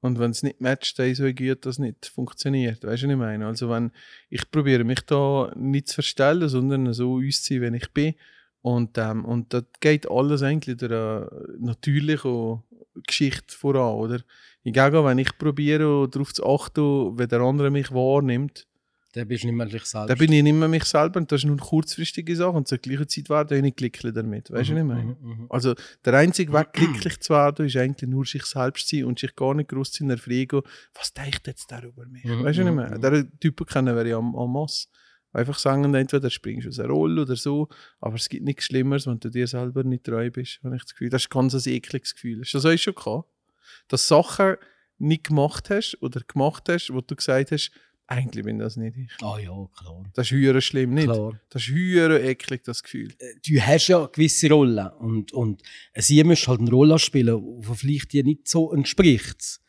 und 0.00 0.18
wenn 0.18 0.30
es 0.30 0.42
nicht 0.42 0.60
matcht, 0.60 0.98
dann 0.98 1.14
so 1.14 1.24
gut, 1.24 1.66
dass 1.66 1.74
es 1.74 1.78
nicht 1.78 2.06
funktioniert. 2.06 2.84
Weißt 2.84 3.02
du, 3.02 3.06
was 3.06 3.12
ich 3.12 3.18
meine? 3.18 3.46
Also 3.46 3.68
wenn 3.68 3.90
ich 4.30 4.50
probiere 4.50 4.84
mich 4.84 5.00
da 5.00 5.52
nicht 5.56 5.88
zu 5.88 5.94
verstellen, 5.94 6.48
sondern 6.48 6.92
so 6.92 7.16
auszuziehen, 7.16 7.72
wie 7.72 7.76
ich 7.76 7.92
bin. 7.92 8.14
Und, 8.62 8.98
ähm, 8.98 9.24
und 9.24 9.52
das 9.54 9.64
geht 9.80 10.10
alles 10.10 10.42
eigentlich 10.42 10.76
der 10.76 11.30
äh, 11.30 11.52
natürlichen 11.58 12.62
Geschichte 13.06 13.56
voran, 13.56 13.94
oder? 13.94 14.20
Hingegen, 14.62 15.04
wenn 15.04 15.18
ich 15.18 15.38
probiere, 15.38 16.08
darauf 16.08 16.32
zu 16.34 16.44
achten, 16.44 17.18
wie 17.18 17.26
der 17.26 17.40
andere 17.40 17.70
mich 17.70 17.92
wahrnimmt, 17.92 18.66
Da 19.12 19.24
bist 19.24 19.42
du 19.42 19.46
nicht 19.48 19.56
mehr 19.56 19.66
dich 19.66 19.84
selbst. 19.84 20.10
da 20.10 20.14
bin 20.14 20.30
ich 20.32 20.42
nicht 20.42 20.52
mehr 20.52 20.68
mich 20.68 20.84
selber 20.84 21.18
und 21.18 21.32
das 21.32 21.40
ist 21.40 21.44
nur 21.46 21.56
eine 21.56 21.64
kurzfristige 21.66 22.36
Sache 22.36 22.50
und 22.50 22.68
zur 22.68 22.76
gleichen 22.78 23.08
Zeit 23.08 23.30
werde 23.30 23.56
ich 23.56 23.62
nicht 23.62 23.78
glücklich 23.78 24.12
damit. 24.12 24.50
Weißt 24.50 24.68
du, 24.68 24.74
was 24.74 24.78
ich 24.80 24.84
meine? 24.84 25.16
Mhm, 25.20 25.28
mhm. 25.28 25.46
Also 25.48 25.74
der 26.04 26.14
einzige 26.14 26.52
Weg, 26.52 26.72
glücklich 26.74 27.18
zu 27.20 27.32
werden, 27.32 27.66
ist 27.66 27.76
eigentlich 27.76 28.08
nur 28.08 28.26
sich 28.26 28.44
selbst 28.44 28.88
sein 28.88 29.04
und 29.06 29.18
sich 29.18 29.34
gar 29.34 29.54
nicht 29.54 29.70
groß 29.70 29.92
zu 29.92 29.98
hinterfragen, 30.00 30.60
was 30.94 31.12
denkt 31.14 31.46
jetzt 31.46 31.70
der 31.70 31.84
über 31.84 32.04
mich? 32.06 32.24
Mhm, 32.24 32.44
Weißt 32.44 32.58
du, 32.58 32.62
was 32.64 32.68
ich 32.68 32.70
mhm, 32.70 32.74
meine? 32.74 32.96
mhm. 32.96 33.00
Der 33.00 33.38
Typen 33.40 33.66
kennen 33.66 33.96
wir 33.96 34.06
ja 34.06 34.18
am, 34.18 34.36
am 34.36 34.52
Mass. 34.52 34.88
Einfach 35.32 35.58
sagen, 35.58 35.92
entweder 35.94 36.30
springst 36.30 36.66
du 36.66 36.68
aus 36.70 36.78
einer 36.78 36.88
Rolle 36.88 37.22
oder 37.22 37.36
so, 37.36 37.68
aber 38.00 38.16
es 38.16 38.28
gibt 38.28 38.44
nichts 38.44 38.64
Schlimmeres, 38.64 39.06
wenn 39.06 39.20
du 39.20 39.30
dir 39.30 39.46
selber 39.46 39.84
nicht 39.84 40.04
treu 40.04 40.30
bist, 40.30 40.60
habe 40.64 40.76
ich 40.76 40.82
das 40.82 40.92
Gefühl. 40.92 41.10
Das 41.10 41.22
ist 41.22 41.30
ganz 41.30 41.54
ein 41.54 41.72
ekliges 41.72 42.14
Gefühl. 42.14 42.40
Hast 42.40 42.52
du 42.54 42.58
das 42.58 42.66
auch 42.66 42.78
schon 42.78 42.94
gehabt? 42.94 43.28
Dass 43.88 44.08
Sachen 44.08 44.56
nicht 44.98 45.24
gemacht 45.24 45.70
hast 45.70 45.96
oder 46.00 46.20
gemacht 46.26 46.68
hast, 46.68 46.90
wo 46.92 47.00
du 47.00 47.14
gesagt 47.14 47.52
hast, 47.52 47.70
eigentlich 48.10 48.44
bin 48.44 48.58
das 48.58 48.76
nicht 48.76 48.96
ich. 48.96 49.10
Ah 49.22 49.38
ja, 49.38 49.68
klar. 49.78 50.02
Das 50.14 50.26
ist 50.26 50.32
höher 50.32 50.60
schlimm, 50.60 50.94
nicht? 50.94 51.04
klar. 51.04 51.38
Das 51.50 51.62
ist 51.62 51.68
höher 51.68 52.20
eklig, 52.20 52.64
das 52.64 52.82
Gefühl. 52.82 53.12
Du 53.46 53.60
hast 53.60 53.86
ja 53.88 54.06
gewisse 54.06 54.48
Rollen 54.50 54.88
und, 54.98 55.32
und 55.32 55.62
sie 55.94 56.24
musst 56.24 56.48
halt 56.48 56.60
eine 56.60 56.70
Rolle 56.70 56.98
spielen, 56.98 57.60
die 57.60 57.74
vielleicht 57.74 58.12
dir 58.12 58.24
nicht 58.24 58.48
so 58.48 58.72
entspricht. 58.72 59.60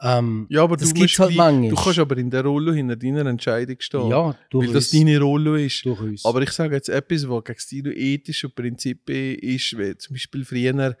Ähm, 0.00 0.46
Ja, 0.50 0.62
aber 0.62 0.76
das 0.76 0.92
du, 0.92 1.00
musst 1.00 1.18
halt 1.18 1.32
gleich- 1.32 1.70
du 1.70 1.74
kannst 1.76 1.98
aber 1.98 2.16
in 2.18 2.28
der 2.30 2.44
Rolle 2.44 2.74
hinter 2.74 2.96
deiner 2.96 3.24
Entscheidung 3.26 3.76
stehen. 3.80 4.08
ja, 4.10 4.26
weil 4.28 4.36
durchaus. 4.50 4.72
das 4.74 4.90
deine 4.90 5.18
Rolle 5.20 5.64
ist. 5.64 5.84
durchaus. 5.86 6.24
Aber 6.24 6.42
ich 6.42 6.50
sage 6.50 6.74
jetzt 6.74 6.88
etwas, 6.90 7.28
was 7.28 7.44
gegen 7.44 7.58
Stilo 7.58 7.90
ethische 7.92 8.48
Prinzipien 8.50 9.38
ist, 9.38 9.76
wie 9.78 9.96
zum 9.96 10.14
Beispiel 10.14 10.44
früher 10.44 10.96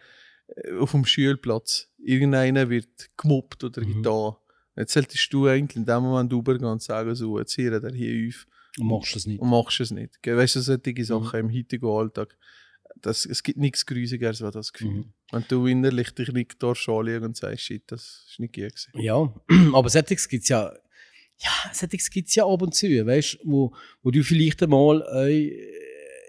äh, 0.48 0.72
auf 0.78 0.92
dem 0.92 1.04
Schulplatz. 1.04 1.88
Irgendeiner 1.98 2.70
wird 2.70 2.88
gemobbt 3.18 3.64
oder 3.64 3.82
Mhm. 3.82 4.02
getan. 4.02 4.32
Jetzt 4.76 4.92
solltest 4.92 5.32
du 5.32 5.46
eigentlich 5.46 5.76
in 5.76 5.86
dem 5.86 6.02
Moment 6.02 6.32
übergehen 6.32 6.66
und 6.66 6.82
sagen, 6.82 7.14
so, 7.14 7.38
jetzt 7.38 7.54
hier 7.54 7.80
der 7.80 7.92
hier 7.92 8.28
auf 8.28 8.46
Und 8.78 8.86
machst 8.88 9.14
du 9.14 9.18
es 9.18 9.26
nicht. 9.26 9.40
und 9.40 9.48
machst 9.48 9.80
es 9.80 9.90
nicht. 9.90 10.18
Weißt 10.24 10.56
du, 10.56 10.60
solche 10.60 10.90
Mhm. 10.92 11.04
Sachen 11.04 11.40
im 11.40 11.52
heutigen 11.54 11.86
Alltag. 11.86 12.36
Das, 13.02 13.26
es 13.26 13.42
gibt 13.42 13.58
nichts 13.58 13.84
Grüßigeres 13.84 14.42
als 14.42 14.54
das 14.54 14.72
Gefühl. 14.72 14.90
Mhm. 14.90 15.12
Wenn 15.30 15.44
du 15.48 15.66
innerlich 15.66 16.10
dich 16.12 16.28
nicht 16.32 16.62
anschauen 16.62 17.22
und 17.24 17.36
sagst, 17.36 17.62
shit, 17.64 17.82
das 17.88 18.26
ist 18.30 18.38
nicht 18.40 18.54
gut 18.54 18.64
gewesen. 18.64 18.90
Ja, 18.94 19.34
aber 19.74 19.88
solches 19.90 20.28
gibt 20.28 20.44
es 20.44 20.48
ja, 20.48 20.72
ja, 21.38 21.50
solches 21.72 22.08
gibt's 22.10 22.34
ja 22.34 22.44
ab 22.46 22.62
und 22.62 22.74
zu, 22.74 22.86
weißt 22.88 23.40
wo, 23.44 23.74
wo 24.02 24.10
du 24.10 24.22
vielleicht 24.22 24.62
einmal 24.62 25.02
äh, 25.14 25.50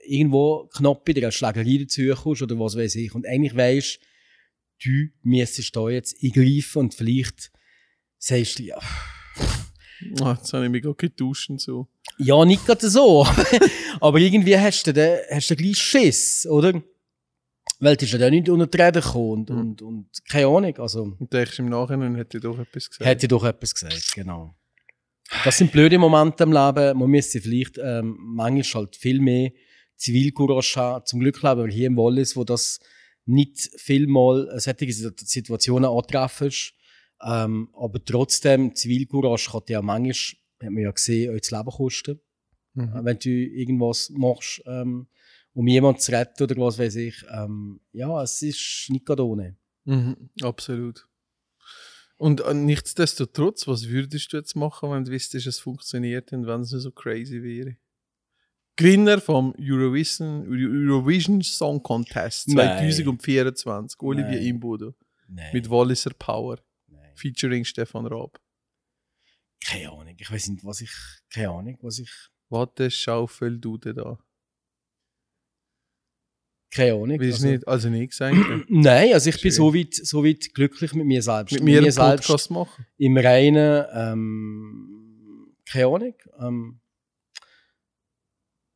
irgendwo 0.06 0.68
knapp 0.74 1.06
bei 1.06 1.14
der 1.14 1.32
Schlägerei 1.32 1.78
dazu 1.80 2.02
kommst 2.22 2.42
oder 2.42 2.60
was 2.60 2.76
weiß 2.76 2.96
ich. 2.96 3.14
Und 3.16 3.26
eigentlich 3.26 3.56
weißt 3.56 4.00
du, 4.84 5.08
müsstest 5.24 5.76
da 5.76 5.90
jetzt 5.90 6.18
eingreifen 6.24 6.80
und 6.80 6.94
vielleicht 6.96 7.52
sagst 8.18 8.60
du, 8.60 8.64
ja, 8.64 8.78
Ah, 10.22 10.36
jetzt 10.38 10.54
habe 10.54 10.66
ich 10.66 10.72
mich 10.72 10.84
gerade 10.84 10.96
und 11.50 11.60
so. 11.60 11.88
ja, 12.20 12.46
nicht 12.46 12.66
gerade 12.66 12.88
so, 12.90 13.26
aber 14.00 14.20
irgendwie 14.20 14.58
hast 14.58 14.86
du 14.86 14.94
den, 14.94 15.18
hast 15.32 15.50
du 15.50 15.56
den 15.56 15.64
gleich 15.66 15.78
Schiss, 15.78 16.46
oder? 16.50 16.82
Weil 17.80 17.96
du 17.96 18.06
ja 18.06 18.30
nicht 18.30 18.48
unter 18.50 18.68
die 18.68 18.78
Räder 18.82 19.02
gekommen 19.02 19.46
und, 19.46 19.50
Mhm. 19.50 19.58
und, 19.60 19.82
und 19.82 20.10
keine 20.30 20.48
Ahnung, 20.48 20.78
also 20.78 21.16
Und 21.20 21.32
denkst 21.34 21.60
im 21.60 21.70
Nachhinein, 21.70 22.16
hätte 22.16 22.38
ich 22.38 22.44
doch 22.44 22.58
etwas 22.60 22.90
gesagt. 22.90 23.06
hätte 23.10 23.26
ich 23.26 23.30
doch 23.30 23.44
etwas 23.44 23.74
gesagt, 23.74 24.14
genau. 24.14 24.56
Das 25.44 25.58
sind 25.58 25.72
blöde 25.72 25.98
Momente 26.00 26.44
im 26.44 26.54
Leben. 26.54 26.98
Man 26.98 27.10
müsste 27.10 27.42
vielleicht 27.42 27.78
ähm, 27.84 28.18
manchmal 28.20 28.84
halt 28.86 28.96
viel 28.96 29.20
mehr 29.20 29.52
Zivilcourage 29.98 30.76
haben. 30.78 31.06
Zum 31.06 31.20
Glück 31.20 31.42
leben 31.44 31.66
wir 31.66 31.72
hier 31.74 31.88
im 31.88 31.98
Wallis, 31.98 32.36
wo 32.38 32.44
das 32.46 32.80
nicht 33.26 33.70
vielmal 33.78 34.48
äh, 34.56 34.60
solche 34.60 34.92
Situationen 34.92 35.90
antreffen. 35.90 36.50
Ähm, 37.22 37.70
aber 37.74 38.04
trotzdem, 38.04 38.76
Zivilcourage 38.76 39.50
kann 39.52 39.62
dir 39.68 39.74
ja 39.74 39.82
manchmal, 39.82 40.40
hat 40.64 40.72
man 40.72 40.84
ja 40.84 40.92
gesehen, 40.92 41.34
auch 41.34 41.40
das 41.40 41.52
Leben 41.52 41.70
kosten. 41.70 42.20
Mhm. 42.74 42.96
Äh, 42.96 43.06
Wenn 43.06 43.20
du 43.20 43.30
irgendwas 43.30 44.10
machst, 44.10 44.62
ähm, 44.66 45.08
um 45.54 45.68
jemanden 45.68 46.00
zu 46.00 46.12
retten 46.12 46.44
oder 46.44 46.56
was 46.58 46.78
weiß 46.78 46.96
ich. 46.98 47.26
Ähm, 47.32 47.80
ja, 47.92 48.22
es 48.22 48.42
ist 48.44 48.88
nicht 48.90 49.06
gerade 49.06 49.26
ohne. 49.26 49.58
Mhm, 49.86 50.30
absolut. 50.44 51.08
Und 52.18 52.42
äh, 52.42 52.54
nichtsdestotrotz, 52.54 53.68
was 53.68 53.88
würdest 53.88 54.34
du 54.34 54.38
jetzt 54.38 54.56
machen, 54.56 54.92
wenn 54.92 55.04
du 55.04 55.12
wüsstest, 55.12 55.48
es 55.48 55.60
funktioniert 55.60 56.32
und 56.32 56.46
wenn 56.46 56.62
es 56.62 56.70
so 56.70 56.92
crazy 56.92 57.42
wäre? 57.42 57.78
Gewinner 58.76 59.20
vom 59.20 59.56
Eurovision, 59.60 60.46
Eurovision 60.48 61.42
Song 61.42 61.82
Contest 61.82 62.50
Nein. 62.50 62.92
2024, 62.92 64.00
Olivier. 64.02 64.40
Imbodo, 64.40 64.94
mit 65.54 65.68
Walliser 65.68 66.12
Power. 66.14 66.60
Featuring 67.18 67.66
Stefan 67.66 68.06
Raab. 68.08 68.40
Keine 69.66 69.92
Ahnung. 69.92 70.16
Ich 70.18 70.32
weiß 70.32 70.48
nicht, 70.50 70.64
was 70.64 70.82
ich. 70.82 70.92
Keine 71.30 71.50
Ahnung, 71.50 71.78
was 71.82 72.00
ich. 72.00 72.12
Warte, 72.50 72.90
Schaufel 72.90 73.60
du 73.60 73.78
da. 73.78 74.18
Keine 76.72 76.94
Ahnung. 76.94 77.20
Weiß 77.20 77.34
also- 77.36 77.48
nicht, 77.48 77.68
also 77.68 77.90
nichts 77.90 78.22
eigentlich. 78.22 78.66
Nein, 78.70 79.14
also 79.14 79.30
ich 79.30 79.36
bin 79.42 79.52
Schön. 79.52 79.58
so 79.58 79.74
weit, 79.74 79.94
so 79.96 80.24
weit 80.24 80.54
glücklich 80.54 80.94
mit 80.94 81.06
mir 81.06 81.22
selbst. 81.22 81.54
Mit 81.54 81.64
mir 81.64 81.80
einen 81.80 81.92
selbst 81.92 82.28
Podcast 82.28 82.52
machen. 82.52 82.86
im 82.98 83.18
Reinen. 83.18 83.86
Ähm, 83.94 85.56
keine 85.70 85.88
Ahnung. 85.88 86.14
Ähm, 86.40 86.80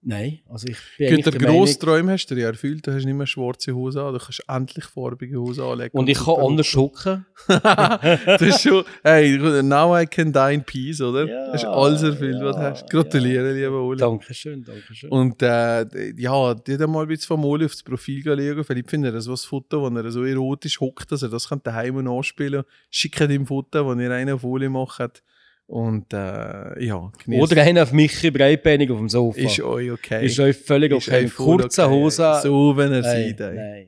nein, 0.01 0.39
also 0.49 0.67
ich 0.67 0.77
bin 0.97 1.07
Wenn 1.07 1.13
eigentlich 1.13 1.25
du 1.25 1.31
der 1.31 1.39
grosse 1.39 1.73
Meinung, 1.73 1.79
Träume 1.79 2.11
hast, 2.13 2.25
du 2.27 2.35
dir 2.35 2.47
erfüllt, 2.47 2.85
du 2.85 2.93
hast 2.93 3.05
nicht 3.05 3.13
mehr 3.13 3.27
schwarze 3.27 3.73
Hose 3.73 4.01
an, 4.01 4.13
du 4.13 4.19
kannst 4.19 4.43
endlich 4.47 4.85
farbige 4.85 5.37
Hose 5.37 5.63
anlegen. 5.63 5.97
und 5.97 6.09
ich 6.09 6.17
kann 6.17 6.35
anders 6.35 6.67
schucken. 6.67 7.25
das 7.47 8.41
ist 8.41 8.61
schon, 8.61 8.83
hey, 9.03 9.37
now 9.63 9.97
I 9.97 10.05
can 10.05 10.31
die 10.31 10.53
in 10.53 10.63
peace, 10.63 11.01
oder? 11.01 11.25
Ja, 11.25 11.53
hast 11.53 11.65
alles 11.65 12.03
erfüllt, 12.03 12.37
ja, 12.39 12.45
was 12.45 12.55
du 12.55 12.61
hast. 12.61 12.89
Gratuliere, 12.89 13.49
ja. 13.49 13.67
lieber 13.67 13.81
Oli. 13.81 13.99
Dankeschön, 13.99 14.63
Dankeschön. 14.63 15.09
Und 15.09 15.41
äh, 15.41 15.85
ja, 16.17 16.53
die 16.53 16.77
dann 16.77 16.91
mal 16.91 17.03
ein 17.03 17.07
bisschen 17.07 17.27
vom 17.27 17.45
Oli 17.45 17.65
aufs 17.65 17.83
Profil 17.83 18.23
schauen. 18.23 18.63
Vielleicht 18.63 18.89
findet 18.89 19.13
er 19.13 19.21
so 19.21 19.31
ein 19.31 19.37
Foto, 19.37 19.81
wo 19.81 19.95
er 19.95 20.11
so 20.11 20.23
erotisch 20.23 20.79
hockt, 20.79 21.11
dass 21.11 21.23
er 21.23 21.29
das 21.29 21.49
kann 21.49 21.61
daheim 21.63 22.07
anspielen 22.07 22.63
kann. 22.63 22.71
Schickt 22.89 23.19
ihm 23.21 23.41
ein 23.41 23.45
Foto, 23.45 23.85
wo 23.85 23.93
ihr 23.93 24.11
einen 24.11 24.33
auf 24.33 24.43
Oli 24.43 24.69
macht. 24.69 25.23
Und 25.71 26.11
äh, 26.11 26.83
ja, 26.83 27.09
genießt. 27.23 27.49
Oder 27.49 27.61
einer 27.61 27.83
auf 27.83 27.93
mich 27.93 28.21
breitbeinig 28.33 28.91
auf 28.91 28.97
dem 28.97 29.07
Sofa. 29.07 29.39
ist 29.39 29.61
euch 29.61 29.89
okay. 29.89 30.25
Ist 30.25 30.37
euch 30.37 30.57
völlig 30.57 30.91
Ist 30.91 31.07
okay. 31.07 31.29
voll 31.29 31.59
Kurze 31.59 31.85
okay. 31.85 31.93
Hose. 31.93 32.39
So, 32.43 32.75
wenn 32.75 32.91
er 32.91 33.01
Nein, 33.01 33.35
seid. 33.37 33.39
ey. 33.39 33.55
nein. 33.55 33.87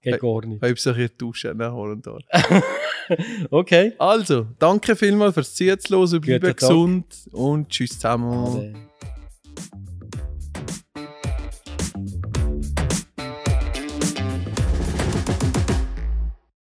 Geht 0.00 0.20
gar 0.20 0.46
nicht. 0.46 0.62
Hauptsache 0.62 1.10
duschen 1.10 1.58
nach 1.58 1.74
und 1.74 2.06
da. 2.06 2.16
okay. 3.50 3.92
Also, 3.98 4.46
danke 4.58 4.96
vielmals 4.96 5.34
fürs 5.34 5.54
Zuhören, 5.54 6.40
Tag. 6.40 6.56
gesund 6.56 7.04
und 7.30 7.68
tschüss 7.68 7.90
zusammen. 7.90 8.32
Ade. 8.32 8.72